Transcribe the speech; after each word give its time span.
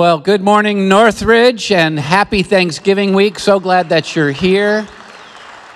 Well, 0.00 0.18
good 0.18 0.40
morning, 0.40 0.88
Northridge, 0.88 1.70
and 1.70 2.00
happy 2.00 2.42
Thanksgiving 2.42 3.12
week. 3.12 3.38
So 3.38 3.60
glad 3.60 3.90
that 3.90 4.16
you're 4.16 4.30
here. 4.30 4.84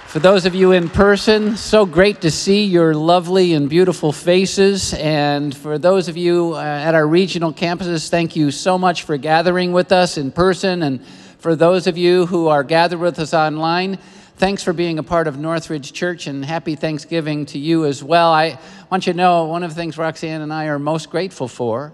For 0.07 0.19
those 0.19 0.47
of 0.47 0.55
you 0.55 0.73
in 0.73 0.89
person, 0.89 1.59
so 1.59 1.85
great 1.85 2.23
to 2.23 2.31
see 2.31 2.65
your 2.65 2.95
lovely 2.95 3.53
and 3.53 3.69
beautiful 3.69 4.13
faces. 4.13 4.95
And 4.95 5.55
for 5.55 5.77
those 5.77 6.09
of 6.09 6.17
you 6.17 6.55
uh, 6.55 6.63
at 6.63 6.95
our 6.95 7.07
regional 7.07 7.53
campuses, 7.53 8.09
thank 8.09 8.35
you 8.35 8.51
so 8.51 8.79
much 8.79 9.03
for 9.03 9.19
gathering 9.19 9.73
with 9.73 9.93
us 9.93 10.17
in 10.17 10.33
person. 10.33 10.83
And 10.83 11.05
for 11.37 11.55
those 11.55 11.87
of 11.87 11.99
you 11.99 12.25
who 12.25 12.49
are 12.49 12.65
gathered 12.65 13.01
with 13.01 13.19
us 13.19 13.35
online, 13.35 13.99
thanks 14.37 14.63
for 14.63 14.73
being 14.73 14.99
a 14.99 15.03
part 15.03 15.27
of 15.29 15.39
Northridge 15.39 15.93
Church 15.93 16.29
and 16.29 16.43
happy 16.43 16.77
Thanksgiving 16.77 17.45
to 17.45 17.59
you 17.59 17.85
as 17.85 18.03
well. 18.03 18.33
I 18.33 18.59
want 18.91 19.07
you 19.07 19.13
to 19.13 19.17
know 19.19 19.45
one 19.45 19.63
of 19.63 19.69
the 19.69 19.77
things 19.77 19.99
Roxanne 19.99 20.41
and 20.41 20.51
I 20.51 20.69
are 20.69 20.79
most 20.79 21.11
grateful 21.11 21.47
for 21.47 21.93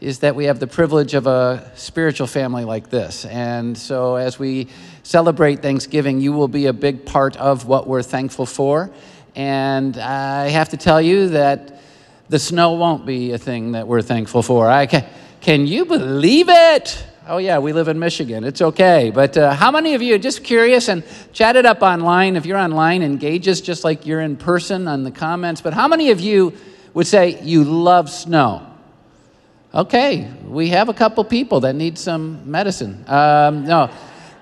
is 0.00 0.20
that 0.20 0.34
we 0.34 0.46
have 0.46 0.58
the 0.58 0.66
privilege 0.66 1.12
of 1.12 1.26
a 1.26 1.70
spiritual 1.74 2.26
family 2.26 2.64
like 2.64 2.88
this. 2.88 3.26
And 3.26 3.76
so 3.76 4.16
as 4.16 4.38
we 4.38 4.68
celebrate 5.02 5.60
Thanksgiving, 5.60 6.20
you 6.20 6.32
will 6.32 6.48
be 6.48 6.66
a 6.66 6.72
big 6.72 7.04
part 7.04 7.36
of 7.36 7.66
what 7.66 7.86
we're 7.86 8.02
thankful 8.02 8.46
for. 8.46 8.90
And 9.36 9.98
I 9.98 10.48
have 10.48 10.70
to 10.70 10.76
tell 10.78 11.02
you 11.02 11.28
that 11.28 11.80
the 12.30 12.38
snow 12.38 12.72
won't 12.72 13.04
be 13.04 13.32
a 13.32 13.38
thing 13.38 13.72
that 13.72 13.86
we're 13.86 14.02
thankful 14.02 14.42
for. 14.42 14.68
I 14.68 14.86
can, 14.86 15.04
can 15.40 15.66
you 15.66 15.84
believe 15.84 16.46
it? 16.48 17.04
Oh, 17.28 17.36
yeah, 17.36 17.58
we 17.58 17.72
live 17.72 17.88
in 17.88 17.98
Michigan. 17.98 18.42
It's 18.42 18.62
okay. 18.62 19.12
But 19.14 19.36
uh, 19.36 19.52
how 19.52 19.70
many 19.70 19.94
of 19.94 20.02
you, 20.02 20.18
just 20.18 20.42
curious, 20.42 20.88
and 20.88 21.04
chat 21.32 21.56
it 21.56 21.66
up 21.66 21.82
online. 21.82 22.36
If 22.36 22.46
you're 22.46 22.58
online, 22.58 23.02
engage 23.02 23.46
us 23.48 23.60
just 23.60 23.84
like 23.84 24.06
you're 24.06 24.20
in 24.20 24.36
person 24.36 24.88
on 24.88 25.04
the 25.04 25.10
comments. 25.10 25.60
But 25.60 25.74
how 25.74 25.86
many 25.86 26.10
of 26.10 26.20
you 26.20 26.54
would 26.94 27.06
say 27.06 27.40
you 27.42 27.64
love 27.64 28.08
snow? 28.10 28.69
Okay, 29.72 30.28
we 30.48 30.70
have 30.70 30.88
a 30.88 30.92
couple 30.92 31.22
people 31.22 31.60
that 31.60 31.76
need 31.76 31.96
some 31.96 32.50
medicine. 32.50 33.04
Um, 33.06 33.64
no, 33.64 33.88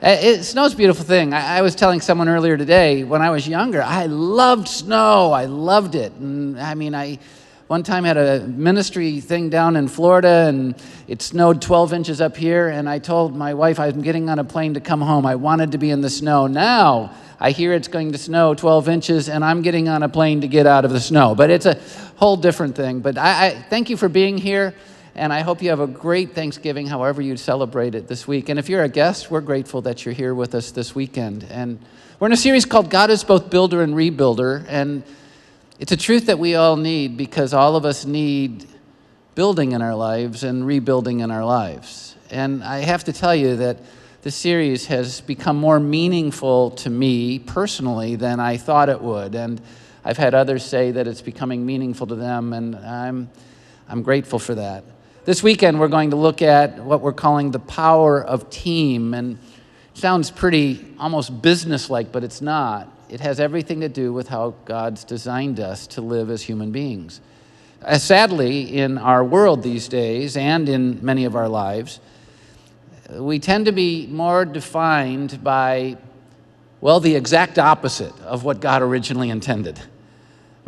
it, 0.01 0.43
snow's 0.43 0.73
a 0.73 0.77
beautiful 0.77 1.05
thing. 1.05 1.35
I, 1.35 1.59
I, 1.59 1.61
was 1.61 1.75
telling 1.75 2.01
someone 2.01 2.31
earlier 2.31 2.57
today, 2.57 3.05
when 3.05 3.21
I 3.21 3.29
was 3.29 3.47
younger, 3.47 3.83
I 3.83 4.07
loved 4.07 4.69
snow. 4.69 5.33
I 5.33 5.45
loved 5.45 5.97
it. 5.97 6.13
And 6.15 6.59
I 6.59 6.75
mean, 6.75 6.95
I 6.95 7.19
one 7.67 7.83
time 7.83 8.05
had 8.05 8.17
a 8.17 8.41
ministry 8.47 9.21
thing 9.21 9.51
down 9.51 9.77
in 9.77 9.87
Florida 9.87 10.47
and 10.49 10.75
it 11.09 11.21
snowed 11.21 11.61
12 11.61 11.93
inches 11.93 12.23
up 12.23 12.35
here. 12.35 12.69
And 12.69 12.89
I 12.89 12.99
told 12.99 13.37
my 13.37 13.53
wife 13.53 13.79
I'm 13.79 14.01
getting 14.01 14.31
on 14.31 14.39
a 14.39 14.45
plane 14.45 14.73
to 14.75 14.81
come 14.81 15.03
home. 15.03 15.27
I 15.27 15.35
wanted 15.35 15.73
to 15.73 15.79
be 15.79 15.91
in 15.91 16.01
the 16.01 16.09
snow. 16.09 16.47
Now 16.47 17.15
I 17.39 17.51
hear 17.51 17.75
it's 17.75 17.89
going 17.89 18.13
to 18.13 18.19
snow 18.19 18.55
12 18.55 18.89
inches 18.89 19.29
and 19.29 19.45
I'm 19.45 19.61
getting 19.61 19.91
on 19.91 20.03
a 20.03 20.09
plane 20.09 20.41
to 20.41 20.49
get 20.49 20.67
out 20.67 20.87
of 20.87 20.91
the 20.91 21.01
snow. 21.01 21.35
But 21.35 21.51
it's 21.51 21.67
a 21.67 21.79
whole 22.17 22.39
different 22.39 22.75
thing. 22.75 23.01
But 23.01 23.19
I, 23.19 23.49
I 23.49 23.51
thank 23.69 23.91
you 23.91 23.99
for 23.99 24.09
being 24.09 24.39
here. 24.39 24.73
And 25.19 25.33
I 25.33 25.41
hope 25.41 25.61
you 25.63 25.71
have 25.71 25.81
a 25.81 25.89
great 25.89 26.33
Thanksgiving, 26.33 26.87
however 26.87 27.21
you 27.21 27.37
celebrate 27.37 27.97
it 27.97 28.07
this 28.07 28.29
week. 28.29 28.49
And 28.49 28.57
if 28.57 28.69
you're 28.69 28.85
a 28.85 28.89
guest, 28.89 29.33
we're 29.33 29.41
grateful 29.41 29.83
that 29.83 30.05
you're 30.05 30.15
here 30.15 30.33
with 30.33 30.55
us 30.55 30.71
this 30.71 30.95
weekend. 30.95 31.45
And 31.51 31.81
we're 32.21 32.29
in 32.29 32.33
a 32.33 32.37
series 32.37 32.65
called 32.65 32.89
God 32.89 33.11
is 33.11 33.25
Both 33.25 33.51
Builder 33.51 33.83
and 33.83 33.95
Rebuilder. 33.95 34.65
And 34.69 35.03
it's 35.81 35.91
a 35.91 35.97
truth 35.97 36.27
that 36.27 36.39
we 36.39 36.55
all 36.55 36.77
need 36.77 37.17
because 37.17 37.53
all 37.53 37.75
of 37.75 37.85
us 37.85 38.05
need 38.05 38.69
building 39.35 39.73
in 39.73 39.83
our 39.83 39.97
lives 39.97 40.45
and 40.45 40.65
rebuilding 40.65 41.19
in 41.19 41.33
our 41.33 41.45
lives. 41.45 42.15
And 42.31 42.63
I 42.63 42.79
have 42.79 43.03
to 43.05 43.13
tell 43.13 43.35
you 43.35 43.57
that 43.57 43.79
the 44.23 44.31
series 44.31 44.87
has 44.87 45.21
become 45.21 45.57
more 45.57 45.81
meaningful 45.81 46.71
to 46.73 46.91
me 46.91 47.41
personally 47.41 48.15
than 48.15 48.39
I 48.39 48.57
thought 48.57 48.89
it 48.89 49.01
would. 49.01 49.35
And 49.35 49.61
I've 50.05 50.17
had 50.17 50.35
others 50.35 50.65
say 50.65 50.93
that 50.93 51.09
it's 51.09 51.23
becoming 51.23 51.67
meaningful 51.67 52.07
to 52.07 52.15
them, 52.15 52.53
and 52.53 52.77
I'm, 52.77 53.31
I'm 53.89 54.03
grateful 54.03 54.39
for 54.39 54.55
that. 54.55 54.85
This 55.29 55.43
weekend, 55.43 55.79
we're 55.79 55.89
going 55.89 56.09
to 56.13 56.17
look 56.17 56.41
at 56.41 56.83
what 56.83 57.03
we're 57.03 57.13
calling 57.13 57.51
the 57.51 57.59
power 57.59 58.25
of 58.25 58.49
team. 58.49 59.13
And 59.13 59.39
sounds 59.93 60.31
pretty 60.31 60.83
almost 60.99 61.43
businesslike, 61.43 62.11
but 62.11 62.25
it's 62.25 62.41
not. 62.41 62.91
It 63.11 63.21
has 63.21 63.39
everything 63.39 63.81
to 63.81 63.91
do 63.91 64.11
with 64.15 64.29
how 64.29 64.55
God's 64.65 65.05
designed 65.05 65.61
us 65.61 65.87
to 65.89 66.01
live 66.01 66.31
as 66.31 66.41
human 66.41 66.73
beings. 66.73 67.21
Uh, 67.83 67.99
sadly, 67.99 68.79
in 68.79 68.97
our 68.97 69.23
world 69.23 69.63
these 69.63 69.87
days 69.87 70.35
and 70.35 70.67
in 70.67 71.05
many 71.05 71.27
of 71.27 71.37
our 71.37 71.47
lives, 71.47 72.01
we 73.11 73.39
tend 73.39 73.67
to 73.67 73.73
be 73.73 74.07
more 74.07 74.47
defined 74.47 75.45
by, 75.45 75.99
well, 76.81 77.01
the 77.01 77.17
exact 77.17 77.59
opposite 77.59 78.19
of 78.21 78.45
what 78.45 78.61
God 78.61 78.81
originally 78.81 79.29
intended. 79.29 79.79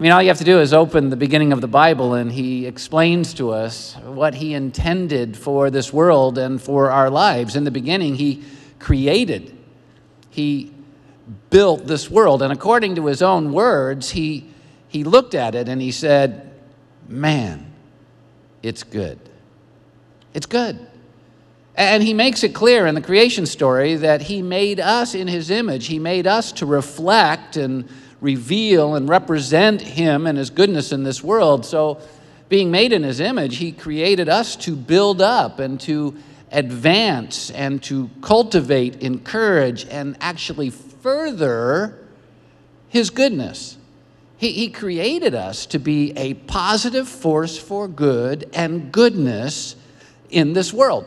I 0.00 0.02
mean, 0.02 0.12
all 0.12 0.22
you 0.22 0.28
have 0.28 0.38
to 0.38 0.44
do 0.44 0.60
is 0.60 0.72
open 0.72 1.10
the 1.10 1.16
beginning 1.16 1.52
of 1.52 1.60
the 1.60 1.68
Bible, 1.68 2.14
and 2.14 2.32
he 2.32 2.64
explains 2.64 3.34
to 3.34 3.50
us 3.50 3.96
what 3.96 4.34
he 4.34 4.54
intended 4.54 5.36
for 5.36 5.68
this 5.68 5.92
world 5.92 6.38
and 6.38 6.58
for 6.58 6.90
our 6.90 7.10
lives. 7.10 7.54
In 7.54 7.64
the 7.64 7.70
beginning, 7.70 8.14
he 8.14 8.42
created, 8.78 9.54
he 10.30 10.72
built 11.50 11.86
this 11.86 12.08
world. 12.08 12.40
And 12.40 12.50
according 12.50 12.94
to 12.94 13.04
his 13.04 13.20
own 13.20 13.52
words, 13.52 14.08
he, 14.12 14.46
he 14.88 15.04
looked 15.04 15.34
at 15.34 15.54
it 15.54 15.68
and 15.68 15.82
he 15.82 15.90
said, 15.90 16.50
Man, 17.06 17.70
it's 18.62 18.84
good. 18.84 19.18
It's 20.32 20.46
good. 20.46 20.78
And 21.74 22.02
he 22.02 22.14
makes 22.14 22.42
it 22.42 22.54
clear 22.54 22.86
in 22.86 22.94
the 22.94 23.02
creation 23.02 23.44
story 23.44 23.96
that 23.96 24.22
he 24.22 24.40
made 24.40 24.80
us 24.80 25.14
in 25.14 25.28
his 25.28 25.50
image. 25.50 25.88
He 25.88 25.98
made 25.98 26.26
us 26.26 26.52
to 26.52 26.64
reflect 26.64 27.58
and 27.58 27.86
reveal 28.20 28.94
and 28.94 29.08
represent 29.08 29.80
Him 29.80 30.26
and 30.26 30.36
His 30.36 30.50
goodness 30.50 30.92
in 30.92 31.04
this 31.04 31.22
world. 31.22 31.64
So, 31.64 32.00
being 32.48 32.70
made 32.70 32.92
in 32.92 33.02
His 33.02 33.20
image, 33.20 33.56
He 33.56 33.72
created 33.72 34.28
us 34.28 34.56
to 34.56 34.74
build 34.76 35.20
up 35.22 35.58
and 35.58 35.80
to 35.82 36.16
advance 36.52 37.50
and 37.50 37.82
to 37.84 38.10
cultivate, 38.22 39.02
encourage, 39.02 39.86
and 39.86 40.16
actually 40.20 40.70
further 40.70 41.98
His 42.88 43.10
goodness. 43.10 43.76
He, 44.36 44.52
he 44.52 44.68
created 44.70 45.34
us 45.34 45.66
to 45.66 45.78
be 45.78 46.12
a 46.16 46.34
positive 46.34 47.08
force 47.08 47.58
for 47.58 47.86
good 47.86 48.48
and 48.54 48.90
goodness 48.90 49.76
in 50.30 50.54
this 50.54 50.72
world. 50.72 51.06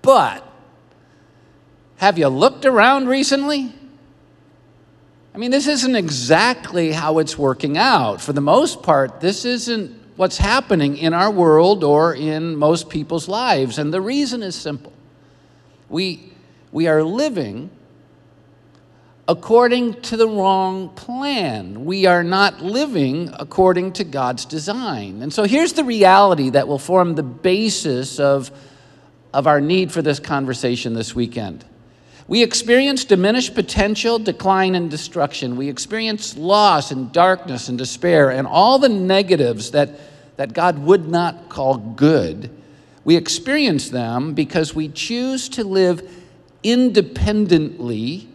But 0.00 0.46
have 1.96 2.18
you 2.18 2.28
looked 2.28 2.64
around 2.64 3.08
recently? 3.08 3.74
I 5.34 5.38
mean, 5.38 5.50
this 5.50 5.66
isn't 5.66 5.96
exactly 5.96 6.92
how 6.92 7.18
it's 7.18 7.36
working 7.36 7.76
out. 7.76 8.20
For 8.20 8.32
the 8.32 8.40
most 8.40 8.84
part, 8.84 9.20
this 9.20 9.44
isn't 9.44 9.90
what's 10.14 10.38
happening 10.38 10.96
in 10.96 11.12
our 11.12 11.30
world 11.30 11.82
or 11.82 12.14
in 12.14 12.54
most 12.54 12.88
people's 12.88 13.26
lives. 13.26 13.78
And 13.78 13.92
the 13.92 14.00
reason 14.00 14.42
is 14.42 14.54
simple 14.54 14.92
we, 15.88 16.32
we 16.70 16.86
are 16.86 17.02
living 17.02 17.70
according 19.26 20.00
to 20.02 20.16
the 20.16 20.28
wrong 20.28 20.90
plan. 20.90 21.84
We 21.84 22.06
are 22.06 22.22
not 22.22 22.60
living 22.60 23.30
according 23.36 23.94
to 23.94 24.04
God's 24.04 24.44
design. 24.44 25.20
And 25.22 25.32
so 25.32 25.44
here's 25.44 25.72
the 25.72 25.84
reality 25.84 26.50
that 26.50 26.68
will 26.68 26.78
form 26.78 27.14
the 27.14 27.22
basis 27.22 28.20
of, 28.20 28.52
of 29.32 29.48
our 29.48 29.60
need 29.60 29.90
for 29.90 30.02
this 30.02 30.20
conversation 30.20 30.94
this 30.94 31.14
weekend. 31.14 31.64
We 32.26 32.42
experience 32.42 33.04
diminished 33.04 33.54
potential, 33.54 34.18
decline, 34.18 34.74
and 34.74 34.90
destruction. 34.90 35.56
We 35.56 35.68
experience 35.68 36.36
loss 36.36 36.90
and 36.90 37.12
darkness 37.12 37.68
and 37.68 37.76
despair 37.76 38.30
and 38.30 38.46
all 38.46 38.78
the 38.78 38.88
negatives 38.88 39.72
that, 39.72 39.90
that 40.36 40.54
God 40.54 40.78
would 40.78 41.08
not 41.08 41.48
call 41.50 41.76
good. 41.76 42.50
We 43.04 43.16
experience 43.16 43.90
them 43.90 44.32
because 44.32 44.74
we 44.74 44.88
choose 44.88 45.50
to 45.50 45.64
live 45.64 46.10
independently 46.62 48.28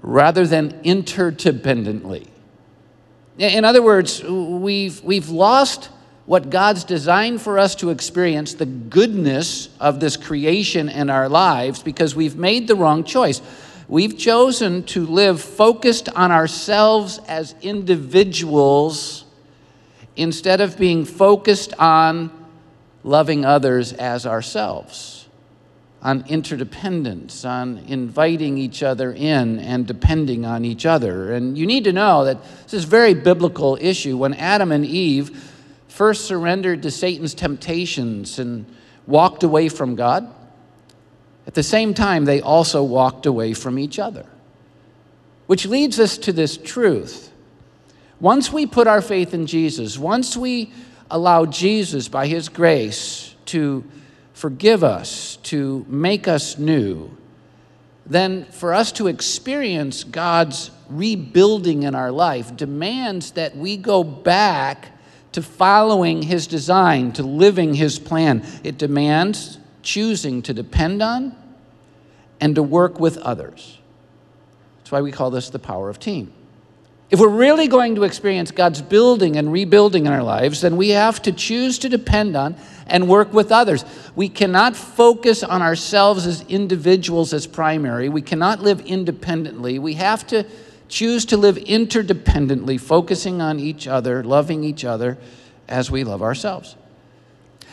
rather 0.00 0.46
than 0.46 0.72
interdependently. 0.84 2.28
In 3.38 3.64
other 3.64 3.82
words, 3.82 4.22
we've, 4.22 5.02
we've 5.02 5.28
lost 5.28 5.90
what 6.28 6.50
God's 6.50 6.84
designed 6.84 7.40
for 7.40 7.58
us 7.58 7.74
to 7.76 7.88
experience, 7.88 8.52
the 8.52 8.66
goodness 8.66 9.70
of 9.80 9.98
this 9.98 10.18
creation 10.18 10.90
in 10.90 11.08
our 11.08 11.26
lives, 11.26 11.82
because 11.82 12.14
we've 12.14 12.36
made 12.36 12.68
the 12.68 12.76
wrong 12.76 13.02
choice. 13.02 13.40
We've 13.88 14.18
chosen 14.18 14.82
to 14.88 15.06
live 15.06 15.40
focused 15.40 16.10
on 16.10 16.30
ourselves 16.30 17.18
as 17.28 17.54
individuals 17.62 19.24
instead 20.16 20.60
of 20.60 20.76
being 20.76 21.06
focused 21.06 21.72
on 21.78 22.30
loving 23.02 23.46
others 23.46 23.94
as 23.94 24.26
ourselves, 24.26 25.26
on 26.02 26.26
interdependence, 26.28 27.46
on 27.46 27.78
inviting 27.88 28.58
each 28.58 28.82
other 28.82 29.12
in 29.12 29.60
and 29.60 29.86
depending 29.86 30.44
on 30.44 30.66
each 30.66 30.84
other. 30.84 31.32
And 31.32 31.56
you 31.56 31.64
need 31.64 31.84
to 31.84 31.92
know 31.94 32.26
that 32.26 32.44
this 32.64 32.74
is 32.74 32.84
a 32.84 32.88
very 32.88 33.14
biblical 33.14 33.78
issue. 33.80 34.18
When 34.18 34.34
Adam 34.34 34.72
and 34.72 34.84
Eve 34.84 35.54
first 35.98 36.26
surrendered 36.26 36.80
to 36.84 36.92
Satan's 36.92 37.34
temptations 37.34 38.38
and 38.38 38.64
walked 39.08 39.42
away 39.42 39.68
from 39.68 39.96
God, 39.96 40.32
at 41.44 41.54
the 41.54 41.62
same 41.64 41.92
time, 41.92 42.24
they 42.24 42.40
also 42.40 42.84
walked 42.84 43.26
away 43.26 43.52
from 43.52 43.80
each 43.80 43.98
other. 43.98 44.24
Which 45.48 45.66
leads 45.66 45.98
us 45.98 46.16
to 46.18 46.32
this 46.32 46.56
truth. 46.56 47.32
Once 48.20 48.52
we 48.52 48.64
put 48.64 48.86
our 48.86 49.02
faith 49.02 49.34
in 49.34 49.48
Jesus, 49.48 49.98
once 49.98 50.36
we 50.36 50.72
allow 51.10 51.46
Jesus, 51.46 52.06
by 52.06 52.28
His 52.28 52.48
grace, 52.48 53.34
to 53.46 53.82
forgive 54.34 54.84
us, 54.84 55.34
to 55.42 55.84
make 55.88 56.28
us 56.28 56.58
new, 56.58 57.10
then 58.06 58.44
for 58.44 58.72
us 58.72 58.92
to 58.92 59.08
experience 59.08 60.04
God's 60.04 60.70
rebuilding 60.88 61.82
in 61.82 61.96
our 61.96 62.12
life 62.12 62.56
demands 62.56 63.32
that 63.32 63.56
we 63.56 63.76
go 63.76 64.04
back 64.04 64.92
to 65.32 65.42
following 65.42 66.22
His 66.22 66.46
design, 66.46 67.12
to 67.12 67.22
living 67.22 67.74
His 67.74 67.98
plan. 67.98 68.44
It 68.64 68.78
demands 68.78 69.58
choosing 69.82 70.42
to 70.42 70.54
depend 70.54 71.02
on 71.02 71.36
and 72.40 72.54
to 72.54 72.62
work 72.62 73.00
with 73.00 73.18
others. 73.18 73.78
That's 74.78 74.92
why 74.92 75.00
we 75.00 75.12
call 75.12 75.30
this 75.30 75.50
the 75.50 75.58
power 75.58 75.88
of 75.88 75.98
team. 75.98 76.32
If 77.10 77.20
we're 77.20 77.28
really 77.28 77.68
going 77.68 77.94
to 77.94 78.02
experience 78.02 78.50
God's 78.50 78.82
building 78.82 79.36
and 79.36 79.50
rebuilding 79.50 80.04
in 80.04 80.12
our 80.12 80.22
lives, 80.22 80.60
then 80.60 80.76
we 80.76 80.90
have 80.90 81.22
to 81.22 81.32
choose 81.32 81.78
to 81.78 81.88
depend 81.88 82.36
on 82.36 82.54
and 82.86 83.08
work 83.08 83.32
with 83.32 83.50
others. 83.50 83.84
We 84.14 84.28
cannot 84.28 84.76
focus 84.76 85.42
on 85.42 85.62
ourselves 85.62 86.26
as 86.26 86.42
individuals 86.48 87.32
as 87.32 87.46
primary. 87.46 88.10
We 88.10 88.20
cannot 88.20 88.60
live 88.60 88.80
independently. 88.80 89.78
We 89.78 89.94
have 89.94 90.26
to 90.28 90.44
choose 90.88 91.24
to 91.26 91.36
live 91.36 91.56
interdependently, 91.56 92.80
focusing 92.80 93.40
on 93.40 93.60
each 93.60 93.86
other, 93.86 94.24
loving 94.24 94.64
each 94.64 94.84
other 94.84 95.18
as 95.68 95.90
we 95.90 96.04
love 96.04 96.22
ourselves. 96.22 96.76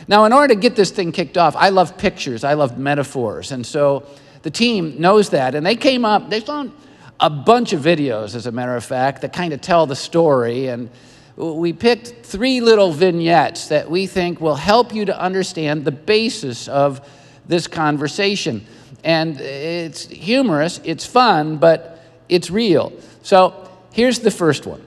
Now, 0.06 0.24
in 0.24 0.32
order 0.32 0.54
to 0.54 0.60
get 0.60 0.76
this 0.76 0.90
thing 0.90 1.12
kicked 1.12 1.38
off, 1.38 1.56
I 1.56 1.70
love 1.70 1.96
pictures, 1.96 2.44
I 2.44 2.54
love 2.54 2.78
metaphors. 2.78 3.52
And 3.52 3.66
so 3.66 4.06
the 4.42 4.50
team 4.50 5.00
knows 5.00 5.30
that. 5.30 5.54
And 5.54 5.64
they 5.64 5.76
came 5.76 6.04
up, 6.04 6.28
they 6.28 6.40
found 6.40 6.72
a 7.18 7.30
bunch 7.30 7.72
of 7.72 7.80
videos, 7.80 8.34
as 8.34 8.46
a 8.46 8.52
matter 8.52 8.76
of 8.76 8.84
fact, 8.84 9.22
that 9.22 9.32
kind 9.32 9.52
of 9.54 9.60
tell 9.62 9.86
the 9.86 9.96
story. 9.96 10.68
And 10.68 10.90
we 11.36 11.72
picked 11.72 12.26
three 12.26 12.60
little 12.60 12.92
vignettes 12.92 13.68
that 13.68 13.90
we 13.90 14.06
think 14.06 14.40
will 14.40 14.54
help 14.54 14.94
you 14.94 15.06
to 15.06 15.18
understand 15.18 15.84
the 15.84 15.92
basis 15.92 16.68
of 16.68 17.06
this 17.46 17.66
conversation. 17.66 18.66
And 19.02 19.40
it's 19.40 20.06
humorous, 20.06 20.80
it's 20.84 21.06
fun, 21.06 21.56
but 21.56 21.95
it's 22.28 22.50
real. 22.50 22.92
So 23.22 23.68
here's 23.92 24.20
the 24.20 24.30
first 24.30 24.66
one. 24.66 24.82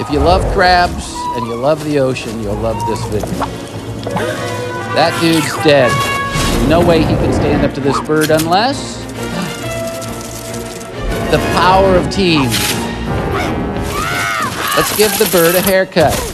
If 0.00 0.10
you 0.10 0.18
love 0.18 0.42
crabs 0.52 1.12
and 1.36 1.46
you 1.46 1.54
love 1.54 1.84
the 1.84 1.98
ocean, 1.98 2.42
you'll 2.42 2.54
love 2.54 2.84
this 2.86 3.02
video. 3.06 3.46
That 4.94 5.16
dude's 5.20 5.54
dead. 5.64 5.90
No 6.68 6.84
way 6.84 7.00
he 7.00 7.14
can 7.14 7.32
stand 7.32 7.64
up 7.64 7.72
to 7.74 7.80
this 7.80 7.98
bird 8.00 8.30
unless 8.30 9.02
the 11.30 11.38
power 11.54 11.96
of 11.96 12.10
team. 12.10 12.50
Let's 14.76 14.96
give 14.96 15.16
the 15.18 15.28
bird 15.30 15.54
a 15.54 15.60
haircut. 15.60 16.31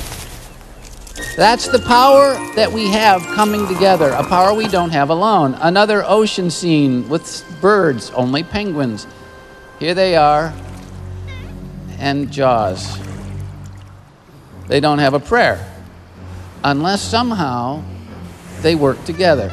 That's 1.39 1.69
the 1.69 1.79
power 1.79 2.35
that 2.57 2.73
we 2.73 2.91
have 2.91 3.23
coming 3.23 3.69
together, 3.69 4.11
a 4.11 4.25
power 4.25 4.53
we 4.53 4.67
don't 4.67 4.91
have 4.91 5.09
alone. 5.09 5.55
Another 5.61 6.03
ocean 6.05 6.51
scene 6.51 7.09
with 7.09 7.45
birds, 7.61 8.11
only 8.11 8.43
penguins. 8.43 9.07
Here 9.79 9.95
they 9.95 10.17
are, 10.17 10.53
and 12.01 12.29
Jaws. 12.33 12.99
They 14.67 14.81
don't 14.81 14.99
have 14.99 15.15
a 15.15 15.21
prayer 15.21 15.65
unless 16.65 17.03
somehow 17.03 17.85
they 18.61 18.75
work 18.75 19.05
together. 19.05 19.53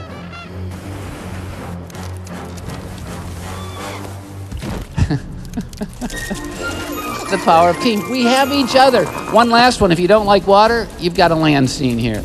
The 7.37 7.43
power 7.43 7.69
of 7.69 7.79
team. 7.81 8.09
We 8.09 8.23
have 8.23 8.51
each 8.51 8.75
other. 8.75 9.05
One 9.31 9.49
last 9.49 9.81
one. 9.81 9.91
If 9.91 9.99
you 9.99 10.07
don't 10.07 10.25
like 10.25 10.47
water, 10.47 10.87
you've 10.99 11.15
got 11.15 11.31
a 11.31 11.35
land 11.35 11.69
scene 11.69 11.97
here. 11.97 12.23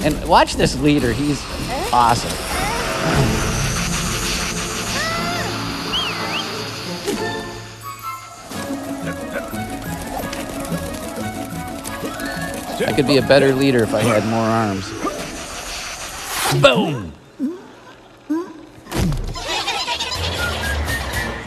And 0.00 0.28
watch 0.28 0.56
this 0.56 0.78
leader. 0.80 1.12
He's 1.12 1.40
awesome. 1.92 2.30
I 12.82 12.92
could 12.94 13.06
be 13.06 13.18
a 13.18 13.22
better 13.22 13.54
leader 13.54 13.82
if 13.82 13.94
I 13.94 14.00
had 14.00 14.24
more 14.26 14.40
arms. 14.40 14.90
Boom! 16.62 17.12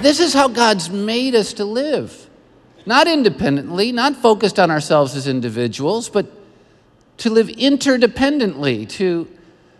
This 0.04 0.20
is 0.20 0.34
how 0.34 0.50
God's 0.50 0.90
made 0.90 1.34
us 1.34 1.54
to 1.54 1.64
live. 1.64 2.30
Not 2.86 3.08
independently, 3.08 3.94
not 3.94 4.18
focused 4.18 4.60
on 4.60 4.70
ourselves 4.70 5.16
as 5.16 5.30
individuals, 5.30 6.10
but 6.10 6.26
to 7.20 7.30
live 7.30 7.48
interdependently, 7.48 8.90
to 8.90 9.30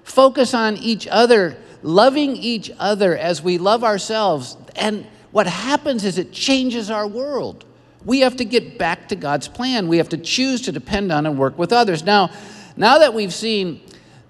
focus 0.06 0.54
on 0.54 0.78
each 0.78 1.08
other, 1.08 1.58
loving 1.82 2.38
each 2.38 2.72
other 2.80 3.18
as 3.18 3.44
we 3.44 3.58
love 3.58 3.84
ourselves. 3.84 4.56
And 4.78 5.06
what 5.32 5.46
happens 5.46 6.06
is 6.06 6.18
it 6.18 6.32
changes 6.32 6.90
our 6.90 7.06
world. 7.06 7.66
We 8.06 8.22
have 8.22 8.38
to 8.38 8.46
get 8.46 8.78
back 8.78 9.10
to 9.10 9.18
God's 9.18 9.50
plan. 9.50 9.90
We 9.90 9.98
have 9.98 10.08
to 10.10 10.18
choose 10.18 10.62
to 10.62 10.72
depend 10.72 11.12
on 11.12 11.26
and 11.26 11.38
work 11.38 11.58
with 11.58 11.74
others. 11.74 12.02
Now, 12.02 12.30
now 12.78 12.98
that 13.00 13.14
we've 13.14 13.34
seen 13.34 13.82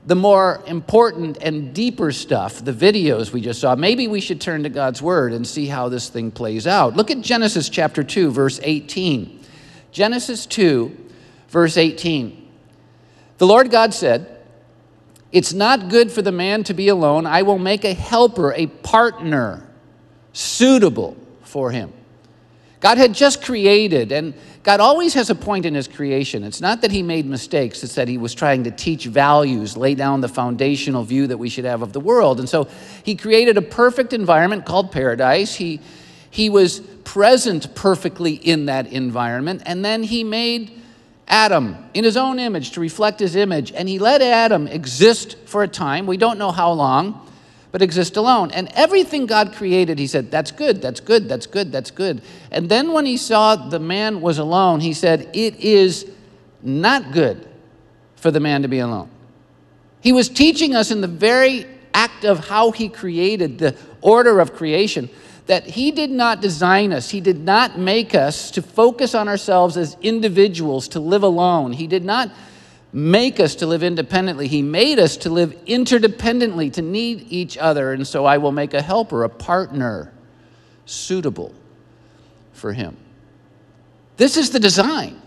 the 0.06 0.16
more 0.16 0.62
important 0.68 1.38
and 1.42 1.74
deeper 1.74 2.12
stuff, 2.12 2.64
the 2.64 2.74
videos 2.74 3.32
we 3.32 3.40
just 3.40 3.62
saw, 3.62 3.76
maybe 3.76 4.08
we 4.08 4.20
should 4.20 4.42
turn 4.42 4.64
to 4.64 4.70
God's 4.70 5.02
Word 5.02 5.32
and 5.32 5.48
see 5.48 5.68
how 5.68 5.88
this 5.88 6.10
thing 6.10 6.30
plays 6.30 6.68
out. 6.68 6.96
Look 6.96 7.10
at 7.10 7.22
Genesis 7.22 7.70
chapter 7.70 8.04
2, 8.04 8.32
verse 8.32 8.60
18. 8.64 9.40
Genesis 9.92 10.46
2, 10.46 10.96
verse 11.48 11.78
18. 11.78 12.50
The 13.38 13.48
Lord 13.48 13.72
God 13.72 13.94
said, 13.94 14.42
It's 15.32 15.54
not 15.54 15.88
good 15.88 16.12
for 16.12 16.22
the 16.22 16.32
man 16.32 16.64
to 16.66 16.74
be 16.74 16.90
alone. 16.90 17.26
I 17.26 17.44
will 17.44 17.60
make 17.60 17.86
a 17.86 17.94
helper, 17.94 18.54
a 18.54 18.68
partner, 18.68 19.66
suitable 20.34 21.16
for 21.44 21.72
him. 21.72 21.94
God 22.84 22.98
had 22.98 23.14
just 23.14 23.42
created, 23.42 24.12
and 24.12 24.34
God 24.62 24.82
always 24.82 25.14
has 25.14 25.30
a 25.30 25.36
point 25.36 25.66
in 25.66 25.74
his 25.74 25.88
creation. 25.88 26.44
It's 26.44 26.60
not 26.60 26.82
that 26.82 26.92
he 26.92 27.02
made 27.02 27.26
mistakes, 27.26 27.82
it's 27.82 27.96
that 27.96 28.10
he 28.10 28.18
was 28.18 28.34
trying 28.34 28.66
to 28.66 28.72
teach 28.72 29.06
values, 29.06 29.78
lay 29.78 29.96
down 29.96 30.20
the 30.20 30.28
foundational 30.28 31.06
view 31.06 31.28
that 31.28 31.38
we 31.38 31.48
should 31.48 31.64
have 31.64 31.82
of 31.82 31.94
the 31.94 32.02
world. 32.02 32.42
And 32.42 32.50
so 32.50 32.68
he 33.04 33.16
created 33.16 33.58
a 33.58 33.62
perfect 33.62 34.12
environment 34.12 34.66
called 34.66 34.92
paradise. 34.92 35.56
He, 35.56 35.80
he 36.30 36.50
was 36.50 36.82
present 37.06 37.74
perfectly 37.74 38.34
in 38.34 38.66
that 38.66 38.92
environment, 38.92 39.64
and 39.66 39.86
then 39.86 40.04
he 40.04 40.26
made 40.26 40.82
Adam 41.30 41.78
in 41.94 42.04
his 42.04 42.18
own 42.18 42.38
image 42.38 42.72
to 42.72 42.82
reflect 42.82 43.18
his 43.22 43.38
image, 43.38 43.72
and 43.72 43.88
he 43.88 43.98
let 43.98 44.22
Adam 44.22 44.68
exist 44.68 45.38
for 45.46 45.64
a 45.64 45.70
time. 45.70 46.06
We 46.06 46.18
don't 46.18 46.38
know 46.38 46.52
how 46.52 46.74
long 46.74 47.33
but 47.74 47.82
exist 47.82 48.18
alone. 48.18 48.52
And 48.52 48.70
everything 48.76 49.26
God 49.26 49.54
created, 49.54 49.98
he 49.98 50.06
said, 50.06 50.30
that's 50.30 50.52
good, 50.52 50.80
that's 50.80 51.00
good, 51.00 51.28
that's 51.28 51.48
good, 51.48 51.72
that's 51.72 51.90
good. 51.90 52.22
And 52.52 52.70
then 52.70 52.94
when 52.94 53.08
he 53.08 53.18
saw 53.18 53.56
the 53.56 53.80
man 53.80 54.22
was 54.22 54.38
alone, 54.38 54.80
he 54.80 54.94
said, 54.94 55.28
it 55.34 55.56
is 55.60 56.10
not 56.62 57.12
good 57.12 57.50
for 58.16 58.30
the 58.30 58.40
man 58.40 58.62
to 58.62 58.68
be 58.68 58.78
alone. 58.78 59.10
He 60.02 60.14
was 60.14 60.30
teaching 60.30 60.76
us 60.76 60.92
in 60.92 61.02
the 61.02 61.08
very 61.08 61.66
act 61.96 62.26
of 62.26 62.48
how 62.48 62.70
he 62.70 62.90
created, 62.90 63.58
the 63.58 63.76
order 64.02 64.40
of 64.40 64.54
creation, 64.54 65.10
that 65.48 65.66
he 65.66 65.90
did 65.90 66.12
not 66.12 66.42
design 66.42 66.94
us, 66.94 67.10
he 67.10 67.22
did 67.22 67.40
not 67.40 67.80
make 67.80 68.14
us 68.14 68.52
to 68.52 68.62
focus 68.62 69.16
on 69.16 69.28
ourselves 69.28 69.78
as 69.78 69.98
individuals, 70.04 70.88
to 70.90 71.00
live 71.00 71.24
alone. 71.24 71.74
He 71.74 71.88
did 71.88 72.06
not 72.06 72.30
make 72.94 73.40
us 73.40 73.56
to 73.56 73.68
live 73.68 73.82
independently. 73.84 74.48
He 74.48 74.62
made 74.62 75.00
us 75.00 75.18
to 75.18 75.30
live 75.30 75.54
interdependently, 75.66 76.72
to 76.74 76.82
need 76.84 77.26
each 77.30 77.58
other. 77.58 77.92
And 77.92 78.08
so 78.08 78.24
I 78.26 78.38
will 78.38 78.52
make 78.52 78.76
a 78.76 78.82
helper, 78.82 79.24
a 79.24 79.30
partner 79.30 80.14
suitable 80.86 81.54
for 82.54 82.72
him. 82.72 82.96
This 84.18 84.38
is 84.38 84.52
the 84.52 84.60
design. 84.60 85.20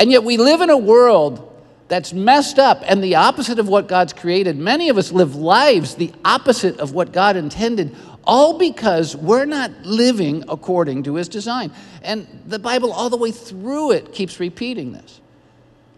And 0.00 0.10
yet 0.10 0.24
we 0.24 0.38
live 0.38 0.62
in 0.62 0.70
a 0.70 0.76
world 0.76 1.52
that's 1.88 2.12
messed 2.12 2.58
up 2.58 2.82
and 2.86 3.04
the 3.04 3.16
opposite 3.16 3.58
of 3.58 3.68
what 3.68 3.86
God's 3.86 4.12
created. 4.12 4.56
Many 4.56 4.88
of 4.88 4.98
us 4.98 5.12
live 5.12 5.36
lives 5.36 5.94
the 5.94 6.12
opposite 6.24 6.80
of 6.80 6.92
what 6.92 7.12
God 7.12 7.36
intended, 7.36 7.94
all 8.24 8.58
because 8.58 9.14
we're 9.14 9.44
not 9.44 9.70
living 9.82 10.42
according 10.48 11.04
to 11.04 11.14
his 11.14 11.28
design. 11.28 11.70
And 12.02 12.26
the 12.46 12.58
Bible, 12.58 12.92
all 12.92 13.10
the 13.10 13.16
way 13.16 13.30
through 13.30 13.92
it, 13.92 14.12
keeps 14.12 14.40
repeating 14.40 14.92
this. 14.92 15.20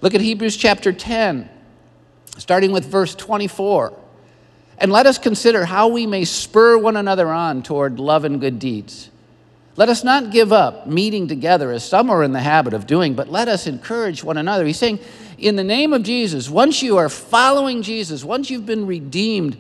Look 0.01 0.15
at 0.15 0.21
Hebrews 0.21 0.57
chapter 0.57 0.93
10, 0.93 1.49
starting 2.39 2.71
with 2.71 2.85
verse 2.85 3.15
24. 3.15 3.93
And 4.79 4.93
let 4.93 5.07
us 5.07 5.19
consider 5.19 5.65
how 5.65 5.89
we 5.89 6.07
may 6.07 6.25
spur 6.25 6.79
one 6.79 6.97
another 6.97 7.29
on 7.29 7.63
toward 7.63 7.99
love 7.99 8.25
and 8.25 8.41
good 8.41 8.61
deeds. 8.61 9.11
Let 9.75 9.89
us 9.89 10.05
not 10.05 10.31
give 10.31 10.53
up 10.53 10.87
meeting 10.87 11.27
together 11.27 11.73
as 11.73 11.89
some 11.89 12.11
are 12.11 12.23
in 12.23 12.33
the 12.33 12.41
habit 12.41 12.75
of 12.75 12.87
doing, 12.87 13.15
but 13.15 13.29
let 13.29 13.49
us 13.49 13.67
encourage 13.67 14.23
one 14.23 14.37
another. 14.37 14.65
He's 14.65 14.79
saying, 14.79 15.01
in 15.37 15.57
the 15.57 15.65
name 15.65 15.93
of 15.93 16.03
Jesus, 16.05 16.49
once 16.49 16.83
you 16.83 16.97
are 16.97 17.09
following 17.09 17.83
Jesus, 17.83 18.25
once 18.25 18.51
you've 18.51 18.67
been 18.67 18.87
redeemed, 18.87 19.57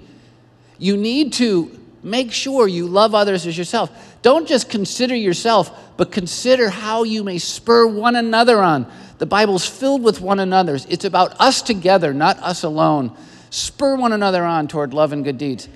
you 0.78 0.97
need 0.97 1.33
to 1.35 1.76
make 2.02 2.33
sure 2.33 2.68
you 2.68 2.87
love 2.87 3.14
others 3.14 3.47
as 3.47 3.59
yourself. 3.59 4.18
Don't 4.23 4.47
just 4.47 4.71
consider 4.71 5.14
yourself, 5.14 5.97
but 5.97 6.12
consider 6.12 6.68
how 6.68 7.02
you 7.02 7.25
may 7.25 7.38
spur 7.38 7.87
one 7.87 8.16
another 8.16 8.62
on 8.62 8.90
The 9.18 9.26
Bible's 9.26 9.68
filled 9.68 10.02
with 10.02 10.20
one 10.20 10.40
another's. 10.40 10.87
It's 10.87 11.04
about 11.04 11.40
us 11.40 11.62
together, 11.62 12.14
not 12.14 12.38
us 12.38 12.62
alone. 12.62 13.16
Spur 13.50 13.96
one 13.96 14.12
another 14.12 14.44
on 14.44 14.68
toward 14.68 14.94
love 14.94 15.12
and 15.12 15.25
good 15.25 15.38
deeds. 15.38 15.68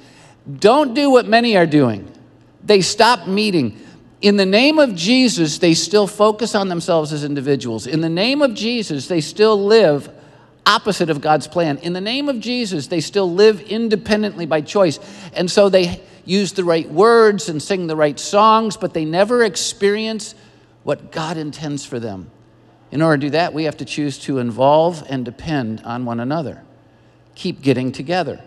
Don't 0.58 0.94
do 0.94 1.10
what 1.10 1.26
many 1.26 1.56
are 1.56 1.66
doing. 1.66 2.10
They 2.64 2.80
stop 2.80 3.26
meeting. 3.26 3.78
In 4.20 4.36
the 4.36 4.46
name 4.46 4.78
of 4.78 4.94
Jesus, 4.94 5.58
they 5.58 5.74
still 5.74 6.06
focus 6.06 6.54
on 6.54 6.68
themselves 6.68 7.12
as 7.12 7.24
individuals. 7.24 7.86
In 7.86 8.00
the 8.00 8.08
name 8.08 8.42
of 8.42 8.54
Jesus, 8.54 9.08
they 9.08 9.20
still 9.20 9.64
live 9.64 10.08
opposite 10.64 11.10
of 11.10 11.20
God's 11.20 11.48
plan. 11.48 11.78
In 11.78 11.92
the 11.92 12.00
name 12.00 12.28
of 12.28 12.38
Jesus, 12.38 12.86
they 12.86 13.00
still 13.00 13.32
live 13.32 13.60
independently 13.62 14.46
by 14.46 14.60
choice. 14.60 15.00
And 15.34 15.50
so 15.50 15.68
they 15.68 16.00
use 16.24 16.52
the 16.52 16.64
right 16.64 16.88
words 16.88 17.48
and 17.48 17.60
sing 17.60 17.88
the 17.88 17.96
right 17.96 18.18
songs, 18.18 18.76
but 18.76 18.94
they 18.94 19.04
never 19.04 19.42
experience 19.42 20.36
what 20.84 21.10
God 21.10 21.36
intends 21.36 21.84
for 21.84 21.98
them. 21.98 22.30
In 22.92 23.00
order 23.00 23.16
to 23.16 23.26
do 23.26 23.30
that, 23.30 23.54
we 23.54 23.64
have 23.64 23.78
to 23.78 23.86
choose 23.86 24.18
to 24.20 24.38
involve 24.38 25.02
and 25.08 25.24
depend 25.24 25.80
on 25.80 26.04
one 26.04 26.20
another. 26.20 26.62
Keep 27.34 27.62
getting 27.62 27.90
together. 27.90 28.40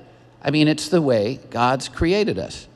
I 0.43 0.51
mean, 0.51 0.67
it's 0.67 0.87
the 0.87 1.01
way 1.01 1.39
God's 1.49 1.89
created 1.89 2.37
us. 2.37 2.67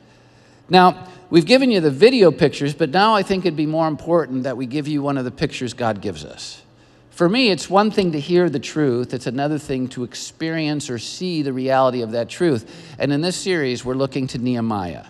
Now, 0.68 1.08
we've 1.30 1.46
given 1.46 1.70
you 1.70 1.80
the 1.80 1.92
video 1.92 2.32
pictures, 2.32 2.74
but 2.74 2.90
now 2.90 3.14
I 3.14 3.22
think 3.22 3.46
it'd 3.46 3.56
be 3.56 3.68
more 3.68 3.88
important 3.88 4.44
that 4.44 4.58
we 4.58 4.66
give 4.66 4.88
you 4.88 5.04
one 5.04 5.18
of 5.18 5.26
the 5.26 5.32
pictures 5.32 5.76
God 5.76 6.02
gives 6.02 6.26
us. 6.26 6.64
For 7.12 7.30
me, 7.30 7.52
it's 7.52 7.70
one 7.70 7.92
thing 7.92 8.14
to 8.14 8.20
hear 8.20 8.50
the 8.50 8.60
truth, 8.60 9.14
it's 9.14 9.28
another 9.28 9.60
thing 9.60 9.90
to 9.90 10.04
experience 10.04 10.90
or 10.90 10.98
see 10.98 11.44
the 11.44 11.54
reality 11.54 12.02
of 12.02 12.12
that 12.12 12.30
truth. 12.30 12.96
And 12.98 13.14
in 13.14 13.22
this 13.22 13.36
series, 13.36 13.86
we're 13.86 13.94
looking 13.94 14.26
to 14.28 14.40
Nehemiah. 14.40 15.06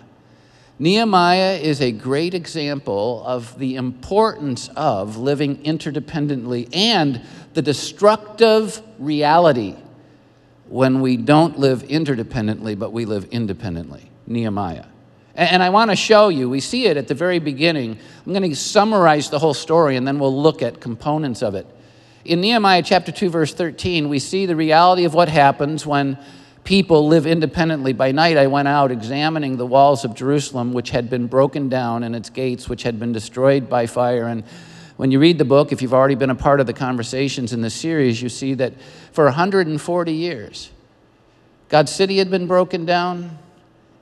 Nehemiah 0.80 1.58
is 1.58 1.82
a 1.82 1.92
great 1.92 2.32
example 2.32 3.22
of 3.26 3.58
the 3.58 3.76
importance 3.76 4.70
of 4.76 5.18
living 5.18 5.58
interdependently 5.58 6.74
and 6.74 7.20
the 7.52 7.60
destructive 7.60 8.80
reality 8.98 9.76
when 10.70 11.02
we 11.02 11.18
don't 11.18 11.58
live 11.58 11.82
interdependently, 11.82 12.78
but 12.78 12.94
we 12.94 13.04
live 13.04 13.26
independently. 13.26 14.10
Nehemiah. 14.26 14.86
And 15.34 15.62
I 15.62 15.68
want 15.68 15.90
to 15.90 15.96
show 15.96 16.30
you, 16.30 16.48
we 16.48 16.60
see 16.60 16.86
it 16.86 16.96
at 16.96 17.08
the 17.08 17.14
very 17.14 17.40
beginning. 17.40 17.98
I'm 18.24 18.32
going 18.32 18.48
to 18.48 18.56
summarize 18.56 19.28
the 19.28 19.38
whole 19.38 19.52
story 19.52 19.96
and 19.96 20.08
then 20.08 20.18
we'll 20.18 20.42
look 20.42 20.62
at 20.62 20.80
components 20.80 21.42
of 21.42 21.54
it. 21.54 21.66
In 22.24 22.40
Nehemiah 22.40 22.82
chapter 22.82 23.12
2, 23.12 23.28
verse 23.28 23.52
13, 23.52 24.08
we 24.08 24.18
see 24.18 24.46
the 24.46 24.56
reality 24.56 25.04
of 25.04 25.12
what 25.12 25.28
happens 25.28 25.84
when 25.84 26.16
people 26.64 27.08
live 27.08 27.26
independently. 27.26 27.92
By 27.92 28.12
night, 28.12 28.36
I 28.36 28.46
went 28.46 28.68
out 28.68 28.90
examining 28.90 29.56
the 29.56 29.66
walls 29.66 30.04
of 30.04 30.14
Jerusalem, 30.14 30.72
which 30.72 30.90
had 30.90 31.10
been 31.10 31.26
broken 31.26 31.68
down, 31.68 32.02
and 32.04 32.14
its 32.14 32.30
gates, 32.30 32.68
which 32.68 32.82
had 32.82 32.98
been 32.98 33.12
destroyed 33.12 33.68
by 33.68 33.86
fire. 33.86 34.26
And 34.26 34.44
when 34.96 35.10
you 35.10 35.18
read 35.18 35.38
the 35.38 35.44
book, 35.44 35.72
if 35.72 35.80
you've 35.82 35.94
already 35.94 36.14
been 36.14 36.30
a 36.30 36.34
part 36.34 36.60
of 36.60 36.66
the 36.66 36.72
conversations 36.72 37.52
in 37.52 37.62
this 37.62 37.74
series, 37.74 38.20
you 38.20 38.28
see 38.28 38.54
that 38.54 38.74
for 39.12 39.24
140 39.24 40.12
years, 40.12 40.70
God's 41.68 41.92
city 41.92 42.18
had 42.18 42.30
been 42.30 42.46
broken 42.46 42.84
down 42.84 43.38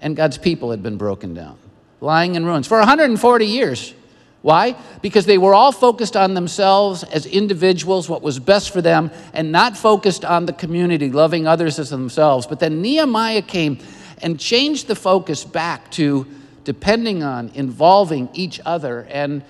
and 0.00 0.16
God's 0.16 0.38
people 0.38 0.70
had 0.70 0.82
been 0.82 0.96
broken 0.96 1.34
down, 1.34 1.58
lying 2.00 2.34
in 2.34 2.44
ruins. 2.44 2.66
For 2.66 2.78
140 2.78 3.46
years, 3.46 3.94
why? 4.42 4.76
Because 5.02 5.26
they 5.26 5.38
were 5.38 5.54
all 5.54 5.72
focused 5.72 6.16
on 6.16 6.34
themselves 6.34 7.02
as 7.02 7.26
individuals, 7.26 8.08
what 8.08 8.22
was 8.22 8.38
best 8.38 8.70
for 8.70 8.80
them, 8.80 9.10
and 9.32 9.50
not 9.50 9.76
focused 9.76 10.24
on 10.24 10.46
the 10.46 10.52
community, 10.52 11.10
loving 11.10 11.46
others 11.46 11.78
as 11.78 11.90
themselves. 11.90 12.46
But 12.46 12.60
then 12.60 12.80
Nehemiah 12.80 13.42
came 13.42 13.78
and 14.22 14.38
changed 14.38 14.86
the 14.86 14.94
focus 14.94 15.44
back 15.44 15.90
to 15.92 16.26
depending 16.64 17.22
on, 17.22 17.50
involving 17.54 18.28
each 18.34 18.60
other. 18.64 19.06
And 19.10 19.42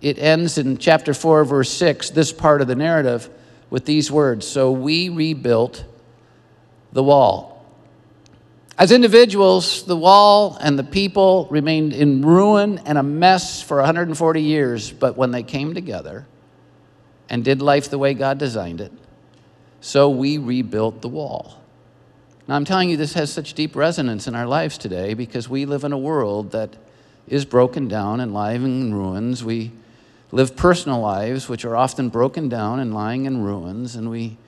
it 0.00 0.18
ends 0.18 0.56
in 0.56 0.78
chapter 0.78 1.12
4, 1.12 1.44
verse 1.44 1.70
6, 1.72 2.10
this 2.10 2.32
part 2.32 2.62
of 2.62 2.68
the 2.68 2.76
narrative, 2.76 3.28
with 3.68 3.84
these 3.84 4.10
words 4.10 4.46
So 4.46 4.70
we 4.70 5.08
rebuilt 5.08 5.84
the 6.92 7.02
wall. 7.02 7.49
As 8.80 8.92
individuals, 8.92 9.82
the 9.82 9.94
wall 9.94 10.56
and 10.58 10.78
the 10.78 10.82
people 10.82 11.46
remained 11.50 11.92
in 11.92 12.24
ruin 12.24 12.78
and 12.86 12.96
a 12.96 13.02
mess 13.02 13.60
for 13.60 13.76
140 13.76 14.40
years, 14.40 14.90
but 14.90 15.18
when 15.18 15.32
they 15.32 15.42
came 15.42 15.74
together 15.74 16.26
and 17.28 17.44
did 17.44 17.60
life 17.60 17.90
the 17.90 17.98
way 17.98 18.14
God 18.14 18.38
designed 18.38 18.80
it, 18.80 18.90
so 19.82 20.08
we 20.08 20.38
rebuilt 20.38 21.02
the 21.02 21.10
wall. 21.10 21.60
Now, 22.48 22.56
I'm 22.56 22.64
telling 22.64 22.88
you, 22.88 22.96
this 22.96 23.12
has 23.12 23.30
such 23.30 23.52
deep 23.52 23.76
resonance 23.76 24.26
in 24.26 24.34
our 24.34 24.46
lives 24.46 24.78
today 24.78 25.12
because 25.12 25.46
we 25.46 25.66
live 25.66 25.84
in 25.84 25.92
a 25.92 25.98
world 25.98 26.52
that 26.52 26.70
is 27.28 27.44
broken 27.44 27.86
down 27.86 28.18
and 28.18 28.32
lying 28.32 28.64
in 28.64 28.94
ruins. 28.94 29.44
We 29.44 29.72
live 30.32 30.56
personal 30.56 31.00
lives 31.00 31.50
which 31.50 31.66
are 31.66 31.76
often 31.76 32.08
broken 32.08 32.48
down 32.48 32.80
and 32.80 32.94
lying 32.94 33.26
in 33.26 33.42
ruins, 33.42 33.94
and 33.94 34.08
we 34.08 34.38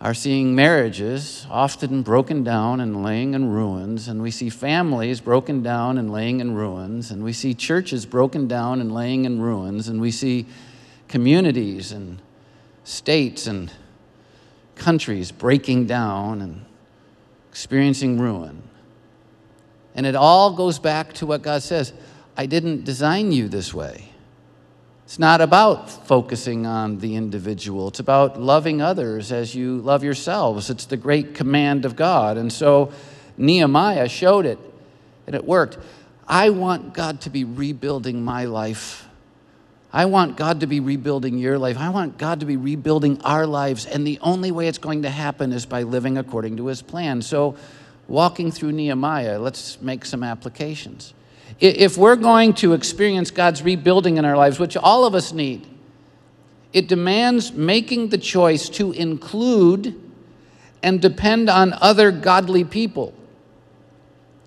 are 0.00 0.14
seeing 0.14 0.54
marriages 0.54 1.46
often 1.50 2.02
broken 2.02 2.42
down 2.42 2.80
and 2.80 3.02
laying 3.02 3.34
in 3.34 3.50
ruins, 3.50 4.08
and 4.08 4.22
we 4.22 4.30
see 4.30 4.48
families 4.48 5.20
broken 5.20 5.62
down 5.62 5.98
and 5.98 6.10
laying 6.10 6.40
in 6.40 6.54
ruins, 6.54 7.10
and 7.10 7.22
we 7.22 7.34
see 7.34 7.52
churches 7.52 8.06
broken 8.06 8.48
down 8.48 8.80
and 8.80 8.92
laying 8.92 9.26
in 9.26 9.40
ruins, 9.40 9.88
and 9.88 10.00
we 10.00 10.10
see 10.10 10.46
communities 11.06 11.92
and 11.92 12.18
states 12.84 13.46
and 13.46 13.70
countries 14.74 15.30
breaking 15.30 15.86
down 15.86 16.40
and 16.40 16.64
experiencing 17.50 18.18
ruin. 18.18 18.62
And 19.94 20.06
it 20.06 20.14
all 20.14 20.54
goes 20.54 20.78
back 20.78 21.12
to 21.14 21.26
what 21.26 21.42
God 21.42 21.62
says 21.62 21.92
I 22.36 22.46
didn't 22.46 22.84
design 22.84 23.32
you 23.32 23.48
this 23.48 23.74
way. 23.74 24.09
It's 25.10 25.18
not 25.18 25.40
about 25.40 25.90
focusing 26.06 26.66
on 26.66 27.00
the 27.00 27.16
individual. 27.16 27.88
It's 27.88 27.98
about 27.98 28.40
loving 28.40 28.80
others 28.80 29.32
as 29.32 29.56
you 29.56 29.78
love 29.78 30.04
yourselves. 30.04 30.70
It's 30.70 30.84
the 30.84 30.96
great 30.96 31.34
command 31.34 31.84
of 31.84 31.96
God. 31.96 32.36
And 32.36 32.52
so 32.52 32.92
Nehemiah 33.36 34.08
showed 34.08 34.46
it, 34.46 34.60
and 35.26 35.34
it 35.34 35.44
worked. 35.44 35.78
I 36.28 36.50
want 36.50 36.94
God 36.94 37.22
to 37.22 37.30
be 37.30 37.42
rebuilding 37.42 38.22
my 38.22 38.44
life. 38.44 39.08
I 39.92 40.04
want 40.04 40.36
God 40.36 40.60
to 40.60 40.68
be 40.68 40.78
rebuilding 40.78 41.38
your 41.38 41.58
life. 41.58 41.76
I 41.76 41.88
want 41.88 42.16
God 42.16 42.38
to 42.38 42.46
be 42.46 42.56
rebuilding 42.56 43.20
our 43.22 43.48
lives. 43.48 43.86
And 43.86 44.06
the 44.06 44.20
only 44.22 44.52
way 44.52 44.68
it's 44.68 44.78
going 44.78 45.02
to 45.02 45.10
happen 45.10 45.52
is 45.52 45.66
by 45.66 45.82
living 45.82 46.18
according 46.18 46.56
to 46.58 46.66
his 46.66 46.82
plan. 46.82 47.20
So, 47.20 47.56
walking 48.06 48.52
through 48.52 48.70
Nehemiah, 48.70 49.40
let's 49.40 49.82
make 49.82 50.04
some 50.04 50.22
applications. 50.22 51.14
If 51.60 51.98
we're 51.98 52.16
going 52.16 52.54
to 52.54 52.72
experience 52.72 53.30
God's 53.30 53.62
rebuilding 53.62 54.16
in 54.16 54.24
our 54.24 54.36
lives, 54.36 54.58
which 54.58 54.76
all 54.76 55.04
of 55.04 55.14
us 55.14 55.32
need, 55.32 55.66
it 56.72 56.88
demands 56.88 57.52
making 57.52 58.08
the 58.08 58.18
choice 58.18 58.68
to 58.70 58.92
include 58.92 60.00
and 60.82 61.02
depend 61.02 61.50
on 61.50 61.74
other 61.74 62.10
godly 62.10 62.64
people. 62.64 63.12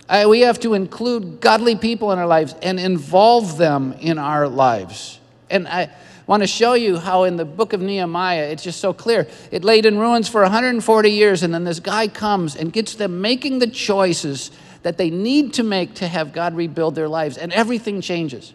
Uh, 0.09 0.25
we 0.27 0.41
have 0.41 0.59
to 0.61 0.73
include 0.73 1.39
godly 1.39 1.75
people 1.75 2.11
in 2.11 2.19
our 2.19 2.27
lives 2.27 2.55
and 2.61 2.79
involve 2.79 3.57
them 3.57 3.93
in 3.99 4.17
our 4.17 4.47
lives. 4.47 5.19
And 5.49 5.67
I 5.67 5.91
want 6.25 6.41
to 6.41 6.47
show 6.47 6.73
you 6.73 6.97
how 6.97 7.23
in 7.23 7.37
the 7.37 7.45
book 7.45 7.73
of 7.73 7.81
Nehemiah, 7.81 8.43
it's 8.43 8.63
just 8.63 8.79
so 8.79 8.93
clear. 8.93 9.27
It 9.51 9.63
laid 9.63 9.85
in 9.85 9.99
ruins 9.99 10.27
for 10.27 10.41
140 10.41 11.11
years, 11.11 11.43
and 11.43 11.53
then 11.53 11.63
this 11.63 11.79
guy 11.79 12.07
comes 12.07 12.55
and 12.55 12.73
gets 12.73 12.95
them 12.95 13.21
making 13.21 13.59
the 13.59 13.67
choices 13.67 14.51
that 14.83 14.97
they 14.97 15.09
need 15.09 15.53
to 15.53 15.63
make 15.63 15.95
to 15.95 16.07
have 16.07 16.33
God 16.33 16.55
rebuild 16.55 16.95
their 16.95 17.07
lives, 17.07 17.37
and 17.37 17.51
everything 17.51 18.01
changes. 18.01 18.53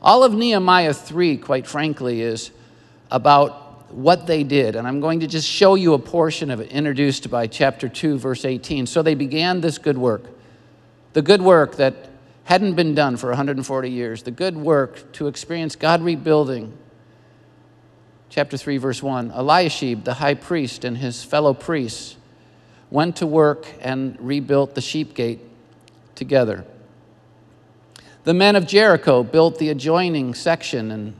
All 0.00 0.24
of 0.24 0.34
Nehemiah 0.34 0.94
3, 0.94 1.36
quite 1.36 1.66
frankly, 1.66 2.22
is 2.22 2.50
about 3.10 3.92
what 3.92 4.26
they 4.26 4.42
did. 4.42 4.74
And 4.74 4.88
I'm 4.88 5.00
going 5.00 5.20
to 5.20 5.26
just 5.26 5.48
show 5.48 5.74
you 5.74 5.94
a 5.94 5.98
portion 5.98 6.50
of 6.50 6.60
it 6.60 6.70
introduced 6.70 7.30
by 7.30 7.46
chapter 7.46 7.88
2, 7.88 8.18
verse 8.18 8.44
18. 8.44 8.86
So 8.86 9.02
they 9.02 9.14
began 9.14 9.60
this 9.60 9.78
good 9.78 9.98
work, 9.98 10.24
the 11.12 11.22
good 11.22 11.42
work 11.42 11.76
that 11.76 12.08
hadn't 12.44 12.74
been 12.74 12.94
done 12.94 13.16
for 13.16 13.28
140 13.28 13.90
years, 13.90 14.22
the 14.22 14.30
good 14.30 14.56
work 14.56 15.12
to 15.12 15.26
experience 15.26 15.76
God 15.76 16.02
rebuilding. 16.02 16.76
Chapter 18.30 18.56
3, 18.56 18.78
verse 18.78 19.02
1 19.02 19.30
Eliashib, 19.32 20.04
the 20.04 20.14
high 20.14 20.34
priest, 20.34 20.84
and 20.84 20.96
his 20.96 21.22
fellow 21.22 21.52
priests 21.52 22.16
went 22.92 23.16
to 23.16 23.26
work 23.26 23.66
and 23.80 24.18
rebuilt 24.20 24.74
the 24.74 24.80
sheep 24.82 25.14
gate 25.14 25.40
together. 26.14 26.62
The 28.24 28.34
men 28.34 28.54
of 28.54 28.66
Jericho 28.66 29.22
built 29.22 29.58
the 29.58 29.70
adjoining 29.70 30.34
section, 30.34 30.90
and 30.90 31.14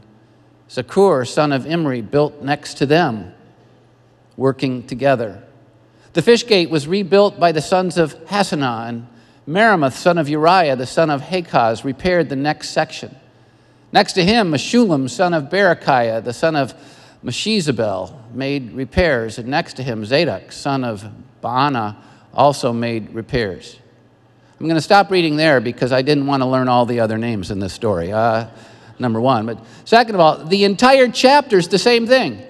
Zaccur, 0.68 1.26
son 1.26 1.50
of 1.50 1.66
Imri, 1.66 2.02
built 2.02 2.42
next 2.42 2.74
to 2.74 2.86
them, 2.86 3.32
working 4.36 4.86
together. 4.86 5.42
The 6.12 6.20
fish 6.20 6.46
gate 6.46 6.68
was 6.68 6.86
rebuilt 6.86 7.40
by 7.40 7.52
the 7.52 7.62
sons 7.62 7.96
of 7.96 8.14
Hassenaah, 8.26 8.88
and 8.90 9.06
Meremoth, 9.48 9.94
son 9.94 10.18
of 10.18 10.28
Uriah, 10.28 10.76
the 10.76 10.86
son 10.86 11.08
of 11.08 11.22
Hakkoz, 11.22 11.84
repaired 11.84 12.28
the 12.28 12.36
next 12.36 12.68
section. 12.68 13.16
Next 13.92 14.12
to 14.12 14.24
him, 14.24 14.52
Meshullam, 14.52 15.08
son 15.08 15.32
of 15.32 15.44
Berechiah, 15.44 16.22
the 16.22 16.34
son 16.34 16.54
of 16.54 16.74
Meshezabel, 17.24 18.30
made 18.34 18.72
repairs, 18.72 19.38
and 19.38 19.48
next 19.48 19.74
to 19.76 19.82
him, 19.82 20.04
Zadok, 20.04 20.52
son 20.52 20.84
of 20.84 21.10
Baana 21.42 21.96
also 22.32 22.72
made 22.72 23.12
repairs. 23.14 23.78
I'm 24.58 24.66
going 24.66 24.76
to 24.76 24.80
stop 24.80 25.10
reading 25.10 25.36
there 25.36 25.60
because 25.60 25.90
I 25.92 26.02
didn't 26.02 26.26
want 26.26 26.42
to 26.42 26.46
learn 26.46 26.68
all 26.68 26.86
the 26.86 27.00
other 27.00 27.18
names 27.18 27.50
in 27.50 27.58
this 27.58 27.72
story, 27.72 28.12
uh, 28.12 28.46
number 28.98 29.20
one. 29.20 29.44
But 29.44 29.58
second 29.84 30.14
of 30.14 30.20
all, 30.20 30.44
the 30.44 30.64
entire 30.64 31.08
chapter 31.08 31.58
is 31.58 31.68
the 31.68 31.78
same 31.78 32.06
thing. 32.06 32.40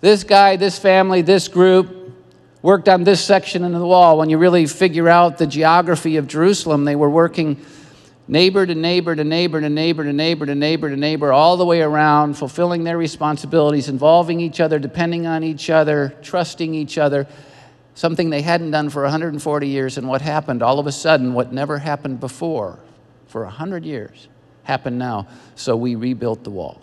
this 0.00 0.24
guy, 0.24 0.56
this 0.56 0.78
family, 0.78 1.22
this 1.22 1.48
group 1.48 2.14
worked 2.62 2.88
on 2.88 3.04
this 3.04 3.22
section 3.22 3.62
of 3.62 3.72
the 3.72 3.86
wall. 3.86 4.18
When 4.18 4.30
you 4.30 4.38
really 4.38 4.66
figure 4.66 5.08
out 5.08 5.36
the 5.36 5.46
geography 5.46 6.16
of 6.16 6.26
Jerusalem, 6.26 6.84
they 6.84 6.96
were 6.96 7.10
working 7.10 7.62
neighbor 8.28 8.64
to 8.64 8.74
neighbor 8.74 9.14
to 9.14 9.24
neighbor 9.24 9.60
to 9.60 9.68
neighbor 9.68 10.04
to 10.04 10.12
neighbor 10.12 10.46
to 10.46 10.54
neighbor 10.54 10.88
to 10.88 10.96
neighbor, 10.96 11.32
all 11.32 11.56
the 11.56 11.66
way 11.66 11.82
around, 11.82 12.38
fulfilling 12.38 12.84
their 12.84 12.96
responsibilities, 12.96 13.88
involving 13.88 14.40
each 14.40 14.60
other, 14.60 14.78
depending 14.78 15.26
on 15.26 15.44
each 15.44 15.68
other, 15.68 16.14
trusting 16.22 16.72
each 16.72 16.96
other. 16.96 17.26
Something 17.94 18.30
they 18.30 18.42
hadn't 18.42 18.70
done 18.70 18.88
for 18.88 19.02
140 19.02 19.68
years, 19.68 19.98
and 19.98 20.08
what 20.08 20.22
happened? 20.22 20.62
All 20.62 20.78
of 20.78 20.86
a 20.86 20.92
sudden, 20.92 21.34
what 21.34 21.52
never 21.52 21.78
happened 21.78 22.20
before 22.20 22.78
for 23.26 23.44
100 23.44 23.84
years 23.84 24.28
happened 24.64 24.98
now. 24.98 25.26
So 25.54 25.76
we 25.76 25.94
rebuilt 25.94 26.44
the 26.44 26.50
wall. 26.50 26.80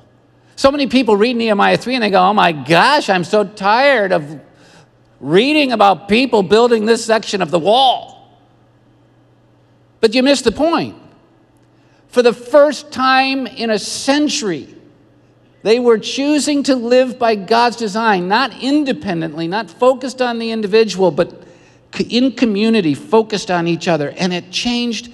So 0.56 0.72
many 0.72 0.88
people 0.88 1.16
read 1.16 1.36
Nehemiah 1.36 1.78
3 1.78 1.96
and 1.96 2.04
they 2.04 2.10
go, 2.10 2.22
Oh 2.22 2.34
my 2.34 2.52
gosh, 2.52 3.10
I'm 3.10 3.24
so 3.24 3.46
tired 3.46 4.12
of 4.12 4.42
reading 5.20 5.72
about 5.72 6.10
people 6.10 6.44
building 6.44 6.86
this 6.86 7.06
section 7.06 7.42
of 7.42 7.52
the 7.52 7.60
wall. 7.60 8.38
But 10.02 10.14
you 10.14 10.24
missed 10.24 10.44
the 10.44 10.52
point. 10.52 10.96
For 12.08 12.22
the 12.22 12.34
first 12.34 12.92
time 12.92 13.46
in 13.48 13.70
a 13.70 13.80
century, 13.80 14.76
they 15.62 15.80
were 15.80 15.98
choosing 15.98 16.64
to 16.64 16.76
live 16.76 17.20
by 17.20 17.36
God's 17.36 17.76
design, 17.76 18.28
not 18.28 18.58
independently, 18.62 19.48
not 19.48 19.70
focused 19.70 20.22
on 20.22 20.40
the 20.40 20.52
individual, 20.52 21.12
but 21.12 21.44
in 22.10 22.32
community, 22.32 22.94
focused 22.94 23.52
on 23.52 23.68
each 23.68 23.88
other. 23.88 24.12
And 24.12 24.34
it 24.34 24.52
changed 24.52 25.12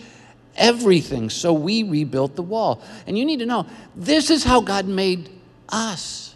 everything. 0.56 1.30
So 1.30 1.52
we 1.54 1.84
rebuilt 1.84 2.36
the 2.36 2.44
wall. 2.44 2.82
And 3.08 3.18
you 3.18 3.26
need 3.26 3.40
to 3.40 3.46
know 3.46 3.66
this 3.96 4.30
is 4.30 4.44
how 4.44 4.62
God 4.62 4.86
made 4.86 5.30
us. 5.70 6.36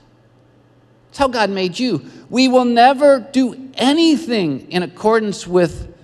It's 1.09 1.17
how 1.19 1.27
God 1.27 1.51
made 1.51 1.77
you. 1.77 2.03
We 2.29 2.47
will 2.47 2.65
never 2.65 3.19
do 3.19 3.69
anything 3.75 4.71
in 4.71 4.81
accordance 4.81 5.45
with 5.45 5.95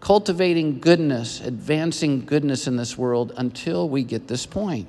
cultivating 0.00 0.78
goodness, 0.78 1.40
advancing 1.40 2.24
goodness 2.24 2.68
in 2.68 2.76
this 2.76 2.96
world 2.96 3.32
until 3.36 3.88
we 3.88 4.04
get 4.04 4.28
this 4.28 4.46
point. 4.46 4.86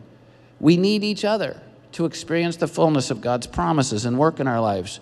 We 0.59 0.77
need 0.77 1.03
each 1.03 1.25
other 1.25 1.61
to 1.97 2.05
experience 2.05 2.57
the 2.57 2.67
fullness 2.67 3.09
of 3.09 3.21
God's 3.21 3.47
promises 3.47 4.05
and 4.05 4.19
work 4.19 4.39
in 4.39 4.47
our 4.47 4.61
lives. 4.61 4.99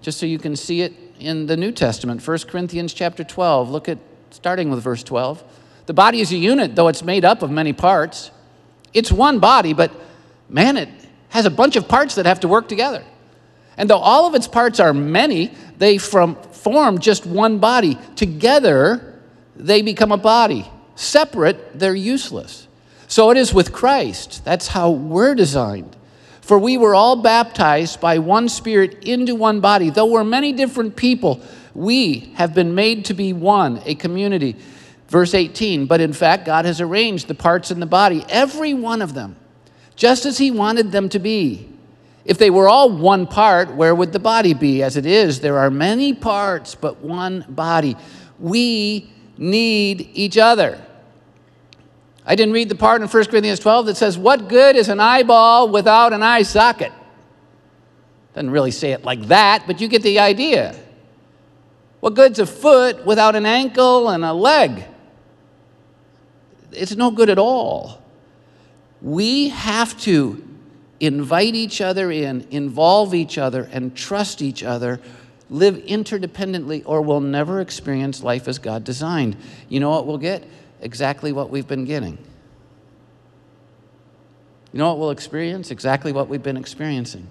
Just 0.00 0.18
so 0.18 0.24
you 0.24 0.38
can 0.38 0.56
see 0.56 0.80
it 0.80 0.94
in 1.18 1.44
the 1.44 1.54
New 1.54 1.70
Testament, 1.70 2.26
1 2.26 2.38
Corinthians 2.48 2.94
chapter 2.94 3.22
12. 3.22 3.68
Look 3.68 3.90
at 3.90 3.98
starting 4.30 4.70
with 4.70 4.82
verse 4.82 5.02
12. 5.02 5.44
The 5.84 5.92
body 5.92 6.22
is 6.22 6.32
a 6.32 6.38
unit, 6.38 6.74
though 6.74 6.88
it's 6.88 7.02
made 7.02 7.26
up 7.26 7.42
of 7.42 7.50
many 7.50 7.74
parts. 7.74 8.30
It's 8.94 9.12
one 9.12 9.38
body, 9.38 9.74
but 9.74 9.92
man, 10.48 10.78
it 10.78 10.88
has 11.28 11.44
a 11.44 11.50
bunch 11.50 11.76
of 11.76 11.86
parts 11.86 12.14
that 12.14 12.24
have 12.24 12.40
to 12.40 12.48
work 12.48 12.68
together. 12.68 13.04
And 13.76 13.90
though 13.90 13.98
all 13.98 14.26
of 14.26 14.34
its 14.34 14.48
parts 14.48 14.80
are 14.80 14.94
many, 14.94 15.52
they 15.76 15.98
from, 15.98 16.36
form 16.36 17.00
just 17.00 17.26
one 17.26 17.58
body. 17.58 17.98
Together, 18.16 19.20
they 19.56 19.82
become 19.82 20.10
a 20.10 20.16
body. 20.16 20.66
Separate, 20.94 21.78
they're 21.78 21.94
useless. 21.94 22.66
So 23.08 23.30
it 23.30 23.36
is 23.36 23.52
with 23.52 23.74
Christ. 23.74 24.42
That's 24.42 24.68
how 24.68 24.90
we're 24.90 25.34
designed. 25.34 25.96
For 26.40 26.58
we 26.58 26.76
were 26.76 26.94
all 26.94 27.16
baptized 27.16 28.00
by 28.00 28.18
one 28.18 28.48
Spirit 28.48 29.04
into 29.04 29.34
one 29.34 29.60
body. 29.60 29.90
Though 29.90 30.06
we're 30.06 30.24
many 30.24 30.52
different 30.52 30.96
people, 30.96 31.40
we 31.74 32.32
have 32.34 32.54
been 32.54 32.74
made 32.74 33.04
to 33.06 33.14
be 33.14 33.32
one, 33.32 33.80
a 33.84 33.94
community. 33.94 34.56
Verse 35.08 35.34
18, 35.34 35.86
but 35.86 36.00
in 36.00 36.12
fact, 36.12 36.46
God 36.46 36.64
has 36.64 36.80
arranged 36.80 37.26
the 37.26 37.34
parts 37.34 37.70
in 37.70 37.80
the 37.80 37.86
body, 37.86 38.24
every 38.28 38.74
one 38.74 39.02
of 39.02 39.12
them, 39.12 39.34
just 39.96 40.24
as 40.24 40.38
He 40.38 40.52
wanted 40.52 40.92
them 40.92 41.08
to 41.08 41.18
be. 41.18 41.68
If 42.24 42.38
they 42.38 42.50
were 42.50 42.68
all 42.68 42.90
one 42.90 43.26
part, 43.26 43.74
where 43.74 43.94
would 43.94 44.12
the 44.12 44.20
body 44.20 44.54
be? 44.54 44.82
As 44.84 44.96
it 44.96 45.06
is, 45.06 45.40
there 45.40 45.58
are 45.58 45.70
many 45.70 46.12
parts, 46.12 46.76
but 46.76 47.00
one 47.00 47.44
body. 47.48 47.96
We 48.38 49.10
need 49.36 50.10
each 50.14 50.38
other. 50.38 50.80
I 52.30 52.36
didn't 52.36 52.54
read 52.54 52.68
the 52.68 52.76
part 52.76 53.02
in 53.02 53.08
1 53.08 53.24
Corinthians 53.24 53.58
12 53.58 53.86
that 53.86 53.96
says, 53.96 54.16
What 54.16 54.46
good 54.46 54.76
is 54.76 54.88
an 54.88 55.00
eyeball 55.00 55.68
without 55.68 56.12
an 56.12 56.22
eye 56.22 56.42
socket? 56.42 56.92
Doesn't 58.34 58.50
really 58.50 58.70
say 58.70 58.92
it 58.92 59.02
like 59.02 59.22
that, 59.22 59.64
but 59.66 59.80
you 59.80 59.88
get 59.88 60.04
the 60.04 60.20
idea. 60.20 60.76
What 61.98 62.14
good's 62.14 62.38
a 62.38 62.46
foot 62.46 63.04
without 63.04 63.34
an 63.34 63.46
ankle 63.46 64.10
and 64.10 64.24
a 64.24 64.32
leg? 64.32 64.84
It's 66.70 66.94
no 66.94 67.10
good 67.10 67.30
at 67.30 67.38
all. 67.40 68.00
We 69.02 69.48
have 69.48 70.00
to 70.02 70.40
invite 71.00 71.56
each 71.56 71.80
other 71.80 72.12
in, 72.12 72.46
involve 72.52 73.12
each 73.12 73.38
other, 73.38 73.68
and 73.72 73.96
trust 73.96 74.40
each 74.40 74.62
other, 74.62 75.00
live 75.48 75.74
interdependently, 75.78 76.84
or 76.86 77.02
we'll 77.02 77.18
never 77.18 77.60
experience 77.60 78.22
life 78.22 78.46
as 78.46 78.60
God 78.60 78.84
designed. 78.84 79.36
You 79.68 79.80
know 79.80 79.90
what 79.90 80.06
we'll 80.06 80.16
get? 80.16 80.44
Exactly 80.80 81.32
what 81.32 81.50
we've 81.50 81.68
been 81.68 81.84
getting. 81.84 82.18
You 84.72 84.78
know 84.78 84.88
what 84.88 84.98
we'll 84.98 85.10
experience? 85.10 85.70
Exactly 85.70 86.12
what 86.12 86.28
we've 86.28 86.42
been 86.42 86.56
experiencing. 86.56 87.26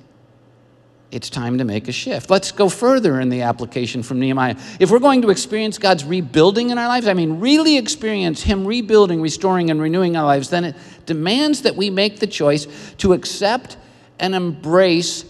It's 1.11 1.29
time 1.29 1.57
to 1.57 1.63
make 1.63 1.87
a 1.87 1.91
shift. 1.91 2.29
Let's 2.29 2.51
go 2.51 2.69
further 2.69 3.19
in 3.19 3.29
the 3.29 3.41
application 3.41 4.03
from 4.03 4.19
Nehemiah. 4.19 4.55
If 4.79 4.91
we're 4.91 4.99
going 4.99 5.23
to 5.23 5.31
experience 5.31 5.79
God's 5.79 6.05
rebuilding 6.05 6.69
in 6.69 6.77
our 6.77 6.87
lives, 6.87 7.07
I 7.07 7.13
mean, 7.13 7.39
really 7.39 7.77
experience 7.77 8.43
Him 8.43 8.65
rebuilding, 8.65 9.19
restoring, 9.19 9.71
and 9.71 9.81
renewing 9.81 10.15
our 10.15 10.25
lives, 10.25 10.49
then 10.51 10.65
it 10.65 10.75
demands 11.07 11.63
that 11.63 11.75
we 11.75 11.89
make 11.89 12.19
the 12.19 12.27
choice 12.27 12.67
to 12.99 13.13
accept 13.13 13.77
and 14.19 14.35
embrace 14.35 15.25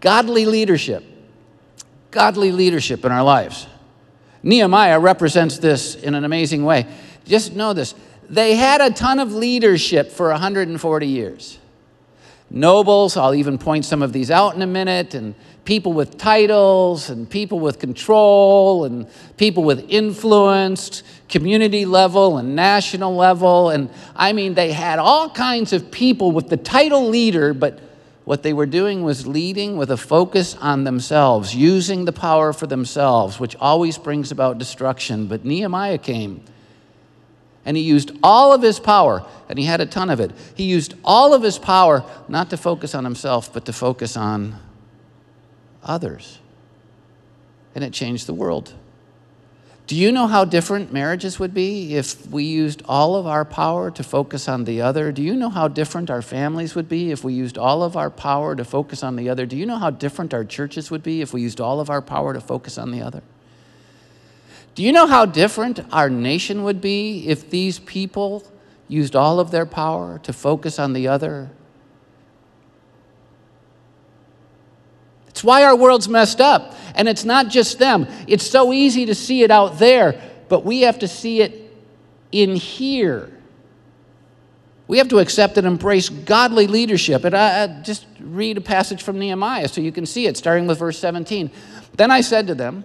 godly 0.00 0.46
leadership. 0.46 1.04
Godly 2.10 2.50
leadership 2.50 3.04
in 3.04 3.12
our 3.12 3.22
lives. 3.22 3.68
Nehemiah 4.42 4.98
represents 4.98 5.58
this 5.58 5.94
in 5.94 6.14
an 6.14 6.24
amazing 6.24 6.64
way. 6.64 6.86
Just 7.24 7.54
know 7.54 7.72
this. 7.72 7.94
They 8.28 8.54
had 8.54 8.80
a 8.80 8.90
ton 8.90 9.18
of 9.18 9.32
leadership 9.32 10.10
for 10.10 10.30
140 10.30 11.06
years. 11.06 11.58
Nobles, 12.50 13.16
I'll 13.16 13.34
even 13.34 13.58
point 13.58 13.84
some 13.84 14.02
of 14.02 14.12
these 14.12 14.30
out 14.30 14.54
in 14.54 14.62
a 14.62 14.66
minute, 14.66 15.14
and 15.14 15.34
people 15.64 15.92
with 15.92 16.18
titles, 16.18 17.10
and 17.10 17.28
people 17.28 17.58
with 17.58 17.78
control, 17.78 18.84
and 18.84 19.08
people 19.36 19.64
with 19.64 19.84
influence, 19.88 21.02
community 21.28 21.84
level 21.84 22.38
and 22.38 22.54
national 22.54 23.16
level. 23.16 23.70
And 23.70 23.90
I 24.14 24.32
mean, 24.32 24.54
they 24.54 24.72
had 24.72 24.98
all 24.98 25.30
kinds 25.30 25.72
of 25.72 25.90
people 25.90 26.32
with 26.32 26.48
the 26.48 26.56
title 26.56 27.08
leader, 27.08 27.54
but 27.54 27.80
what 28.24 28.42
they 28.42 28.52
were 28.52 28.66
doing 28.66 29.02
was 29.02 29.26
leading 29.26 29.76
with 29.76 29.90
a 29.90 29.96
focus 29.96 30.54
on 30.56 30.84
themselves, 30.84 31.54
using 31.54 32.04
the 32.04 32.12
power 32.12 32.52
for 32.52 32.66
themselves, 32.66 33.40
which 33.40 33.56
always 33.56 33.98
brings 33.98 34.30
about 34.30 34.58
destruction. 34.58 35.26
But 35.26 35.44
Nehemiah 35.44 35.98
came 35.98 36.42
and 37.64 37.76
he 37.76 37.82
used 37.82 38.12
all 38.22 38.52
of 38.52 38.62
his 38.62 38.78
power, 38.78 39.26
and 39.48 39.58
he 39.58 39.64
had 39.64 39.80
a 39.80 39.86
ton 39.86 40.10
of 40.10 40.20
it. 40.20 40.30
He 40.54 40.64
used 40.64 40.94
all 41.04 41.34
of 41.34 41.42
his 41.42 41.58
power 41.58 42.04
not 42.28 42.50
to 42.50 42.56
focus 42.56 42.94
on 42.94 43.04
himself, 43.04 43.52
but 43.52 43.64
to 43.66 43.72
focus 43.72 44.16
on 44.16 44.58
others. 45.82 46.38
And 47.74 47.82
it 47.82 47.92
changed 47.92 48.26
the 48.26 48.34
world. 48.34 48.74
Do 49.86 49.96
you 49.96 50.12
know 50.12 50.26
how 50.26 50.46
different 50.46 50.94
marriages 50.94 51.38
would 51.38 51.52
be 51.52 51.94
if 51.96 52.26
we 52.28 52.44
used 52.44 52.82
all 52.88 53.16
of 53.16 53.26
our 53.26 53.44
power 53.44 53.90
to 53.90 54.02
focus 54.02 54.48
on 54.48 54.64
the 54.64 54.80
other? 54.80 55.12
Do 55.12 55.22
you 55.22 55.34
know 55.34 55.50
how 55.50 55.68
different 55.68 56.08
our 56.08 56.22
families 56.22 56.74
would 56.74 56.88
be 56.88 57.10
if 57.10 57.22
we 57.22 57.34
used 57.34 57.58
all 57.58 57.82
of 57.82 57.94
our 57.94 58.08
power 58.08 58.56
to 58.56 58.64
focus 58.64 59.02
on 59.02 59.16
the 59.16 59.28
other? 59.28 59.44
Do 59.44 59.56
you 59.58 59.66
know 59.66 59.76
how 59.76 59.90
different 59.90 60.32
our 60.32 60.44
churches 60.44 60.90
would 60.90 61.02
be 61.02 61.20
if 61.20 61.34
we 61.34 61.42
used 61.42 61.60
all 61.60 61.80
of 61.80 61.90
our 61.90 62.00
power 62.00 62.32
to 62.32 62.40
focus 62.40 62.78
on 62.78 62.92
the 62.92 63.02
other? 63.02 63.22
Do 64.74 64.82
you 64.82 64.92
know 64.92 65.06
how 65.06 65.24
different 65.24 65.80
our 65.92 66.10
nation 66.10 66.64
would 66.64 66.80
be 66.80 67.28
if 67.28 67.48
these 67.48 67.78
people 67.78 68.44
used 68.88 69.14
all 69.14 69.38
of 69.38 69.50
their 69.50 69.66
power 69.66 70.18
to 70.24 70.32
focus 70.32 70.78
on 70.78 70.92
the 70.92 71.08
other? 71.08 71.50
It's 75.28 75.44
why 75.44 75.64
our 75.64 75.76
world's 75.76 76.08
messed 76.08 76.40
up. 76.40 76.74
And 76.94 77.08
it's 77.08 77.24
not 77.24 77.48
just 77.48 77.78
them. 77.78 78.06
It's 78.28 78.48
so 78.48 78.72
easy 78.72 79.06
to 79.06 79.14
see 79.14 79.42
it 79.42 79.50
out 79.50 79.78
there, 79.78 80.20
but 80.48 80.64
we 80.64 80.82
have 80.82 81.00
to 81.00 81.08
see 81.08 81.40
it 81.40 81.72
in 82.30 82.56
here. 82.56 83.30
We 84.86 84.98
have 84.98 85.08
to 85.08 85.18
accept 85.18 85.56
and 85.56 85.66
embrace 85.66 86.08
godly 86.08 86.66
leadership. 86.66 87.24
And 87.24 87.34
I, 87.34 87.64
I 87.64 87.66
just 87.82 88.06
read 88.20 88.58
a 88.58 88.60
passage 88.60 89.02
from 89.02 89.18
Nehemiah 89.18 89.68
so 89.68 89.80
you 89.80 89.92
can 89.92 90.06
see 90.06 90.26
it, 90.26 90.36
starting 90.36 90.66
with 90.66 90.78
verse 90.78 90.98
17. 90.98 91.50
Then 91.96 92.10
I 92.10 92.20
said 92.20 92.48
to 92.48 92.54
them, 92.54 92.84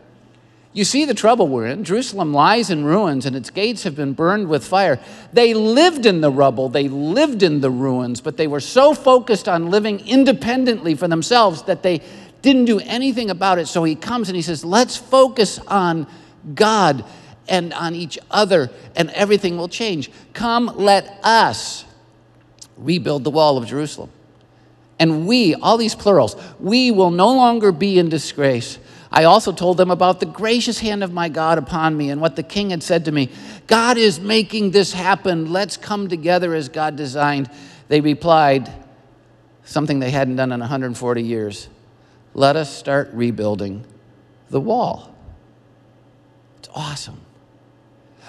you 0.72 0.84
see 0.84 1.06
the 1.06 1.14
trouble 1.14 1.48
we're 1.48 1.66
in. 1.66 1.84
Jerusalem 1.84 2.34
lies 2.34 2.70
in 2.70 2.86
ruins 2.86 3.26
and 3.26 3.36
its 3.36 3.50
gates 3.50 3.84
have 3.84 3.96
been 3.96 4.14
burned 4.14 4.48
with 4.48 4.64
fire. 4.64 5.00
They 5.34 5.54
lived 5.54 6.06
in 6.06 6.22
the 6.22 6.32
rubble, 6.32 6.70
they 6.70 6.88
lived 6.88 7.42
in 7.42 7.62
the 7.62 7.72
ruins, 7.72 8.22
but 8.22 8.38
they 8.38 8.48
were 8.48 8.60
so 8.60 8.94
focused 8.94 9.50
on 9.50 9.72
living 9.72 10.00
independently 10.08 10.94
for 10.94 11.08
themselves 11.08 11.64
that 11.64 11.82
they 11.82 12.02
didn't 12.42 12.66
do 12.66 12.80
anything 12.80 13.30
about 13.30 13.58
it. 13.58 13.68
So 13.68 13.84
he 13.84 13.96
comes 13.96 14.30
and 14.30 14.36
he 14.36 14.42
says, 14.42 14.64
Let's 14.64 14.96
focus 14.96 15.60
on 15.68 16.08
God 16.54 17.04
and 17.48 17.74
on 17.74 17.96
each 17.96 18.20
other, 18.30 18.70
and 18.96 19.10
everything 19.10 19.58
will 19.58 19.68
change. 19.68 20.12
Come, 20.34 20.72
let 20.76 21.20
us 21.24 21.84
rebuild 22.78 23.24
the 23.24 23.32
wall 23.32 23.58
of 23.58 23.66
Jerusalem 23.66 24.10
And 25.00 25.28
we, 25.28 25.56
all 25.56 25.78
these 25.78 25.96
plurals, 25.96 26.36
we 26.60 26.92
will 26.92 27.12
no 27.12 27.34
longer 27.34 27.72
be 27.72 28.00
in 28.00 28.08
disgrace. 28.08 28.78
I 29.12 29.24
also 29.24 29.52
told 29.52 29.78
them 29.78 29.90
about 29.90 30.20
the 30.20 30.26
gracious 30.26 30.80
hand 30.80 31.04
of 31.04 31.12
my 31.12 31.30
God 31.30 31.58
upon 31.58 31.98
me 31.98 32.12
and 32.12 32.22
what 32.22 32.36
the 32.36 32.44
king 32.44 32.70
had 32.70 32.84
said 32.84 33.06
to 33.06 33.12
me 33.12 33.30
God 33.68 33.98
is 33.98 34.20
making 34.20 34.72
this 34.72 34.94
happen. 34.94 35.52
Let's 35.52 35.78
come 35.78 36.08
together 36.08 36.54
as 36.54 36.70
God 36.70 36.96
designed. 36.96 37.50
They 37.88 38.02
replied, 38.02 38.72
something 39.64 40.00
they 40.00 40.12
hadn't 40.12 40.36
done 40.36 40.52
in 40.52 40.60
140 40.60 41.24
years 41.24 41.70
let 42.34 42.56
us 42.56 42.76
start 42.76 43.10
rebuilding 43.14 43.86
the 44.50 44.62
wall. 44.62 45.14
It's 46.60 46.70
awesome. 46.74 47.22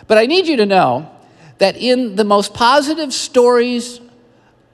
But 0.06 0.18
I 0.18 0.26
need 0.26 0.46
you 0.46 0.56
to 0.56 0.66
know 0.66 1.10
that 1.58 1.76
in 1.76 2.16
the 2.16 2.24
most 2.24 2.54
positive 2.54 3.12
stories 3.12 4.00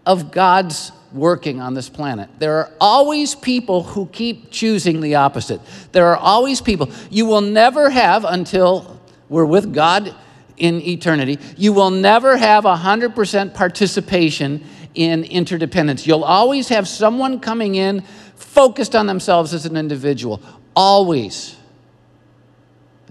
of 0.05 0.31
God's 0.31 0.93
working 1.17 1.61
on 1.61 1.75
this 1.75 1.89
planet. 1.89 2.29
There 2.39 2.59
are 2.59 2.71
always 2.81 3.35
people 3.35 3.83
who 3.83 4.07
keep 4.07 4.51
choosing 4.51 5.01
the 5.01 5.17
opposite. 5.17 5.61
There 5.93 6.07
are 6.07 6.17
always 6.17 6.61
people. 6.61 6.91
You 7.11 7.27
will 7.27 7.41
never 7.41 7.91
have, 7.91 8.25
until 8.25 9.01
we're 9.29 9.47
with 9.47 9.75
God 9.75 10.15
in 10.57 10.81
eternity, 10.81 11.39
you 11.57 11.73
will 11.73 11.91
never 11.91 12.37
have 12.37 12.65
100% 12.65 13.55
participation 13.55 14.65
in 14.95 15.25
interdependence. 15.25 16.07
You'll 16.07 16.25
always 16.25 16.69
have 16.69 16.89
someone 16.89 17.41
coming 17.41 17.75
in 17.75 18.03
focused 18.37 18.95
on 18.95 19.07
themselves 19.07 19.53
as 19.53 19.67
an 19.67 19.77
individual. 19.77 20.41
Always. 20.75 21.57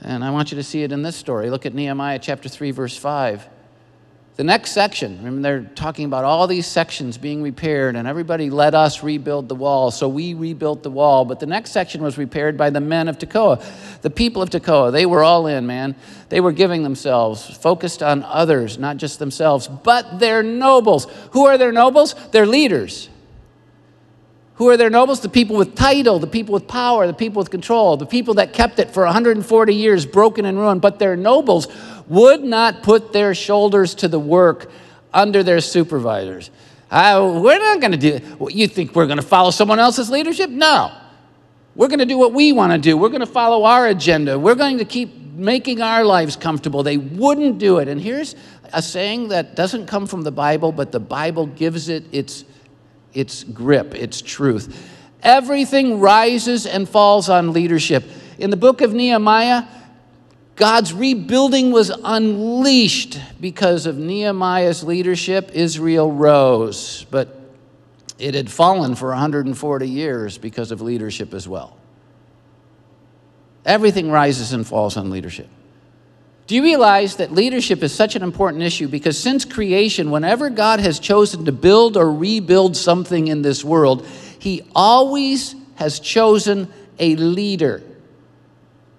And 0.02 0.24
I 0.24 0.32
want 0.32 0.52
you 0.52 0.58
to 0.58 0.64
see 0.64 0.84
it 0.84 0.92
in 0.92 1.02
this 1.02 1.16
story. 1.16 1.50
Look 1.50 1.66
at 1.66 1.74
Nehemiah 1.74 2.20
chapter 2.20 2.50
3, 2.50 2.72
verse 2.72 2.98
5. 2.98 3.48
The 4.36 4.44
next 4.44 4.72
section, 4.72 5.18
remember 5.20 5.42
they're 5.42 5.62
talking 5.76 6.04
about 6.04 6.26
all 6.26 6.46
these 6.46 6.68
sections 6.68 7.18
being 7.18 7.42
repaired, 7.42 7.96
and 7.96 8.06
everybody 8.06 8.50
let 8.50 8.76
us 8.76 9.02
rebuild 9.02 9.48
the 9.48 9.56
wall. 9.56 9.92
So 9.92 10.10
we 10.10 10.34
rebuilt 10.34 10.84
the 10.84 10.92
wall. 10.92 11.24
But 11.24 11.40
the 11.40 11.46
next 11.46 11.72
section 11.72 12.04
was 12.04 12.18
repaired 12.18 12.58
by 12.58 12.70
the 12.70 12.82
men 12.82 13.08
of 13.08 13.18
Tekoa, 13.18 13.64
the 14.02 14.10
people 14.10 14.42
of 14.42 14.50
Tekoa. 14.50 14.92
They 14.92 15.06
were 15.06 15.24
all 15.24 15.48
in, 15.48 15.66
man. 15.66 15.96
They 16.28 16.42
were 16.42 16.52
giving 16.52 16.84
themselves, 16.84 17.50
focused 17.56 18.04
on 18.04 18.24
others, 18.24 18.78
not 18.78 18.98
just 18.98 19.20
themselves, 19.20 19.70
but 19.70 20.20
their 20.20 20.44
nobles. 20.44 21.08
Who 21.32 21.46
are 21.46 21.58
their 21.58 21.72
nobles? 21.72 22.14
Their 22.32 22.46
leaders. 22.46 23.08
Who 24.56 24.70
are 24.70 24.78
their 24.78 24.90
nobles? 24.90 25.20
The 25.20 25.30
people 25.30 25.58
with 25.58 25.76
title, 25.76 26.18
the 26.20 26.28
people 26.28 26.54
with 26.54 26.68
power, 26.68 27.08
the 27.08 27.14
people 27.14 27.40
with 27.40 27.52
control, 27.52 27.98
the 27.98 28.06
people 28.06 28.36
that 28.36 28.54
kept 28.54 28.80
it 28.80 28.92
for 28.92 29.04
140 29.04 29.76
years 29.76 30.06
broken 30.06 30.46
and 30.46 30.58
ruined. 30.58 30.82
But 30.82 30.98
their 30.98 31.18
nobles 31.18 31.68
would 32.08 32.44
not 32.44 32.82
put 32.82 33.12
their 33.12 33.36
shoulders 33.36 33.96
to 33.96 34.08
the 34.08 34.20
work 34.20 34.72
under 35.14 35.44
their 35.44 35.60
supervisors. 35.60 36.52
Uh, 36.90 37.40
we're 37.44 37.60
not 37.60 37.82
going 37.82 37.92
to 37.92 37.98
do 37.98 38.16
it. 38.16 38.56
You 38.56 38.68
think 38.68 38.96
we're 38.96 39.08
going 39.08 39.18
to 39.18 39.26
follow 39.26 39.52
someone 39.52 39.80
else's 39.80 40.10
leadership? 40.10 40.50
No. 40.50 40.92
We're 41.76 41.90
going 41.90 42.00
to 42.00 42.06
do 42.06 42.18
what 42.18 42.32
we 42.32 42.54
want 42.54 42.72
to 42.72 42.78
do. 42.78 42.96
We're 42.96 43.10
going 43.10 43.20
to 43.20 43.26
follow 43.26 43.66
our 43.66 43.88
agenda. 43.88 44.40
We're 44.40 44.56
going 44.56 44.78
to 44.78 44.86
keep 44.86 45.14
making 45.34 45.82
our 45.82 46.06
lives 46.06 46.38
comfortable. 46.38 46.84
They 46.84 46.98
wouldn't 46.98 47.58
do 47.58 47.80
it. 47.80 47.90
And 47.90 48.00
here's 48.00 48.36
a 48.72 48.82
saying 48.82 49.30
that 49.30 49.56
doesn't 49.56 49.88
come 49.88 50.08
from 50.08 50.22
the 50.22 50.32
Bible, 50.32 50.72
but 50.72 50.94
the 50.94 51.00
Bible 51.00 51.48
gives 51.48 51.90
it 51.90 52.06
its, 52.14 52.46
its 53.16 53.44
grip, 53.44 53.96
its 53.96 54.22
truth. 54.22 54.92
Everything 55.24 56.00
rises 56.00 56.68
and 56.68 56.88
falls 56.88 57.30
on 57.30 57.54
leadership. 57.54 58.04
In 58.38 58.52
the 58.52 58.58
book 58.58 58.82
of 58.82 58.94
Nehemiah, 58.94 59.64
God's 60.56 60.94
rebuilding 60.94 61.72
was 61.72 61.90
unleashed 62.04 63.20
because 63.42 63.86
of 63.86 63.98
Nehemiah's 63.98 64.84
leadership. 64.84 65.52
Israel 65.54 66.12
rose, 66.12 67.06
but 67.12 67.40
it 68.20 68.36
had 68.36 68.50
fallen 68.50 68.96
for 68.96 69.10
140 69.10 69.90
years 69.90 70.38
because 70.38 70.72
of 70.72 70.82
leadership 70.82 71.34
as 71.34 71.48
well. 71.48 71.76
Everything 73.66 74.12
rises 74.12 74.54
and 74.54 74.66
falls 74.66 74.96
on 74.96 75.10
leadership. 75.10 75.50
Do 76.48 76.56
you 76.56 76.62
realize 76.62 77.16
that 77.16 77.32
leadership 77.32 77.82
is 77.82 77.94
such 77.94 78.16
an 78.16 78.22
important 78.22 78.62
issue? 78.62 78.88
Because 78.88 79.18
since 79.18 79.46
creation, 79.46 80.12
whenever 80.12 80.50
God 80.50 80.80
has 80.80 81.00
chosen 81.00 81.46
to 81.46 81.52
build 81.52 81.98
or 81.98 82.12
rebuild 82.12 82.78
something 82.78 83.28
in 83.28 83.42
this 83.42 83.64
world, 83.64 84.06
He 84.38 84.62
always 84.76 85.56
has 85.76 86.00
chosen 86.00 86.72
a 87.00 87.16
leader. 87.16 87.82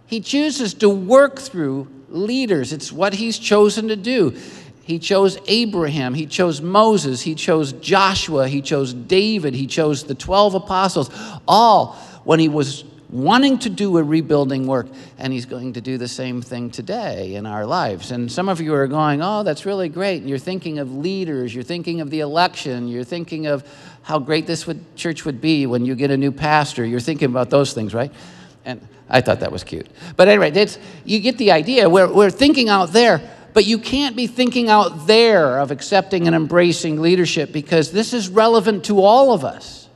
He 0.06 0.20
chooses 0.20 0.74
to 0.74 0.88
work 0.88 1.38
through 1.38 1.88
leaders. 2.08 2.72
It's 2.72 2.92
what 2.92 3.14
he's 3.14 3.38
chosen 3.38 3.88
to 3.88 3.96
do. 3.96 4.36
He 4.82 5.00
chose 5.00 5.36
Abraham, 5.48 6.14
he 6.14 6.26
chose 6.26 6.60
Moses, 6.60 7.20
he 7.20 7.34
chose 7.34 7.72
Joshua, 7.72 8.46
he 8.46 8.62
chose 8.62 8.94
David, 8.94 9.52
he 9.52 9.66
chose 9.66 10.04
the 10.04 10.14
12 10.14 10.54
apostles, 10.54 11.10
all 11.48 11.94
when 12.22 12.38
he 12.38 12.48
was 12.48 12.84
wanting 13.08 13.58
to 13.60 13.70
do 13.70 13.98
a 13.98 14.02
rebuilding 14.02 14.66
work, 14.66 14.86
and 15.18 15.32
he's 15.32 15.46
going 15.46 15.74
to 15.74 15.80
do 15.80 15.98
the 15.98 16.08
same 16.08 16.42
thing 16.42 16.70
today 16.70 17.34
in 17.34 17.46
our 17.46 17.64
lives. 17.64 18.10
And 18.10 18.30
some 18.30 18.48
of 18.48 18.60
you 18.60 18.74
are 18.74 18.86
going, 18.86 19.22
Oh, 19.22 19.42
that's 19.42 19.64
really 19.64 19.88
great. 19.88 20.20
And 20.20 20.28
you're 20.28 20.38
thinking 20.38 20.78
of 20.78 20.94
leaders, 20.94 21.54
you're 21.54 21.64
thinking 21.64 22.00
of 22.00 22.10
the 22.10 22.20
election, 22.20 22.88
you're 22.88 23.04
thinking 23.04 23.46
of 23.46 23.64
how 24.02 24.18
great 24.18 24.46
this 24.46 24.66
would, 24.66 24.96
church 24.96 25.24
would 25.24 25.40
be 25.40 25.66
when 25.66 25.84
you 25.84 25.94
get 25.94 26.10
a 26.10 26.16
new 26.16 26.32
pastor. 26.32 26.84
You're 26.84 27.00
thinking 27.00 27.28
about 27.28 27.50
those 27.50 27.72
things, 27.72 27.94
right? 27.94 28.12
And 28.64 28.86
I 29.08 29.20
thought 29.20 29.40
that 29.40 29.52
was 29.52 29.64
cute. 29.64 29.88
But 30.16 30.28
anyway, 30.28 30.50
it's, 30.52 30.78
you 31.04 31.20
get 31.20 31.38
the 31.38 31.52
idea. 31.52 31.88
We're, 31.88 32.12
we're 32.12 32.30
thinking 32.30 32.68
out 32.68 32.92
there, 32.92 33.20
but 33.52 33.64
you 33.64 33.78
can't 33.78 34.16
be 34.16 34.26
thinking 34.26 34.68
out 34.68 35.06
there 35.06 35.58
of 35.58 35.70
accepting 35.70 36.26
and 36.26 36.36
embracing 36.36 37.00
leadership 37.00 37.52
because 37.52 37.92
this 37.92 38.12
is 38.12 38.28
relevant 38.28 38.84
to 38.86 39.00
all 39.00 39.32
of 39.32 39.44
us. 39.44 39.88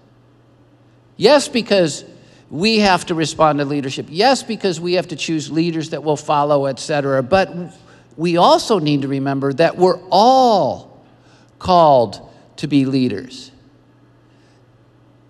Yes, 1.16 1.48
because 1.48 2.04
we 2.50 2.80
have 2.80 3.06
to 3.06 3.14
respond 3.14 3.60
to 3.60 3.64
leadership. 3.64 4.06
Yes, 4.08 4.42
because 4.42 4.80
we 4.80 4.94
have 4.94 5.08
to 5.08 5.16
choose 5.16 5.50
leaders 5.50 5.90
that 5.90 6.02
will 6.02 6.16
follow, 6.16 6.66
et 6.66 6.80
cetera. 6.80 7.22
But 7.22 7.54
we 8.16 8.36
also 8.36 8.78
need 8.80 9.02
to 9.02 9.08
remember 9.08 9.52
that 9.54 9.76
we're 9.76 10.00
all 10.10 11.04
called 11.58 12.28
to 12.56 12.66
be 12.66 12.84
leaders. 12.84 13.52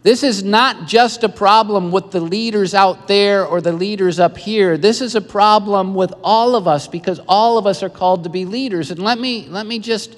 This 0.02 0.22
is 0.22 0.42
not 0.42 0.88
just 0.88 1.24
a 1.24 1.28
problem 1.28 1.92
with 1.92 2.10
the 2.10 2.20
leaders 2.20 2.72
out 2.72 3.06
there 3.06 3.44
or 3.44 3.60
the 3.60 3.72
leaders 3.72 4.18
up 4.18 4.38
here. 4.38 4.78
This 4.78 5.02
is 5.02 5.14
a 5.14 5.20
problem 5.20 5.94
with 5.94 6.14
all 6.24 6.56
of 6.56 6.66
us 6.66 6.88
because 6.88 7.20
all 7.28 7.58
of 7.58 7.66
us 7.66 7.82
are 7.82 7.90
called 7.90 8.24
to 8.24 8.30
be 8.30 8.46
leaders. 8.46 8.90
And 8.90 9.02
let 9.02 9.18
me, 9.18 9.46
let 9.48 9.66
me 9.66 9.78
just 9.78 10.16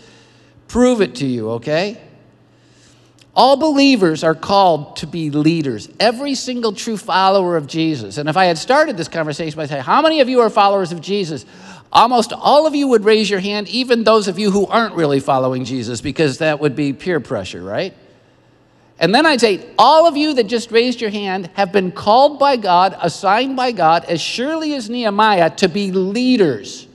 prove 0.69 1.01
it 1.01 1.17
to 1.17 1.27
you, 1.27 1.51
okay? 1.51 2.01
All 3.35 3.57
believers 3.57 4.23
are 4.25 4.35
called 4.35 4.97
to 4.97 5.07
be 5.07 5.31
leaders. 5.31 5.89
Every 5.99 6.35
single 6.35 6.73
true 6.73 6.99
follower 6.99 7.57
of 7.57 7.67
Jesus. 7.67 8.19
And 8.19 8.29
if 8.29 8.37
I 8.37 8.45
had 8.45 8.59
started 8.59 8.97
this 8.97 9.09
conversation 9.09 9.57
by 9.57 9.67
saying, 9.67 9.83
How 9.83 10.03
many 10.03 10.21
of 10.21 10.29
you 10.29 10.41
are 10.41 10.51
followers 10.51 10.93
of 10.93 11.01
Jesus? 11.01 11.47
Almost 11.93 12.33
all 12.33 12.67
of 12.67 12.75
you 12.75 12.89
would 12.89 13.05
raise 13.05 13.29
your 13.29 13.41
hand, 13.41 13.69
even 13.69 14.05
those 14.05 14.29
of 14.29 14.39
you 14.39 14.51
who 14.51 14.67
aren't 14.67 14.95
really 14.95 15.21
following 15.21 15.65
Jesus, 15.65 16.01
because 16.01 16.39
that 16.39 16.61
would 16.61 16.75
be 16.75 16.93
peer 16.93 17.21
pressure, 17.21 17.63
right? 17.63 17.95
And 18.99 19.15
then 19.15 19.27
I'd 19.27 19.41
say, 19.41 19.67
all 19.79 20.07
of 20.07 20.17
you 20.17 20.35
that 20.35 20.45
just 20.45 20.71
raised 20.71 21.01
your 21.01 21.11
hand 21.11 21.51
have 21.55 21.73
been 21.73 21.91
called 21.91 22.39
by 22.39 22.57
God, 22.57 22.97
assigned 23.01 23.57
by 23.57 23.73
God, 23.73 24.05
as 24.05 24.21
surely 24.21 24.75
as 24.75 24.89
Nehemiah, 24.89 25.51
to 25.57 25.69
be 25.69 25.91
leaders. 25.91 26.87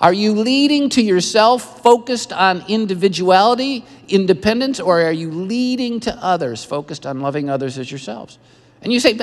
Are 0.00 0.12
you 0.12 0.32
leading 0.32 0.88
to 0.90 1.02
yourself, 1.02 1.82
focused 1.82 2.32
on 2.32 2.64
individuality, 2.68 3.84
independence, 4.08 4.80
or 4.80 5.00
are 5.02 5.12
you 5.12 5.30
leading 5.30 6.00
to 6.00 6.14
others, 6.16 6.64
focused 6.64 7.06
on 7.06 7.20
loving 7.20 7.48
others 7.48 7.78
as 7.78 7.90
yourselves? 7.90 8.38
And 8.82 8.92
you 8.92 9.00
say, 9.00 9.18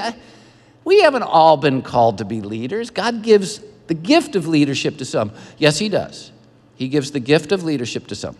we 0.83 1.01
haven't 1.01 1.23
all 1.23 1.57
been 1.57 1.81
called 1.81 2.17
to 2.19 2.25
be 2.25 2.41
leaders. 2.41 2.89
God 2.89 3.21
gives 3.21 3.61
the 3.87 3.93
gift 3.93 4.35
of 4.35 4.47
leadership 4.47 4.97
to 4.97 5.05
some. 5.05 5.31
Yes, 5.57 5.77
He 5.77 5.89
does. 5.89 6.31
He 6.75 6.87
gives 6.87 7.11
the 7.11 7.19
gift 7.19 7.51
of 7.51 7.63
leadership 7.63 8.07
to 8.07 8.15
some. 8.15 8.35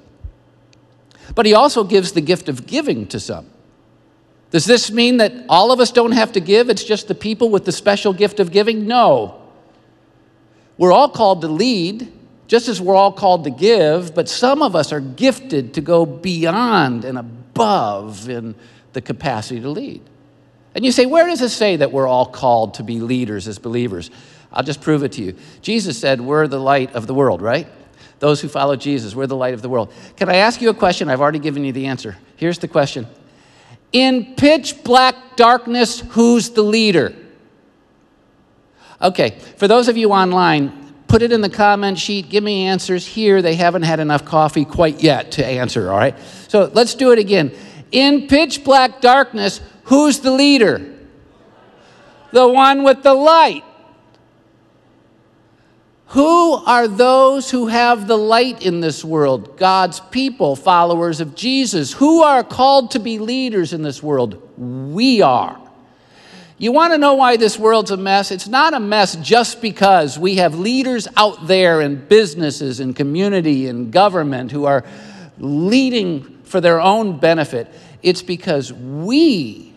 But 1.36 1.46
he 1.46 1.54
also 1.54 1.84
gives 1.84 2.12
the 2.12 2.22
gift 2.22 2.50
of 2.50 2.66
giving 2.66 3.08
to 3.08 3.20
some. 3.20 3.46
Does 4.50 4.66
this 4.66 4.92
mean 4.92 5.18
that 5.18 5.32
all 5.48 5.72
of 5.72 5.80
us 5.80 5.92
don't 5.92 6.12
have 6.12 6.32
to 6.34 6.40
give? 6.40 6.70
It's 6.70 6.84
just 6.84 7.08
the 7.08 7.16
people 7.16 7.50
with 7.50 7.66
the 7.66 7.72
special 7.72 8.14
gift 8.14 8.40
of 8.40 8.52
giving? 8.52 8.88
No. 8.88 9.42
We're 10.78 10.92
all 10.92 11.10
called 11.10 11.42
to 11.42 11.48
lead, 11.48 12.12
just 12.52 12.68
as 12.68 12.82
we're 12.82 12.96
all 12.96 13.14
called 13.14 13.46
to 13.46 13.50
give, 13.50 14.14
but 14.14 14.28
some 14.28 14.62
of 14.62 14.76
us 14.76 14.92
are 14.92 15.00
gifted 15.00 15.74
to 15.76 15.80
go 15.80 16.06
beyond 16.06 17.06
and 17.06 17.18
above 17.18 18.28
in 18.28 18.56
the 18.92 19.00
capacity 19.00 19.62
to 19.62 19.70
lead. 19.70 20.02
And 20.76 20.84
you 20.84 20.92
say, 20.92 21.06
where 21.06 21.28
does 21.28 21.42
it 21.42 21.48
say 21.48 21.78
that 21.78 21.94
we're 21.94 22.08
all 22.08 22.26
called 22.26 22.74
to 22.74 22.84
be 22.84 23.00
leaders 23.00 23.48
as 23.48 23.58
believers? 23.58 24.12
I'll 24.52 24.64
just 24.64 24.82
prove 24.82 25.02
it 25.04 25.14
to 25.14 25.24
you. 25.24 25.38
Jesus 25.62 25.98
said, 25.98 26.20
We're 26.20 26.46
the 26.46 26.60
light 26.60 26.94
of 26.94 27.08
the 27.08 27.14
world, 27.14 27.42
right? 27.42 27.70
those 28.20 28.42
who 28.42 28.50
follow 28.50 28.76
Jesus. 28.76 29.16
We're 29.16 29.28
the 29.28 29.36
light 29.38 29.54
of 29.54 29.62
the 29.62 29.70
world. 29.70 29.92
Can 30.18 30.30
I 30.30 30.36
ask 30.36 30.62
you 30.62 30.70
a 30.70 30.74
question? 30.74 31.10
I've 31.10 31.22
already 31.22 31.40
given 31.40 31.64
you 31.64 31.72
the 31.72 31.88
answer. 31.88 32.18
Here's 32.36 32.60
the 32.60 32.68
question 32.68 33.08
In 33.94 34.36
pitch 34.36 34.84
black 34.84 35.38
darkness, 35.38 36.02
who's 36.02 36.50
the 36.50 36.64
leader? 36.64 37.16
Okay, 39.02 39.40
for 39.56 39.70
those 39.70 39.88
of 39.88 39.96
you 39.96 40.12
online, 40.12 40.81
put 41.12 41.22
it 41.22 41.34
in 41.34 41.42
the 41.42 41.50
comment 41.50 42.00
sheet. 42.00 42.30
Give 42.30 42.42
me 42.42 42.68
answers 42.68 43.06
here. 43.06 43.42
They 43.42 43.56
haven't 43.56 43.82
had 43.82 44.00
enough 44.00 44.24
coffee 44.24 44.64
quite 44.64 45.04
yet 45.04 45.34
to 45.34 45.46
answer, 45.46 45.92
all 45.92 45.98
right? 45.98 46.18
So 46.48 46.72
let's 46.74 46.96
do 46.96 47.12
it 47.12 47.20
again. 47.20 47.52
In 47.92 48.30
pitch 48.30 48.64
black 48.64 49.02
darkness, 49.02 49.60
who's 49.84 50.22
the 50.22 50.32
leader? 50.32 50.82
The 52.32 52.48
one 52.48 52.84
with 52.84 53.04
the 53.04 53.14
light. 53.14 53.66
Who 56.08 56.54
are 56.54 56.88
those 56.88 57.52
who 57.52 57.68
have 57.68 58.08
the 58.08 58.18
light 58.18 58.66
in 58.66 58.80
this 58.80 59.04
world? 59.04 59.58
God's 59.58 60.00
people, 60.00 60.56
followers 60.56 61.20
of 61.20 61.36
Jesus. 61.36 61.92
Who 61.92 62.24
are 62.24 62.42
called 62.42 62.92
to 62.92 63.00
be 63.00 63.20
leaders 63.20 63.74
in 63.74 63.82
this 63.82 64.02
world? 64.02 64.42
We 64.58 65.22
are. 65.22 65.61
You 66.62 66.72
want 66.72 66.94
to 66.94 67.00
know 67.00 67.16
why 67.16 67.38
this 67.38 67.58
world's 67.58 67.90
a 67.90 67.98
mess? 67.98 68.30
It's 68.30 68.48
not 68.48 68.76
a 68.76 68.80
mess 68.80 69.16
just 69.16 69.64
because 69.64 70.20
we 70.20 70.36
have 70.36 70.54
leaders 70.54 71.08
out 71.18 71.48
there 71.48 71.82
in 71.82 71.96
businesses 72.06 72.80
and 72.80 72.96
community 72.96 73.68
and 73.68 73.92
government 73.92 74.52
who 74.52 74.66
are 74.66 74.86
leading 75.40 76.40
for 76.44 76.62
their 76.62 76.80
own 76.80 77.18
benefit. 77.18 77.68
It's 78.04 78.22
because 78.22 78.72
we 78.72 79.74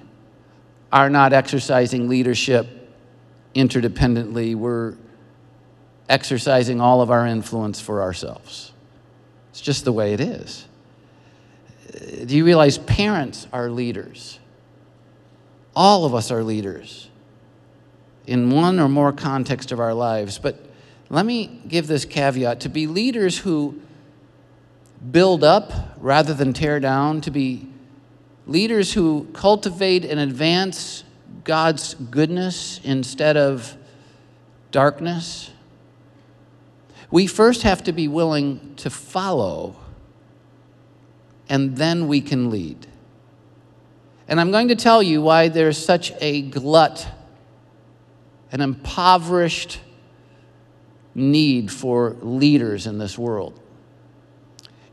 are 0.92 1.08
not 1.08 1.32
exercising 1.32 2.06
leadership 2.06 2.66
interdependently. 3.54 4.54
We're 4.54 4.96
exercising 6.06 6.82
all 6.82 7.00
of 7.00 7.10
our 7.10 7.26
influence 7.26 7.80
for 7.80 8.02
ourselves. 8.02 8.74
It's 9.52 9.62
just 9.62 9.86
the 9.86 9.92
way 9.92 10.12
it 10.12 10.20
is. 10.20 10.66
Do 12.26 12.36
you 12.36 12.44
realize 12.44 12.76
parents 12.76 13.46
are 13.54 13.70
leaders? 13.70 14.38
All 15.76 16.04
of 16.04 16.14
us 16.14 16.30
are 16.30 16.42
leaders 16.42 17.08
in 18.26 18.50
one 18.50 18.80
or 18.80 18.88
more 18.88 19.12
context 19.12 19.72
of 19.72 19.80
our 19.80 19.94
lives. 19.94 20.38
But 20.38 20.58
let 21.10 21.26
me 21.26 21.60
give 21.68 21.86
this 21.86 22.04
caveat 22.04 22.60
to 22.60 22.68
be 22.68 22.86
leaders 22.86 23.38
who 23.38 23.80
build 25.10 25.44
up 25.44 25.72
rather 25.98 26.32
than 26.32 26.52
tear 26.52 26.80
down, 26.80 27.20
to 27.22 27.30
be 27.30 27.68
leaders 28.46 28.92
who 28.92 29.28
cultivate 29.32 30.04
and 30.04 30.20
advance 30.20 31.04
God's 31.44 31.94
goodness 31.94 32.80
instead 32.84 33.36
of 33.36 33.76
darkness 34.70 35.50
we 37.14 37.28
first 37.28 37.62
have 37.62 37.84
to 37.84 37.92
be 37.92 38.08
willing 38.08 38.74
to 38.74 38.90
follow, 38.90 39.76
and 41.48 41.76
then 41.76 42.08
we 42.08 42.20
can 42.20 42.50
lead. 42.50 42.88
And 44.28 44.40
I'm 44.40 44.50
going 44.50 44.68
to 44.68 44.76
tell 44.76 45.02
you 45.02 45.20
why 45.20 45.48
there's 45.48 45.82
such 45.82 46.12
a 46.20 46.42
glut, 46.42 47.06
an 48.52 48.60
impoverished 48.60 49.80
need 51.14 51.70
for 51.70 52.16
leaders 52.20 52.86
in 52.86 52.98
this 52.98 53.18
world. 53.18 53.60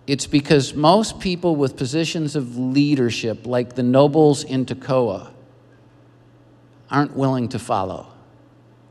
It's 0.07 0.27
because 0.27 0.73
most 0.73 1.19
people 1.19 1.55
with 1.55 1.77
positions 1.77 2.35
of 2.35 2.57
leadership, 2.57 3.45
like 3.45 3.75
the 3.75 3.83
nobles 3.83 4.43
in 4.43 4.65
Tekoa, 4.65 5.31
aren't 6.89 7.15
willing 7.15 7.47
to 7.49 7.59
follow. 7.59 8.07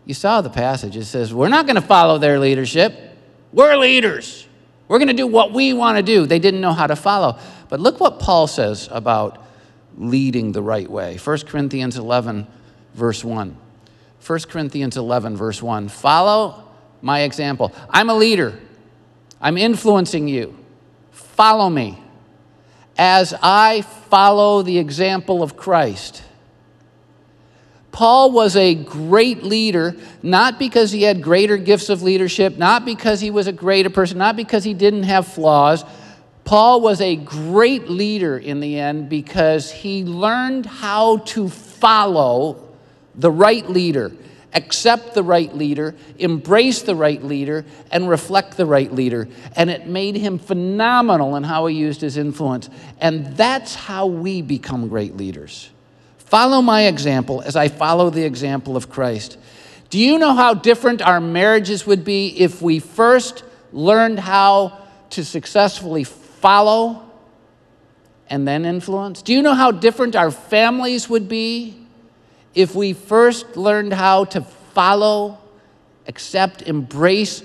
You 0.07 0.14
saw 0.14 0.40
the 0.40 0.50
passage. 0.50 0.96
It 0.96 1.05
says, 1.05 1.35
We're 1.35 1.48
not 1.48 1.66
going 1.66 1.76
to 1.76 1.83
follow 1.83 2.18
their 2.18 2.38
leadership. 2.38 2.98
We're 3.53 3.76
leaders. 3.76 4.46
We're 4.88 4.98
going 4.98 5.09
to 5.09 5.14
do 5.14 5.26
what 5.26 5.53
we 5.53 5.72
want 5.72 5.98
to 5.98 6.03
do. 6.03 6.26
They 6.26 6.38
didn't 6.38 6.61
know 6.61 6.72
how 6.72 6.87
to 6.87 6.96
follow. 6.96 7.38
But 7.68 7.81
look 7.81 8.00
what 8.00 8.18
Paul 8.18 8.46
says 8.46 8.88
about 8.90 9.44
leading 9.96 10.53
the 10.53 10.62
right 10.62 10.90
way. 10.90 11.16
1 11.16 11.38
Corinthians 11.40 11.96
11, 11.96 12.46
verse 12.94 13.24
1. 13.24 13.57
1 14.26 14.40
Corinthians 14.48 14.96
11, 14.96 15.37
verse 15.37 15.62
1. 15.62 15.88
Follow 15.88 16.64
my 17.03 17.20
example. 17.20 17.72
I'm 17.88 18.11
a 18.11 18.14
leader, 18.14 18.59
I'm 19.40 19.57
influencing 19.57 20.29
you. 20.29 20.57
Follow 21.11 21.70
me 21.70 21.98
as 22.98 23.35
I 23.42 23.81
follow 23.81 24.62
the 24.62 24.79
example 24.79 25.42
of 25.42 25.57
Christ. 25.57 26.22
Paul 27.92 28.31
was 28.31 28.57
a 28.57 28.74
great 28.74 29.42
leader, 29.42 29.96
not 30.22 30.59
because 30.59 30.92
he 30.92 31.03
had 31.03 31.22
greater 31.22 31.57
gifts 31.57 31.88
of 31.88 32.03
leadership, 32.03 32.57
not 32.57 32.85
because 32.85 33.20
he 33.20 33.31
was 33.31 33.46
a 33.46 33.53
greater 33.53 33.90
person, 33.90 34.18
not 34.18 34.37
because 34.37 34.64
he 34.64 34.74
didn't 34.74 35.05
have 35.05 35.26
flaws. 35.26 35.85
Paul 36.51 36.81
was 36.81 37.01
a 37.01 37.15
great 37.15 37.89
leader 37.89 38.37
in 38.37 38.59
the 38.59 38.81
end 38.81 39.09
because 39.09 39.71
he 39.71 40.03
learned 40.03 40.67
how 40.67 41.19
to 41.19 41.49
follow 41.49 42.69
the 43.15 43.31
right 43.31 43.71
leader, 43.71 44.11
accept 44.53 45.15
the 45.15 45.23
right 45.23 45.55
leader, 45.55 45.95
embrace 46.19 46.83
the 46.83 46.97
right 46.97 47.23
leader, 47.23 47.65
and 47.93 48.09
reflect 48.09 48.57
the 48.57 48.67
right 48.67 48.93
leader. 48.93 49.29
And 49.55 49.71
it 49.71 49.87
made 49.87 50.17
him 50.17 50.41
phenomenal 50.41 51.37
in 51.37 51.45
how 51.45 51.67
he 51.67 51.77
used 51.77 52.01
his 52.01 52.17
influence. 52.17 52.69
And 52.99 53.37
that's 53.37 53.77
how 53.77 54.07
we 54.07 54.43
become 54.43 54.89
great 54.89 55.17
leaders. 55.17 55.71
Follow 56.19 56.63
my 56.63 56.87
example 56.87 57.43
as 57.43 57.55
I 57.55 57.69
follow 57.69 58.11
the 58.11 58.25
example 58.25 58.77
of 58.77 58.91
Christ. 58.91 59.39
Do 59.89 60.01
you 60.01 60.19
know 60.19 60.35
how 60.35 60.55
different 60.55 61.01
our 61.01 61.21
marriages 61.21 61.87
would 61.87 62.05
be 62.05 62.37
if 62.41 62.61
we 62.61 62.81
first 62.81 63.45
learned 63.73 64.19
how 64.19 64.81
to 65.11 65.25
successfully 65.25 66.03
follow 66.40 67.11
and 68.29 68.46
then 68.46 68.64
influence? 68.64 69.22
Do 69.22 69.33
you 69.33 69.42
know 69.42 69.55
how 69.55 69.70
different 69.70 70.16
our 70.16 70.31
families 70.31 71.09
would 71.09 71.29
be 71.29 71.76
if 72.55 72.74
we 72.74 72.92
first 72.92 73.57
learned 73.57 73.92
how 73.92 74.24
to 74.26 74.40
follow, 74.40 75.38
accept, 76.07 76.62
embrace 76.62 77.42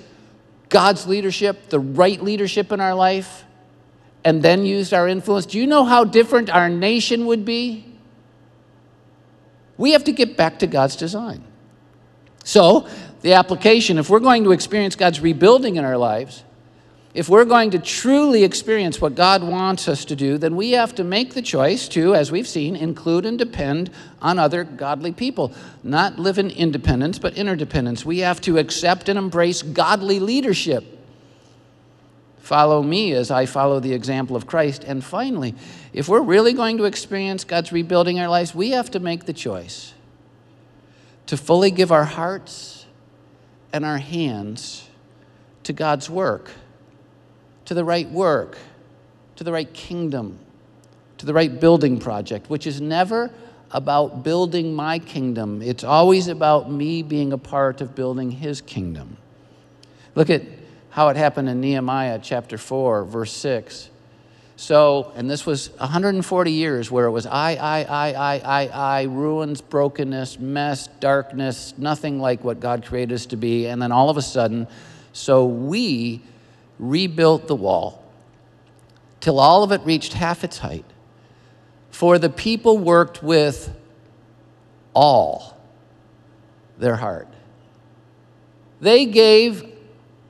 God's 0.69 1.07
leadership, 1.07 1.69
the 1.69 1.79
right 1.79 2.21
leadership 2.21 2.71
in 2.71 2.79
our 2.79 2.95
life, 2.95 3.43
and 4.23 4.41
then 4.41 4.65
used 4.65 4.93
our 4.93 5.07
influence? 5.07 5.45
Do 5.45 5.59
you 5.59 5.67
know 5.67 5.83
how 5.83 6.03
different 6.03 6.49
our 6.49 6.69
nation 6.69 7.25
would 7.25 7.45
be? 7.45 7.85
We 9.77 9.91
have 9.91 10.05
to 10.05 10.11
get 10.11 10.37
back 10.37 10.59
to 10.59 10.67
God's 10.67 10.95
design. 10.95 11.43
So, 12.43 12.87
the 13.21 13.33
application 13.33 13.97
if 13.97 14.09
we're 14.09 14.19
going 14.19 14.43
to 14.43 14.51
experience 14.51 14.95
God's 14.95 15.19
rebuilding 15.19 15.77
in 15.77 15.83
our 15.83 15.97
lives, 15.97 16.43
if 17.15 17.29
we're 17.29 17.45
going 17.45 17.71
to 17.71 17.79
truly 17.79 18.43
experience 18.43 18.99
what 18.99 19.15
God 19.15 19.41
wants 19.41 19.87
us 19.87 20.03
to 20.03 20.17
do, 20.17 20.37
then 20.37 20.57
we 20.57 20.71
have 20.71 20.93
to 20.95 21.03
make 21.05 21.33
the 21.33 21.41
choice 21.41 21.87
to, 21.87 22.13
as 22.13 22.29
we've 22.29 22.47
seen, 22.47 22.75
include 22.75 23.25
and 23.25 23.39
depend 23.39 23.89
on 24.21 24.37
other 24.37 24.65
godly 24.65 25.13
people. 25.13 25.53
Not 25.81 26.19
live 26.19 26.37
in 26.37 26.51
independence, 26.51 27.17
but 27.17 27.37
interdependence. 27.37 28.05
We 28.05 28.19
have 28.19 28.41
to 28.41 28.57
accept 28.57 29.07
and 29.07 29.17
embrace 29.17 29.61
godly 29.61 30.19
leadership. 30.19 30.83
Follow 32.39 32.83
me 32.83 33.13
as 33.13 33.31
I 33.31 33.45
follow 33.45 33.79
the 33.79 33.93
example 33.93 34.35
of 34.35 34.45
Christ. 34.45 34.83
And 34.83 35.01
finally, 35.01 35.55
if 35.93 36.09
we're 36.09 36.21
really 36.21 36.51
going 36.51 36.75
to 36.79 36.83
experience 36.83 37.45
God's 37.45 37.71
rebuilding 37.71 38.19
our 38.19 38.27
lives, 38.27 38.53
we 38.53 38.71
have 38.71 38.91
to 38.91 38.99
make 38.99 39.23
the 39.23 39.33
choice 39.33 39.93
to 41.27 41.37
fully 41.37 41.71
give 41.71 41.93
our 41.93 42.03
hearts 42.03 42.85
and 43.71 43.85
our 43.85 43.99
hands 43.99 44.89
to 45.63 45.71
God's 45.71 46.09
work, 46.09 46.51
to 47.65 47.73
the 47.73 47.83
right 47.83 48.09
work, 48.09 48.57
to 49.35 49.43
the 49.43 49.51
right 49.51 49.71
kingdom, 49.73 50.39
to 51.17 51.25
the 51.25 51.33
right 51.33 51.59
building 51.59 51.99
project, 51.99 52.49
which 52.49 52.67
is 52.67 52.79
never 52.81 53.31
about 53.71 54.23
building 54.23 54.73
my 54.73 54.99
kingdom. 54.99 55.61
It's 55.61 55.83
always 55.83 56.27
about 56.27 56.71
me 56.71 57.03
being 57.03 57.33
a 57.33 57.37
part 57.37 57.81
of 57.81 57.95
building 57.95 58.31
his 58.31 58.61
kingdom. 58.61 59.17
Look 60.13 60.29
at 60.29 60.43
how 60.91 61.09
it 61.09 61.17
happened 61.17 61.49
in 61.49 61.59
Nehemiah 61.59 62.19
chapter 62.21 62.57
4, 62.57 63.03
verse 63.03 63.33
6. 63.33 63.89
So, 64.57 65.11
and 65.17 65.29
this 65.29 65.45
was 65.45 65.71
140 65.71 66.51
years 66.51 66.89
where 66.89 67.05
it 67.05 67.11
was 67.11 67.25
I, 67.25 67.55
I, 67.55 67.83
I, 67.83 68.13
I, 68.13 68.39
I, 68.39 68.67
I, 68.67 69.03
ruins, 69.03 69.59
brokenness, 69.59 70.39
mess, 70.39 70.87
darkness, 71.01 71.73
nothing 71.77 72.19
like 72.19 72.45
what 72.45 72.61
God 72.61 72.85
created 72.85 73.13
us 73.13 73.25
to 73.27 73.35
be. 73.35 73.67
And 73.67 73.81
then 73.81 73.91
all 73.91 74.09
of 74.09 74.15
a 74.15 74.21
sudden, 74.21 74.67
so 75.11 75.45
we 75.45 76.21
rebuilt 76.79 77.47
the 77.47 77.55
wall 77.55 78.03
till 79.19 79.39
all 79.39 79.63
of 79.63 79.71
it 79.71 79.81
reached 79.85 80.13
half 80.13 80.43
its 80.43 80.59
height. 80.59 80.85
For 81.91 82.19
the 82.19 82.29
people 82.29 82.77
worked 82.77 83.23
with 83.23 83.73
all 84.93 85.57
their 86.77 86.95
heart. 86.95 87.27
They 88.81 89.05
gave 89.05 89.63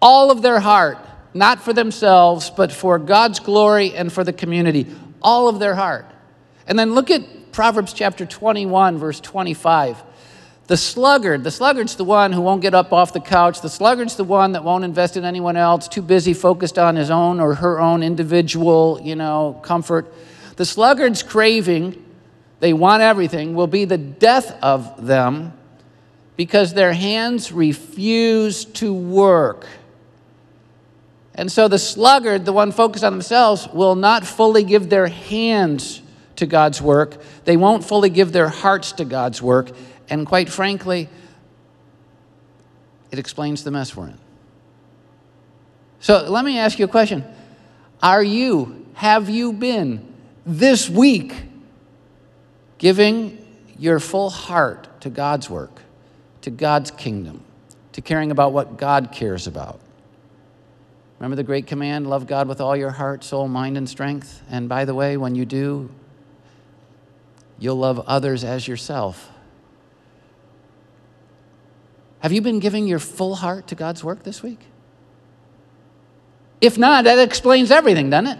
all 0.01 0.31
of 0.31 0.41
their 0.41 0.59
heart 0.59 0.99
not 1.35 1.61
for 1.61 1.73
themselves, 1.73 2.49
but 2.49 2.71
for 2.71 2.97
God's 2.97 3.39
glory 3.39 3.93
and 3.93 4.11
for 4.11 4.23
the 4.23 4.31
community, 4.31 4.87
all 5.21 5.49
of 5.49 5.59
their 5.59 5.75
heart. 5.75 6.05
And 6.65 6.79
then 6.79 6.93
look 6.95 7.11
at 7.11 7.51
Proverbs 7.51 7.91
chapter 7.91 8.25
21, 8.25 8.97
verse 8.97 9.19
25. 9.19 10.01
The 10.67 10.77
sluggard, 10.77 11.43
the 11.43 11.51
sluggard's 11.51 11.95
the 11.95 12.03
one 12.03 12.31
who 12.31 12.41
won't 12.41 12.61
get 12.61 12.73
up 12.73 12.91
off 12.91 13.13
the 13.13 13.19
couch. 13.19 13.61
The 13.61 13.69
sluggard's 13.69 14.15
the 14.15 14.23
one 14.23 14.53
that 14.53 14.63
won't 14.63 14.83
invest 14.83 15.15
in 15.15 15.23
anyone 15.23 15.57
else, 15.57 15.87
too 15.87 16.01
busy 16.01 16.33
focused 16.33 16.79
on 16.79 16.95
his 16.95 17.11
own 17.11 17.39
or 17.39 17.53
her 17.55 17.79
own 17.79 18.01
individual, 18.01 18.99
you 19.03 19.15
know, 19.15 19.59
comfort. 19.61 20.11
The 20.55 20.65
sluggard's 20.65 21.21
craving, 21.21 22.03
they 22.61 22.73
want 22.73 23.03
everything, 23.03 23.53
will 23.53 23.67
be 23.67 23.85
the 23.85 23.97
death 23.97 24.57
of 24.63 25.05
them 25.05 25.53
because 26.35 26.73
their 26.73 26.93
hands 26.93 27.51
refuse 27.51 28.65
to 28.65 28.91
work. 28.93 29.67
And 31.35 31.51
so 31.51 31.67
the 31.67 31.77
sluggard, 31.77 32.45
the 32.45 32.53
one 32.53 32.71
focused 32.71 33.03
on 33.03 33.13
themselves, 33.13 33.67
will 33.67 33.95
not 33.95 34.25
fully 34.25 34.63
give 34.63 34.89
their 34.89 35.07
hands 35.07 36.01
to 36.37 36.45
God's 36.45 36.81
work. 36.81 37.17
They 37.43 37.57
won't 37.57 37.83
fully 37.83 38.09
give 38.09 38.31
their 38.31 38.49
hearts 38.49 38.93
to 38.93 39.05
God's 39.05 39.41
work. 39.41 39.71
And 40.09 40.25
quite 40.25 40.49
frankly, 40.49 41.09
it 43.11 43.19
explains 43.19 43.63
the 43.63 43.71
mess 43.71 43.95
we're 43.95 44.07
in. 44.07 44.17
So 45.99 46.29
let 46.29 46.45
me 46.45 46.59
ask 46.59 46.77
you 46.77 46.85
a 46.85 46.89
question 46.89 47.23
Are 48.03 48.23
you, 48.23 48.85
have 48.93 49.29
you 49.29 49.53
been 49.53 50.13
this 50.45 50.89
week 50.89 51.33
giving 52.77 53.43
your 53.79 53.99
full 53.99 54.29
heart 54.29 55.01
to 55.01 55.09
God's 55.09 55.49
work, 55.49 55.81
to 56.41 56.49
God's 56.49 56.91
kingdom, 56.91 57.43
to 57.93 58.01
caring 58.01 58.31
about 58.31 58.53
what 58.53 58.77
God 58.77 59.11
cares 59.11 59.47
about? 59.47 59.79
Remember 61.19 61.37
the 61.37 61.43
great 61.43 61.65
command 61.65 62.07
love 62.07 62.27
God 62.27 62.47
with 62.47 62.59
all 62.59 62.75
your 62.75 62.91
heart, 62.91 63.23
soul, 63.23 63.47
mind, 63.47 63.77
and 63.77 63.89
strength? 63.89 64.41
And 64.49 64.67
by 64.67 64.85
the 64.85 64.93
way, 64.93 65.17
when 65.17 65.33
you 65.33 65.45
do, 65.45 65.89
you'll 67.57 67.77
love 67.77 67.99
others 68.05 68.43
as 68.43 68.67
yourself. 68.67 69.31
Have 72.25 72.31
you 72.31 72.41
been 72.41 72.57
giving 72.57 72.87
your 72.87 72.97
full 72.97 73.35
heart 73.35 73.67
to 73.67 73.75
God's 73.75 74.03
work 74.03 74.23
this 74.23 74.41
week? 74.41 74.57
If 76.59 76.75
not, 76.75 77.03
that 77.03 77.19
explains 77.19 77.69
everything, 77.69 78.09
doesn't 78.09 78.39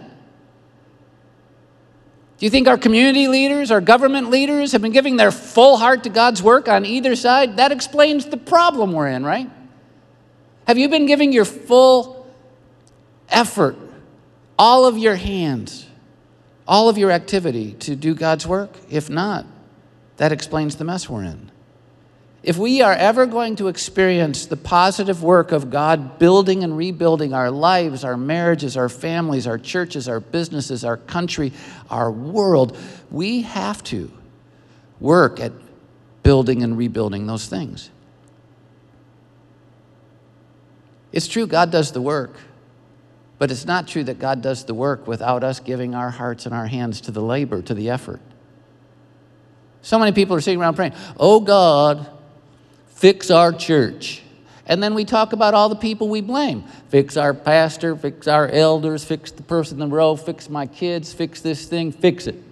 Do 2.38 2.46
you 2.46 2.50
think 2.50 2.66
our 2.66 2.78
community 2.78 3.28
leaders, 3.28 3.70
our 3.70 3.80
government 3.80 4.28
leaders 4.28 4.72
have 4.72 4.82
been 4.82 4.90
giving 4.90 5.14
their 5.14 5.30
full 5.30 5.76
heart 5.76 6.02
to 6.02 6.08
God's 6.10 6.42
work 6.42 6.66
on 6.66 6.84
either 6.84 7.14
side? 7.14 7.58
That 7.58 7.70
explains 7.70 8.26
the 8.26 8.36
problem 8.36 8.92
we're 8.92 9.06
in, 9.06 9.24
right? 9.24 9.48
Have 10.66 10.78
you 10.78 10.88
been 10.88 11.06
giving 11.06 11.32
your 11.32 11.44
full 11.44 12.28
effort, 13.28 13.76
all 14.58 14.86
of 14.86 14.98
your 14.98 15.14
hands, 15.14 15.86
all 16.66 16.88
of 16.88 16.98
your 16.98 17.12
activity 17.12 17.74
to 17.74 17.94
do 17.94 18.16
God's 18.16 18.48
work? 18.48 18.72
If 18.90 19.08
not, 19.08 19.46
that 20.16 20.32
explains 20.32 20.74
the 20.74 20.84
mess 20.84 21.08
we're 21.08 21.22
in. 21.22 21.52
If 22.46 22.56
we 22.56 22.80
are 22.80 22.92
ever 22.92 23.26
going 23.26 23.56
to 23.56 23.66
experience 23.66 24.46
the 24.46 24.56
positive 24.56 25.20
work 25.20 25.50
of 25.50 25.68
God 25.68 26.20
building 26.20 26.62
and 26.62 26.76
rebuilding 26.76 27.34
our 27.34 27.50
lives, 27.50 28.04
our 28.04 28.16
marriages, 28.16 28.76
our 28.76 28.88
families, 28.88 29.48
our 29.48 29.58
churches, 29.58 30.08
our 30.08 30.20
businesses, 30.20 30.84
our 30.84 30.96
country, 30.96 31.52
our 31.90 32.08
world, 32.08 32.78
we 33.10 33.42
have 33.42 33.82
to 33.84 34.12
work 35.00 35.40
at 35.40 35.50
building 36.22 36.62
and 36.62 36.78
rebuilding 36.78 37.26
those 37.26 37.48
things. 37.48 37.90
It's 41.10 41.26
true, 41.26 41.48
God 41.48 41.72
does 41.72 41.90
the 41.90 42.00
work, 42.00 42.36
but 43.38 43.50
it's 43.50 43.64
not 43.64 43.88
true 43.88 44.04
that 44.04 44.20
God 44.20 44.40
does 44.40 44.66
the 44.66 44.74
work 44.74 45.08
without 45.08 45.42
us 45.42 45.58
giving 45.58 45.96
our 45.96 46.10
hearts 46.10 46.46
and 46.46 46.54
our 46.54 46.68
hands 46.68 47.00
to 47.02 47.10
the 47.10 47.22
labor, 47.22 47.60
to 47.62 47.74
the 47.74 47.90
effort. 47.90 48.20
So 49.82 49.98
many 49.98 50.12
people 50.12 50.36
are 50.36 50.40
sitting 50.40 50.60
around 50.60 50.74
praying, 50.74 50.92
Oh 51.18 51.40
God, 51.40 52.12
fix 52.96 53.30
our 53.30 53.52
church. 53.52 54.22
And 54.66 54.82
then 54.82 54.94
we 54.94 55.04
talk 55.04 55.32
about 55.32 55.54
all 55.54 55.68
the 55.68 55.76
people 55.76 56.08
we 56.08 56.20
blame 56.20 56.64
fix 56.88 57.16
our 57.16 57.34
pastor, 57.34 57.94
fix 57.94 58.26
our 58.26 58.48
elders, 58.48 59.04
fix 59.04 59.30
the 59.30 59.42
person 59.42 59.80
in 59.80 59.88
the 59.88 59.94
row, 59.94 60.16
fix 60.16 60.48
my 60.48 60.66
kids, 60.66 61.12
fix 61.12 61.40
this 61.40 61.66
thing, 61.66 61.92
fix 61.92 62.26
it. 62.26 62.42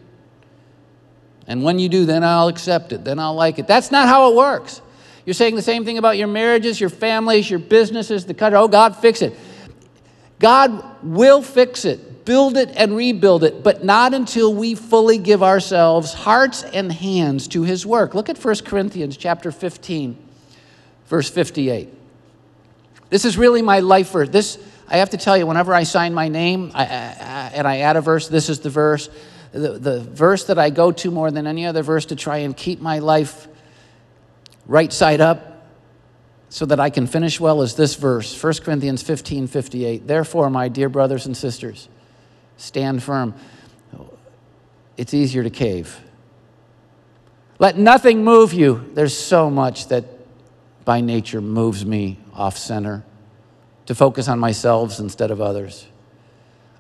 And 1.46 1.62
when 1.62 1.78
you 1.78 1.88
do, 1.88 2.04
then 2.04 2.22
I'll 2.22 2.48
accept 2.48 2.92
it, 2.92 3.04
then 3.04 3.18
I'll 3.18 3.35
like 3.35 3.59
it. 3.59 3.66
That's 3.66 3.90
not 3.90 4.07
how 4.07 4.30
it 4.30 4.37
works. 4.37 4.80
You're 5.24 5.35
saying 5.35 5.57
the 5.57 5.62
same 5.62 5.85
thing 5.85 5.98
about 5.98 6.18
your 6.18 6.28
marriages, 6.28 6.80
your 6.80 6.90
families, 6.90 7.48
your 7.48 7.59
businesses, 7.59 8.26
the 8.26 8.35
country. 8.35 8.59
Oh, 8.59 8.68
God, 8.68 8.96
fix 8.96 9.22
it. 9.22 9.35
God 10.38 10.85
will 11.02 11.42
fix 11.42 11.85
it, 11.85 12.24
build 12.26 12.57
it, 12.57 12.70
and 12.76 12.94
rebuild 12.94 13.44
it, 13.44 13.62
but 13.62 13.85
not 13.85 14.12
until 14.12 14.52
we 14.52 14.74
fully 14.74 15.16
give 15.16 15.42
ourselves 15.42 16.12
hearts 16.12 16.64
and 16.64 16.92
hands 16.92 17.48
to 17.48 17.62
His 17.62 17.87
work. 17.87 18.14
Look 18.14 18.28
at 18.28 18.37
1 18.37 18.57
Corinthians 18.64 19.16
chapter 19.16 19.50
15 19.50 20.23
verse 21.14 21.31
58. 21.31 21.88
This 23.09 23.24
is 23.24 23.38
really 23.38 23.62
my 23.62 23.79
life 23.79 24.11
verse. 24.11 24.31
This, 24.31 24.59
I 24.88 24.96
have 24.96 25.11
to 25.11 25.16
tell 25.16 25.38
you, 25.38 25.46
whenever 25.46 25.72
I 25.72 25.85
sign 25.85 26.12
my 26.12 26.27
name 26.27 26.72
I, 26.74 26.83
I, 26.83 27.53
and 27.55 27.68
I 27.68 27.79
add 27.79 27.94
a 27.94 28.00
verse, 28.00 28.27
this 28.27 28.48
is 28.48 28.59
the 28.59 28.68
verse. 28.68 29.09
The, 29.53 29.79
the 29.79 30.00
verse 30.00 30.42
that 30.46 30.59
I 30.59 30.70
go 30.70 30.90
to 30.90 31.12
more 31.12 31.31
than 31.31 31.46
any 31.46 31.66
other 31.66 31.85
verse 31.85 32.07
to 32.07 32.16
try 32.16 32.38
and 32.38 32.57
keep 32.57 32.81
my 32.81 32.98
life 32.98 33.46
right 34.66 34.92
side 34.92 35.20
up 35.20 35.68
so 36.48 36.66
that 36.66 36.81
I 36.81 36.90
can 36.90 37.07
finish 37.07 37.38
well 37.38 37.62
is 37.62 37.77
this 37.77 37.94
verse 37.94 38.42
1 38.42 38.55
Corinthians 38.64 39.00
15 39.00 39.46
58. 39.46 40.09
Therefore, 40.09 40.50
my 40.50 40.66
dear 40.66 40.88
brothers 40.88 41.27
and 41.27 41.37
sisters, 41.37 41.88
stand 42.57 43.05
firm. 43.05 43.37
It's 44.96 45.14
easier 45.14 45.44
to 45.44 45.50
cave. 45.50 45.96
Let 47.61 47.79
nothing 47.79 48.24
move 48.24 48.53
you. 48.53 48.90
There's 48.94 49.16
so 49.16 49.48
much 49.48 49.87
that 49.88 50.07
by 50.85 51.01
nature 51.01 51.40
moves 51.40 51.85
me 51.85 52.18
off 52.35 52.57
center 52.57 53.05
to 53.87 53.94
focus 53.94 54.29
on 54.29 54.38
myself 54.38 54.99
instead 54.99 55.31
of 55.31 55.40
others. 55.40 55.87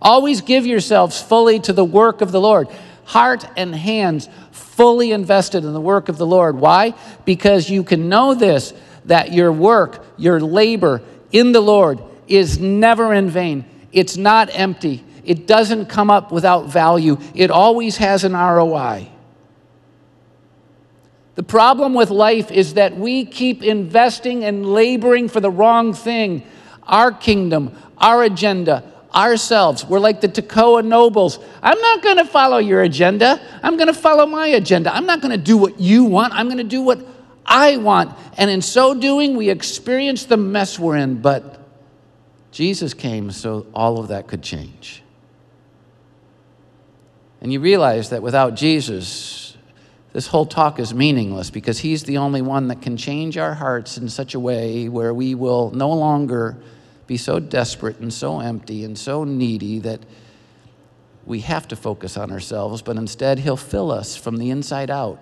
Always 0.00 0.40
give 0.40 0.66
yourselves 0.66 1.20
fully 1.20 1.60
to 1.60 1.72
the 1.72 1.84
work 1.84 2.20
of 2.20 2.32
the 2.32 2.40
Lord, 2.40 2.68
heart 3.04 3.46
and 3.56 3.74
hands 3.74 4.28
fully 4.50 5.12
invested 5.12 5.64
in 5.64 5.72
the 5.72 5.80
work 5.80 6.08
of 6.08 6.18
the 6.18 6.26
Lord. 6.26 6.56
Why? 6.56 6.94
Because 7.24 7.70
you 7.70 7.84
can 7.84 8.08
know 8.08 8.34
this 8.34 8.72
that 9.06 9.32
your 9.32 9.52
work, 9.52 10.04
your 10.16 10.40
labor 10.40 11.02
in 11.30 11.52
the 11.52 11.60
Lord 11.60 12.02
is 12.26 12.58
never 12.58 13.12
in 13.12 13.28
vain. 13.28 13.64
It's 13.92 14.16
not 14.16 14.48
empty. 14.52 15.04
It 15.24 15.46
doesn't 15.46 15.86
come 15.86 16.10
up 16.10 16.32
without 16.32 16.66
value. 16.66 17.18
It 17.34 17.50
always 17.50 17.96
has 17.98 18.24
an 18.24 18.32
ROI. 18.32 19.08
The 21.34 21.42
problem 21.42 21.94
with 21.94 22.10
life 22.10 22.50
is 22.50 22.74
that 22.74 22.96
we 22.96 23.24
keep 23.24 23.62
investing 23.62 24.44
and 24.44 24.66
laboring 24.66 25.28
for 25.28 25.40
the 25.40 25.50
wrong 25.50 25.92
thing 25.92 26.44
our 26.86 27.10
kingdom, 27.10 27.74
our 27.98 28.22
agenda, 28.22 28.84
ourselves. 29.14 29.84
We're 29.84 30.00
like 30.00 30.20
the 30.20 30.28
Tekoa 30.28 30.84
nobles. 30.84 31.38
I'm 31.62 31.78
not 31.80 32.02
going 32.02 32.18
to 32.18 32.24
follow 32.24 32.58
your 32.58 32.82
agenda. 32.82 33.40
I'm 33.62 33.76
going 33.76 33.86
to 33.86 33.94
follow 33.94 34.26
my 34.26 34.48
agenda. 34.48 34.94
I'm 34.94 35.06
not 35.06 35.20
going 35.20 35.32
to 35.32 35.42
do 35.42 35.56
what 35.56 35.80
you 35.80 36.04
want. 36.04 36.34
I'm 36.34 36.46
going 36.46 36.58
to 36.58 36.64
do 36.64 36.82
what 36.82 37.04
I 37.46 37.76
want. 37.76 38.16
And 38.36 38.50
in 38.50 38.60
so 38.60 38.94
doing, 38.94 39.36
we 39.36 39.50
experience 39.50 40.24
the 40.24 40.36
mess 40.36 40.78
we're 40.78 40.96
in. 40.96 41.22
But 41.22 41.60
Jesus 42.50 42.94
came 42.94 43.30
so 43.30 43.66
all 43.74 43.98
of 43.98 44.08
that 44.08 44.26
could 44.26 44.42
change. 44.42 45.02
And 47.40 47.52
you 47.52 47.60
realize 47.60 48.10
that 48.10 48.22
without 48.22 48.54
Jesus, 48.54 49.43
this 50.14 50.28
whole 50.28 50.46
talk 50.46 50.78
is 50.78 50.94
meaningless 50.94 51.50
because 51.50 51.80
He's 51.80 52.04
the 52.04 52.18
only 52.18 52.40
one 52.40 52.68
that 52.68 52.80
can 52.80 52.96
change 52.96 53.36
our 53.36 53.52
hearts 53.52 53.98
in 53.98 54.08
such 54.08 54.34
a 54.34 54.40
way 54.40 54.88
where 54.88 55.12
we 55.12 55.34
will 55.34 55.72
no 55.72 55.90
longer 55.90 56.56
be 57.08 57.16
so 57.16 57.40
desperate 57.40 57.98
and 57.98 58.14
so 58.14 58.38
empty 58.38 58.84
and 58.84 58.96
so 58.96 59.24
needy 59.24 59.80
that 59.80 60.00
we 61.26 61.40
have 61.40 61.66
to 61.66 61.74
focus 61.74 62.16
on 62.16 62.30
ourselves, 62.30 62.80
but 62.80 62.96
instead 62.96 63.40
He'll 63.40 63.56
fill 63.56 63.90
us 63.90 64.14
from 64.14 64.36
the 64.36 64.50
inside 64.50 64.88
out. 64.88 65.18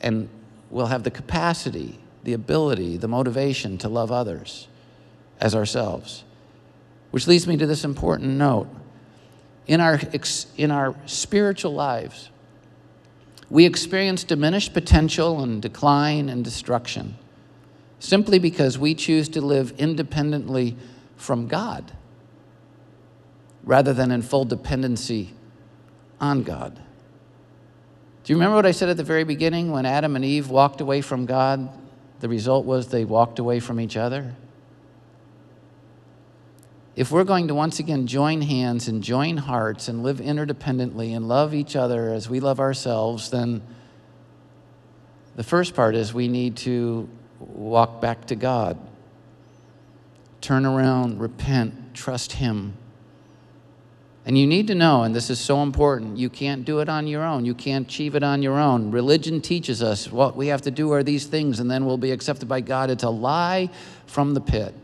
And 0.00 0.28
we'll 0.70 0.86
have 0.86 1.02
the 1.02 1.10
capacity, 1.10 1.98
the 2.22 2.34
ability, 2.34 2.98
the 2.98 3.08
motivation 3.08 3.78
to 3.78 3.88
love 3.88 4.12
others 4.12 4.68
as 5.40 5.56
ourselves. 5.56 6.22
Which 7.10 7.26
leads 7.26 7.48
me 7.48 7.56
to 7.56 7.66
this 7.66 7.84
important 7.84 8.34
note. 8.34 8.68
In 9.66 9.80
our, 9.80 9.98
in 10.56 10.70
our 10.70 10.94
spiritual 11.06 11.74
lives, 11.74 12.30
we 13.48 13.64
experience 13.64 14.24
diminished 14.24 14.74
potential 14.74 15.40
and 15.40 15.62
decline 15.62 16.28
and 16.28 16.44
destruction 16.44 17.16
simply 17.98 18.38
because 18.38 18.78
we 18.78 18.94
choose 18.94 19.28
to 19.30 19.40
live 19.40 19.72
independently 19.78 20.76
from 21.16 21.46
God 21.46 21.92
rather 23.64 23.92
than 23.92 24.10
in 24.10 24.22
full 24.22 24.44
dependency 24.44 25.32
on 26.20 26.42
God. 26.42 26.76
Do 28.24 28.32
you 28.32 28.36
remember 28.36 28.56
what 28.56 28.66
I 28.66 28.72
said 28.72 28.88
at 28.88 28.96
the 28.96 29.04
very 29.04 29.24
beginning 29.24 29.70
when 29.70 29.86
Adam 29.86 30.16
and 30.16 30.24
Eve 30.24 30.50
walked 30.50 30.80
away 30.80 31.00
from 31.00 31.26
God? 31.26 31.68
The 32.20 32.28
result 32.28 32.64
was 32.64 32.88
they 32.88 33.04
walked 33.04 33.38
away 33.38 33.60
from 33.60 33.80
each 33.80 33.96
other 33.96 34.34
if 36.96 37.12
we're 37.12 37.24
going 37.24 37.48
to 37.48 37.54
once 37.54 37.78
again 37.78 38.06
join 38.06 38.40
hands 38.40 38.88
and 38.88 39.02
join 39.02 39.36
hearts 39.36 39.88
and 39.88 40.02
live 40.02 40.16
interdependently 40.16 41.14
and 41.14 41.28
love 41.28 41.52
each 41.52 41.76
other 41.76 42.08
as 42.08 42.30
we 42.30 42.40
love 42.40 42.58
ourselves, 42.58 43.30
then 43.30 43.62
the 45.36 45.44
first 45.44 45.74
part 45.74 45.94
is 45.94 46.14
we 46.14 46.26
need 46.26 46.56
to 46.56 47.06
walk 47.38 48.00
back 48.00 48.24
to 48.28 48.34
God. 48.34 48.78
Turn 50.40 50.64
around, 50.64 51.20
repent, 51.20 51.94
trust 51.94 52.32
Him. 52.32 52.74
And 54.24 54.38
you 54.38 54.46
need 54.46 54.66
to 54.68 54.74
know, 54.74 55.02
and 55.02 55.14
this 55.14 55.28
is 55.28 55.38
so 55.38 55.62
important, 55.62 56.16
you 56.16 56.30
can't 56.30 56.64
do 56.64 56.80
it 56.80 56.88
on 56.88 57.06
your 57.06 57.22
own. 57.22 57.44
You 57.44 57.54
can't 57.54 57.86
achieve 57.86 58.14
it 58.14 58.22
on 58.22 58.42
your 58.42 58.58
own. 58.58 58.90
Religion 58.90 59.42
teaches 59.42 59.82
us 59.82 60.10
what 60.10 60.34
we 60.34 60.46
have 60.46 60.62
to 60.62 60.70
do 60.70 60.92
are 60.92 61.02
these 61.02 61.26
things, 61.26 61.60
and 61.60 61.70
then 61.70 61.84
we'll 61.84 61.98
be 61.98 62.10
accepted 62.10 62.48
by 62.48 62.62
God. 62.62 62.88
It's 62.88 63.04
a 63.04 63.10
lie 63.10 63.68
from 64.06 64.32
the 64.32 64.40
pit. 64.40 64.74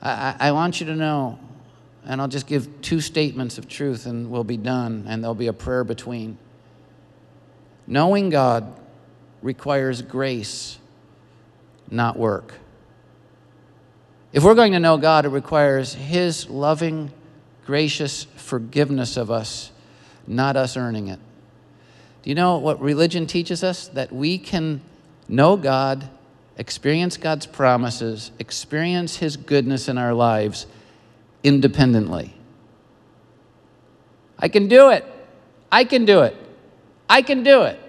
I, 0.00 0.34
I 0.38 0.52
want 0.52 0.80
you 0.80 0.86
to 0.86 0.94
know, 0.94 1.38
and 2.04 2.20
I'll 2.20 2.28
just 2.28 2.46
give 2.46 2.80
two 2.80 3.00
statements 3.00 3.58
of 3.58 3.68
truth 3.68 4.06
and 4.06 4.30
we'll 4.30 4.44
be 4.44 4.56
done, 4.56 5.04
and 5.08 5.22
there'll 5.22 5.34
be 5.34 5.48
a 5.48 5.52
prayer 5.52 5.84
between. 5.84 6.38
Knowing 7.86 8.30
God 8.30 8.72
requires 9.42 10.02
grace, 10.02 10.78
not 11.90 12.16
work. 12.16 12.54
If 14.32 14.44
we're 14.44 14.54
going 14.54 14.72
to 14.72 14.80
know 14.80 14.98
God, 14.98 15.24
it 15.24 15.30
requires 15.30 15.94
His 15.94 16.50
loving, 16.50 17.10
gracious 17.64 18.24
forgiveness 18.36 19.16
of 19.16 19.30
us, 19.30 19.72
not 20.26 20.56
us 20.56 20.76
earning 20.76 21.08
it. 21.08 21.18
Do 22.22 22.30
you 22.30 22.34
know 22.34 22.58
what 22.58 22.80
religion 22.80 23.26
teaches 23.26 23.64
us? 23.64 23.88
That 23.88 24.12
we 24.12 24.36
can 24.36 24.82
know 25.28 25.56
God, 25.56 26.08
experience 26.58 27.16
God's 27.16 27.46
promises, 27.46 28.32
experience 28.38 29.16
His 29.16 29.36
goodness 29.36 29.88
in 29.88 29.96
our 29.96 30.12
lives 30.12 30.66
independently. 31.42 32.34
I 34.38 34.48
can 34.48 34.68
do 34.68 34.90
it. 34.90 35.04
I 35.70 35.84
can 35.84 36.04
do 36.04 36.22
it. 36.22 36.36
I 37.08 37.22
can 37.22 37.42
do 37.42 37.62
it. 37.62 37.80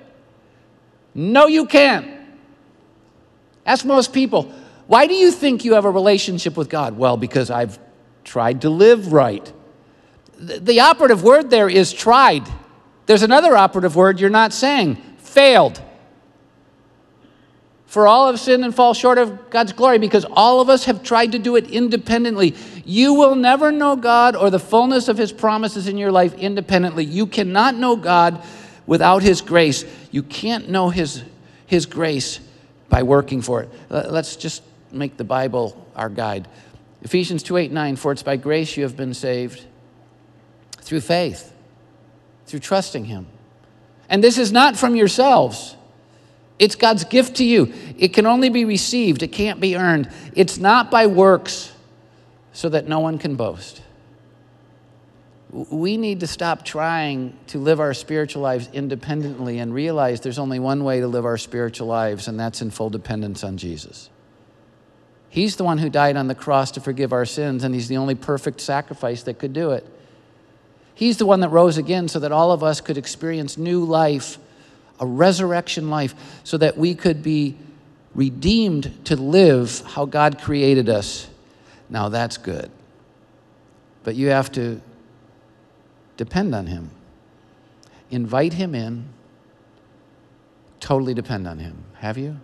No, 1.14 1.48
you 1.48 1.66
can't. 1.66 2.20
Ask 3.66 3.86
most 3.86 4.14
people, 4.14 4.52
why 4.88 5.06
do 5.08 5.14
you 5.14 5.32
think 5.32 5.66
you 5.66 5.74
have 5.74 5.86
a 5.86 5.92
relationship 5.92 6.58
with 6.58 6.70
God? 6.70 6.98
Well, 6.98 7.18
because 7.18 7.52
I've 7.52 7.78
tried 8.24 8.62
to 8.62 8.70
live 8.70 9.14
right. 9.14 9.52
The, 10.40 10.80
operative 10.80 11.24
word 11.24 11.50
there 11.50 11.70
is 11.70 11.92
tried. 11.92 12.48
There's 13.06 13.24
another 13.24 13.58
operative 13.58 13.96
word 13.96 14.20
you're 14.20 14.30
not 14.30 14.54
saying 14.54 14.96
failed. 15.18 15.82
For 17.90 18.06
all 18.06 18.28
have 18.28 18.40
sinned 18.40 18.64
and 18.64 18.74
fall 18.74 18.94
short 18.94 19.18
of 19.18 19.50
God's 19.50 19.74
glory 19.74 19.98
because 19.98 20.24
all 20.24 20.62
of 20.62 20.70
us 20.70 20.86
have 20.86 21.02
tried 21.02 21.32
to 21.32 21.40
do 21.40 21.56
it 21.56 21.72
independently. 21.72 22.54
You 22.86 23.16
will 23.16 23.34
never 23.34 23.72
know 23.72 23.96
God 23.96 24.36
or 24.36 24.52
the 24.52 24.60
fullness 24.60 25.08
of 25.08 25.18
His 25.18 25.32
promises 25.32 25.88
in 25.88 25.98
your 25.98 26.12
life 26.12 26.36
independently. 26.36 27.04
You 27.04 27.26
cannot 27.26 27.74
know 27.74 27.96
God 27.96 28.44
without 28.86 29.24
His 29.24 29.42
grace. 29.42 29.86
You 30.12 30.22
can't 30.22 30.70
know 30.70 30.90
His, 30.90 31.24
His 31.66 31.88
grace 31.88 32.40
by 32.90 33.02
working 33.02 33.42
for 33.42 33.64
it. 33.64 33.72
Let's 33.90 34.36
just 34.36 34.62
make 34.92 35.18
the 35.18 35.24
Bible 35.24 35.88
our 35.96 36.10
guide. 36.10 36.48
Ephesians 37.02 37.42
2 37.42 37.58
8 37.58 37.72
9, 37.72 37.96
for 37.96 38.12
it's 38.12 38.22
by 38.22 38.36
grace 38.36 38.78
you 38.78 38.84
have 38.84 38.96
been 38.96 39.16
saved 39.16 39.66
through 40.78 41.02
faith, 41.02 41.52
through 42.46 42.60
trusting 42.60 43.06
Him. 43.06 43.26
And 44.10 44.24
this 44.24 44.38
is 44.38 44.52
not 44.52 44.78
from 44.78 44.96
yourselves. 44.96 45.76
It's 46.60 46.76
God's 46.76 47.06
gift 47.06 47.38
to 47.38 47.46
you. 47.46 47.74
It 47.98 48.10
can 48.10 48.26
only 48.26 48.50
be 48.50 48.66
received, 48.66 49.24
it 49.24 49.30
can't 49.30 49.60
be 49.60 49.76
earned. 49.76 50.12
It's 50.36 50.58
not 50.58 50.92
by 50.92 51.08
works 51.08 51.74
so 52.52 52.70
that 52.70 52.88
no 52.88 53.00
one 53.00 53.18
can 53.18 53.36
boast. 53.36 53.82
We 55.52 55.98
need 55.98 56.20
to 56.20 56.28
stop 56.28 56.64
trying 56.64 57.36
to 57.48 57.58
live 57.58 57.80
our 57.80 57.94
spiritual 57.96 58.44
lives 58.44 58.70
independently 58.72 59.58
and 59.58 59.74
realize 59.74 60.22
there's 60.22 60.38
only 60.38 60.60
one 60.60 60.84
way 60.84 61.00
to 61.00 61.08
live 61.08 61.26
our 61.26 61.38
spiritual 61.38 61.88
lives, 61.88 62.28
and 62.28 62.40
that's 62.40 62.62
in 62.62 62.70
full 62.70 62.92
dependence 62.92 63.44
on 63.44 63.58
Jesus. 63.58 64.12
He's 65.30 65.56
the 65.56 65.64
one 65.64 65.78
who 65.78 65.90
died 65.90 66.18
on 66.18 66.28
the 66.28 66.36
cross 66.36 66.72
to 66.72 66.82
forgive 66.82 67.14
our 67.14 67.26
sins, 67.26 67.64
and 67.64 67.74
He's 67.74 67.88
the 67.88 67.98
only 67.98 68.16
perfect 68.16 68.62
sacrifice 68.62 69.24
that 69.24 69.40
could 69.40 69.54
do 69.54 69.72
it. 69.72 69.88
He's 70.94 71.18
the 71.18 71.26
one 71.26 71.40
that 71.40 71.50
rose 71.50 71.78
again 71.78 72.10
so 72.10 72.20
that 72.20 72.32
all 72.32 72.52
of 72.52 72.64
us 72.64 72.82
could 72.82 72.98
experience 72.98 73.58
new 73.58 73.86
life 73.86 74.38
a 75.00 75.06
resurrection 75.06 75.90
life, 75.90 76.16
so 76.44 76.58
that 76.58 76.78
we 76.78 76.94
could 76.96 77.24
be 77.24 77.58
redeemed 78.14 79.06
to 79.06 79.16
live 79.16 79.82
how 79.86 80.06
God 80.06 80.42
created 80.42 80.90
us. 80.90 81.28
Now 81.90 82.10
that's 82.10 82.38
good. 82.38 82.70
But 84.04 84.16
you 84.16 84.28
have 84.28 84.52
to 84.54 84.82
depend 86.18 86.54
on 86.54 86.68
Him, 86.68 86.92
invite 88.12 88.54
Him 88.54 88.76
in, 88.76 89.06
totally 90.80 91.14
depend 91.14 91.48
on 91.48 91.60
Him. 91.60 91.84
Have 91.96 92.18
you? 92.18 92.40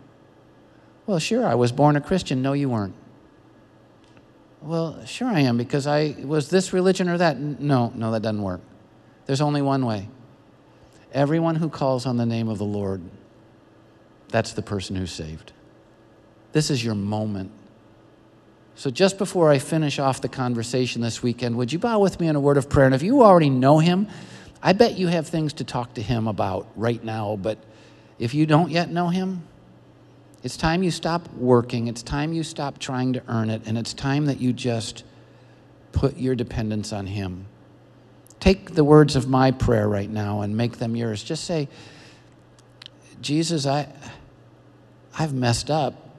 Well, 1.06 1.20
sure, 1.20 1.46
I 1.46 1.56
was 1.56 1.72
born 1.72 1.96
a 1.96 2.02
Christian. 2.02 2.42
No, 2.42 2.54
you 2.54 2.70
weren't. 2.70 2.96
Well, 4.62 5.06
sure 5.06 5.28
I 5.28 5.42
am 5.42 5.58
because 5.58 5.86
I 5.86 6.16
was 6.24 6.50
this 6.50 6.74
religion 6.74 7.08
or 7.08 7.18
that. 7.20 7.40
No, 7.40 7.92
no, 7.96 8.12
that 8.12 8.24
doesn't 8.24 8.42
work. 8.42 8.62
There's 9.28 9.42
only 9.42 9.62
one 9.62 9.86
way. 9.86 10.08
Everyone 11.14 11.56
who 11.56 11.70
calls 11.70 12.06
on 12.06 12.18
the 12.18 12.26
name 12.26 12.50
of 12.50 12.58
the 12.58 12.66
Lord, 12.66 13.02
that's 14.30 14.54
the 14.54 14.62
person 14.62 14.96
who's 14.96 15.12
saved. 15.12 15.54
This 16.52 16.70
is 16.70 16.84
your 16.84 16.96
moment. 16.96 17.52
So, 18.76 18.90
just 18.90 19.18
before 19.18 19.50
I 19.50 19.60
finish 19.60 20.00
off 20.00 20.20
the 20.20 20.28
conversation 20.28 21.02
this 21.02 21.24
weekend, 21.24 21.58
would 21.58 21.72
you 21.72 21.80
bow 21.80 22.00
with 22.00 22.20
me 22.20 22.28
in 22.28 22.36
a 22.36 22.40
word 22.42 22.58
of 22.58 22.70
prayer? 22.70 22.86
And 22.86 22.96
if 22.96 23.04
you 23.04 23.24
already 23.24 23.50
know 23.50 23.80
him, 23.80 24.08
I 24.62 24.74
bet 24.74 24.98
you 24.98 25.08
have 25.08 25.28
things 25.28 25.54
to 25.54 25.64
talk 25.64 25.94
to 25.94 26.02
him 26.02 26.28
about 26.28 26.68
right 26.76 27.02
now. 27.02 27.38
But 27.38 27.58
if 28.20 28.34
you 28.34 28.46
don't 28.46 28.72
yet 28.72 28.90
know 28.90 29.08
him, 29.08 29.44
it's 30.44 30.58
time 30.58 30.84
you 30.84 30.92
stop 30.92 31.32
working. 31.34 31.88
It's 31.88 32.04
time 32.04 32.34
you 32.34 32.44
stop 32.44 32.78
trying 32.78 33.14
to 33.14 33.24
earn 33.28 33.50
it. 33.50 33.62
And 33.66 33.78
it's 33.78 33.94
time 33.94 34.26
that 34.26 34.42
you 34.42 34.54
just 34.54 35.04
put 35.92 36.18
your 36.18 36.36
dependence 36.36 36.92
on 36.92 37.08
him. 37.08 37.48
Take 38.46 38.76
the 38.76 38.84
words 38.84 39.16
of 39.16 39.28
my 39.28 39.50
prayer 39.50 39.90
right 39.90 40.08
now 40.08 40.42
and 40.42 40.56
make 40.56 40.78
them 40.78 40.96
yours. 40.96 41.24
Just 41.24 41.46
say, 41.46 41.68
Jesus, 43.20 43.66
I, 43.66 43.92
I've 45.18 45.34
messed 45.34 45.72
up. 45.72 46.16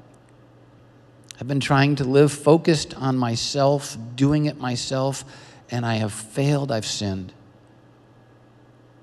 I've 1.40 1.46
been 1.46 1.60
trying 1.60 1.94
to 1.94 2.04
live 2.04 2.32
focused 2.32 2.94
on 2.94 3.16
myself, 3.16 3.96
doing 4.16 4.46
it 4.46 4.58
myself, 4.58 5.22
and 5.70 5.86
I 5.86 5.98
have 5.98 6.12
failed. 6.12 6.72
I've 6.72 6.84
sinned. 6.84 7.32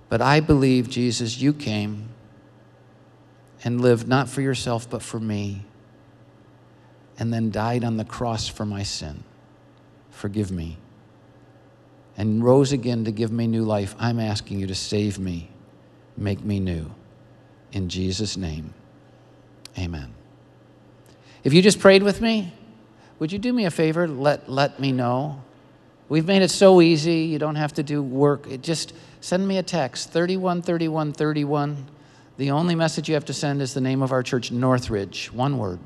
But 0.10 0.22
I 0.22 0.42
believe, 0.42 0.90
Jesus, 0.90 1.40
you 1.40 1.54
came 1.54 2.10
and 3.64 3.80
lived 3.80 4.06
not 4.06 4.28
for 4.28 4.42
yourself, 4.42 4.90
but 4.90 5.02
for 5.02 5.22
me, 5.22 5.64
and 7.18 7.34
then 7.34 7.52
died 7.52 7.86
on 7.86 7.96
the 7.96 8.04
cross 8.04 8.50
for 8.50 8.66
my 8.66 8.84
sin. 8.84 9.24
Forgive 10.12 10.52
me 10.52 10.78
and 12.18 12.44
rose 12.44 12.72
again 12.72 13.06
to 13.06 13.12
give 13.12 13.32
me 13.32 13.48
new 13.48 13.64
life, 13.64 13.96
I'm 14.00 14.20
asking 14.20 14.60
you 14.60 14.68
to 14.68 14.76
save 14.76 15.20
me, 15.20 15.50
make 16.16 16.44
me 16.44 16.60
new. 16.60 16.92
In 17.72 17.90
Jesus' 17.90 18.38
name, 18.38 18.74
amen. 19.78 20.14
If 21.44 21.54
you 21.54 21.62
just 21.62 21.80
prayed 21.80 22.04
with 22.04 22.22
me, 22.22 22.54
would 23.20 23.32
you 23.32 23.40
do 23.40 23.52
me 23.52 23.66
a 23.66 23.72
favor? 23.72 24.08
Let, 24.08 24.50
let 24.50 24.80
me 24.80 24.92
know. 24.92 25.42
We've 26.10 26.26
made 26.26 26.42
it 26.42 26.52
so 26.52 26.82
easy. 26.82 27.22
You 27.22 27.40
don't 27.40 27.56
have 27.56 27.74
to 27.74 27.84
do 27.84 28.04
work. 28.04 28.48
It 28.50 28.62
just 28.62 28.94
send 29.22 29.48
me 29.48 29.58
a 29.58 29.64
text 29.64 30.12
31 30.12 30.62
31 30.62 31.14
31. 31.14 31.88
The 32.38 32.52
only 32.52 32.76
message 32.76 33.08
you 33.08 33.16
have 33.16 33.26
to 33.26 33.34
send 33.34 33.62
is 33.62 33.74
the 33.74 33.82
name 33.82 34.02
of 34.02 34.12
our 34.12 34.24
church, 34.24 34.52
Northridge, 34.52 35.32
one 35.32 35.58
word. 35.58 35.80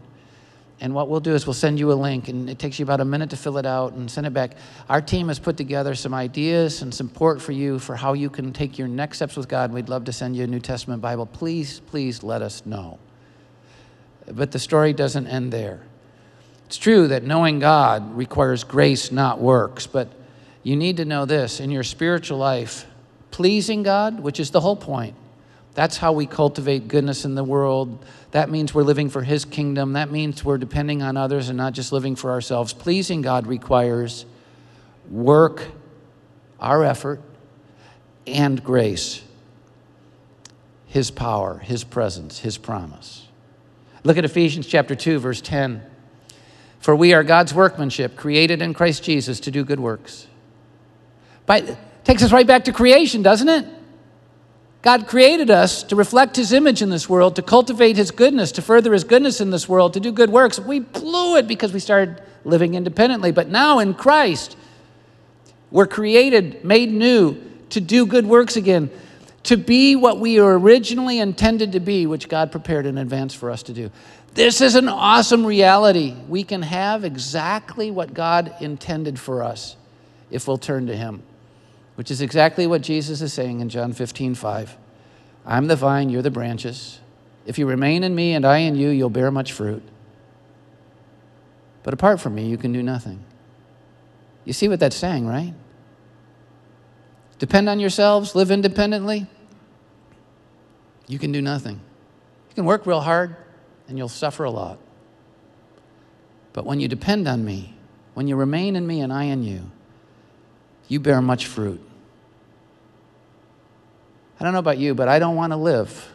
And 0.80 0.94
what 0.94 1.10
we'll 1.10 1.20
do 1.20 1.34
is 1.34 1.48
we'll 1.48 1.56
send 1.56 1.80
you 1.80 1.92
a 1.92 1.96
link, 1.96 2.28
and 2.28 2.50
it 2.50 2.60
takes 2.60 2.78
you 2.78 2.84
about 2.84 3.02
a 3.02 3.06
minute 3.06 3.32
to 3.32 3.38
fill 3.38 3.58
it 3.58 3.66
out 3.66 3.94
and 3.94 4.10
send 4.10 4.28
it 4.28 4.34
back. 4.34 4.52
Our 4.90 5.02
team 5.02 5.28
has 5.30 5.40
put 5.40 5.58
together 5.58 5.96
some 5.96 6.14
ideas 6.14 6.84
and 6.84 6.94
support 6.94 7.42
for 7.42 7.52
you 7.52 7.80
for 7.80 7.96
how 7.96 8.14
you 8.14 8.30
can 8.30 8.54
take 8.54 8.78
your 8.78 8.88
next 8.88 9.18
steps 9.18 9.36
with 9.36 9.48
God. 9.48 9.72
We'd 9.72 9.90
love 9.90 10.06
to 10.06 10.14
send 10.14 10.36
you 10.36 10.44
a 10.44 10.48
New 10.48 10.60
Testament 10.60 11.02
Bible. 11.02 11.26
Please, 11.26 11.80
please 11.80 12.22
let 12.22 12.44
us 12.44 12.64
know. 12.66 13.00
But 14.32 14.52
the 14.52 14.60
story 14.60 14.94
doesn't 14.94 15.26
end 15.26 15.52
there. 15.52 15.80
It's 16.68 16.78
true 16.78 17.08
that 17.08 17.24
knowing 17.24 17.60
God 17.60 18.16
requires 18.16 18.64
grace, 18.64 19.12
not 19.12 19.40
works, 19.40 19.88
but 19.88 20.10
you 20.64 20.76
need 20.76 20.98
to 20.98 21.06
know 21.06 21.26
this 21.26 21.60
in 21.60 21.72
your 21.72 21.84
spiritual 21.84 22.38
life, 22.38 22.86
pleasing 23.32 23.84
God, 23.84 24.20
which 24.20 24.40
is 24.40 24.52
the 24.52 24.60
whole 24.60 24.76
point, 24.76 25.16
that's 25.78 25.96
how 25.96 26.12
we 26.12 26.26
cultivate 26.26 26.88
goodness 26.88 27.24
in 27.24 27.36
the 27.36 27.44
world. 27.44 28.04
That 28.32 28.50
means 28.50 28.74
we're 28.74 28.82
living 28.82 29.12
for 29.12 29.22
His 29.22 29.46
kingdom. 29.46 29.94
That 29.94 30.10
means 30.10 30.44
we're 30.44 30.58
depending 30.58 31.04
on 31.04 31.18
others 31.18 31.50
and 31.50 31.58
not 31.58 31.74
just 31.74 31.92
living 31.92 32.16
for 32.16 32.32
ourselves. 32.32 32.74
Pleasing 32.74 33.22
God 33.22 33.46
requires 33.46 34.26
work, 35.12 35.66
our 36.60 36.84
effort, 36.84 37.22
and 38.26 38.64
grace. 38.64 39.22
His 40.88 41.12
power, 41.12 41.60
His 41.60 41.84
presence, 41.84 42.40
His 42.40 42.58
promise. 42.58 43.28
Look 44.04 44.18
at 44.18 44.26
Ephesians 44.26 44.66
chapter 44.66 44.96
2, 44.96 45.20
verse 45.20 45.42
10. 45.42 45.84
For 46.80 46.96
we 46.96 47.14
are 47.14 47.24
God's 47.24 47.54
workmanship, 47.54 48.16
created 48.16 48.64
in 48.64 48.74
Christ 48.74 49.04
Jesus 49.04 49.40
to 49.42 49.52
do 49.52 49.64
good 49.64 49.80
works. 49.80 50.26
But 51.46 51.66
it 51.66 51.78
takes 52.04 52.24
us 52.24 52.32
right 52.32 52.48
back 52.48 52.64
to 52.64 52.74
creation, 52.74 53.22
doesn't 53.22 53.48
it? 53.48 53.77
God 54.88 55.06
created 55.06 55.52
us 55.52 55.84
to 55.84 55.98
reflect 55.98 56.38
His 56.38 56.54
image 56.54 56.82
in 56.82 56.90
this 56.90 57.10
world, 57.10 57.36
to 57.36 57.42
cultivate 57.42 57.98
His 57.98 58.10
goodness, 58.10 58.54
to 58.54 58.62
further 58.62 58.94
His 58.94 59.04
goodness 59.04 59.42
in 59.42 59.50
this 59.50 59.68
world, 59.68 59.96
to 59.96 60.00
do 60.00 60.14
good 60.14 60.30
works. 60.30 60.62
We 60.62 60.80
blew 60.80 61.36
it 61.36 61.46
because 61.46 61.74
we 61.74 61.82
started 61.82 62.22
living 62.46 62.74
independently. 62.74 63.34
But 63.34 63.50
now 63.50 63.80
in 63.80 63.96
Christ, 63.96 64.56
we're 65.72 65.88
created, 65.88 66.64
made 66.64 66.90
new 66.90 67.36
to 67.72 67.82
do 67.82 68.06
good 68.06 68.26
works 68.26 68.56
again, 68.56 68.90
to 69.44 69.58
be 69.58 69.98
what 69.98 70.22
we 70.22 70.40
were 70.40 70.58
originally 70.58 71.20
intended 71.20 71.74
to 71.74 71.82
be, 71.82 72.06
which 72.06 72.30
God 72.30 72.50
prepared 72.50 72.86
in 72.86 72.98
advance 72.98 73.34
for 73.34 73.52
us 73.52 73.64
to 73.64 73.74
do. 73.74 73.92
This 74.36 74.62
is 74.62 74.76
an 74.76 74.88
awesome 74.88 75.46
reality. 75.46 76.16
We 76.30 76.46
can 76.46 76.62
have 76.62 77.04
exactly 77.04 77.92
what 77.92 78.14
God 78.14 78.56
intended 78.62 79.20
for 79.20 79.44
us 79.44 79.76
if 80.32 80.48
we'll 80.48 80.58
turn 80.58 80.88
to 80.88 80.96
Him, 80.96 81.24
which 81.98 82.12
is 82.12 82.22
exactly 82.22 82.68
what 82.68 82.84
Jesus 82.84 83.22
is 83.24 83.34
saying 83.34 83.60
in 83.60 83.70
John 83.70 83.92
15, 83.92 84.36
5. 84.36 84.78
I'm 85.48 85.66
the 85.66 85.76
vine, 85.76 86.10
you're 86.10 86.22
the 86.22 86.30
branches. 86.30 87.00
If 87.48 87.58
you 87.58 87.66
remain 87.66 88.04
in 88.04 88.14
me 88.14 88.36
and 88.36 88.46
I 88.46 88.60
in 88.60 88.76
you, 88.76 88.90
you'll 88.90 89.10
bear 89.10 89.32
much 89.32 89.52
fruit. 89.52 89.82
But 91.82 91.96
apart 91.96 92.22
from 92.22 92.36
me, 92.36 92.48
you 92.48 92.56
can 92.56 92.72
do 92.72 92.84
nothing. 92.84 93.24
You 94.46 94.54
see 94.54 94.68
what 94.68 94.80
that's 94.80 94.96
saying, 94.96 95.26
right? 95.26 95.56
Depend 97.40 97.68
on 97.68 97.80
yourselves, 97.80 98.36
live 98.36 98.52
independently. 98.52 99.26
You 101.08 101.18
can 101.18 101.32
do 101.32 101.42
nothing. 101.42 101.80
You 102.50 102.56
can 102.56 102.66
work 102.66 102.86
real 102.86 103.02
hard 103.02 103.36
and 103.88 103.98
you'll 103.98 104.08
suffer 104.08 104.44
a 104.44 104.52
lot. 104.52 104.78
But 106.54 106.64
when 106.68 106.80
you 106.80 106.88
depend 106.88 107.28
on 107.28 107.44
me, 107.44 107.74
when 108.14 108.28
you 108.28 108.36
remain 108.36 108.76
in 108.76 108.86
me 108.86 109.02
and 109.02 109.12
I 109.12 109.24
in 109.24 109.42
you, 109.42 109.72
you 110.88 111.00
bear 111.00 111.24
much 111.24 111.48
fruit. 111.48 111.87
I 114.40 114.44
don't 114.44 114.54
know 114.54 114.60
about 114.60 114.78
you, 114.78 114.94
but 114.94 115.08
I 115.08 115.20
don't 115.20 115.36
want 115.36 115.52
to 115.52 115.58
live 115.58 116.14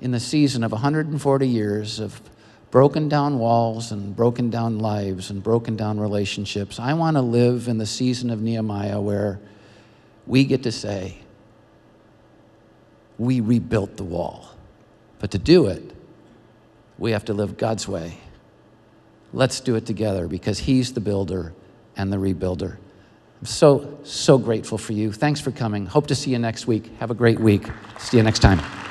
in 0.00 0.10
the 0.10 0.20
season 0.20 0.62
of 0.62 0.72
140 0.72 1.48
years 1.48 2.00
of 2.00 2.20
broken 2.70 3.08
down 3.08 3.38
walls 3.38 3.92
and 3.92 4.14
broken 4.16 4.50
down 4.50 4.78
lives 4.78 5.30
and 5.30 5.42
broken 5.42 5.76
down 5.76 6.00
relationships. 6.00 6.78
I 6.78 6.94
want 6.94 7.16
to 7.16 7.22
live 7.22 7.68
in 7.68 7.78
the 7.78 7.86
season 7.86 8.30
of 8.30 8.42
Nehemiah 8.42 9.00
where 9.00 9.40
we 10.26 10.44
get 10.44 10.62
to 10.64 10.72
say, 10.72 11.18
we 13.18 13.40
rebuilt 13.40 13.96
the 13.96 14.04
wall. 14.04 14.50
But 15.18 15.30
to 15.32 15.38
do 15.38 15.66
it, 15.66 15.94
we 16.98 17.12
have 17.12 17.24
to 17.26 17.34
live 17.34 17.56
God's 17.56 17.86
way. 17.86 18.18
Let's 19.32 19.60
do 19.60 19.76
it 19.76 19.86
together 19.86 20.28
because 20.28 20.58
He's 20.58 20.92
the 20.92 21.00
builder 21.00 21.52
and 21.96 22.12
the 22.12 22.16
rebuilder. 22.16 22.76
So, 23.44 23.98
so 24.04 24.38
grateful 24.38 24.78
for 24.78 24.92
you. 24.92 25.12
Thanks 25.12 25.40
for 25.40 25.50
coming. 25.50 25.86
Hope 25.86 26.06
to 26.08 26.14
see 26.14 26.30
you 26.30 26.38
next 26.38 26.66
week. 26.66 26.90
Have 26.98 27.10
a 27.10 27.14
great 27.14 27.40
week. 27.40 27.66
See 27.98 28.16
you 28.16 28.22
next 28.22 28.38
time. 28.38 28.81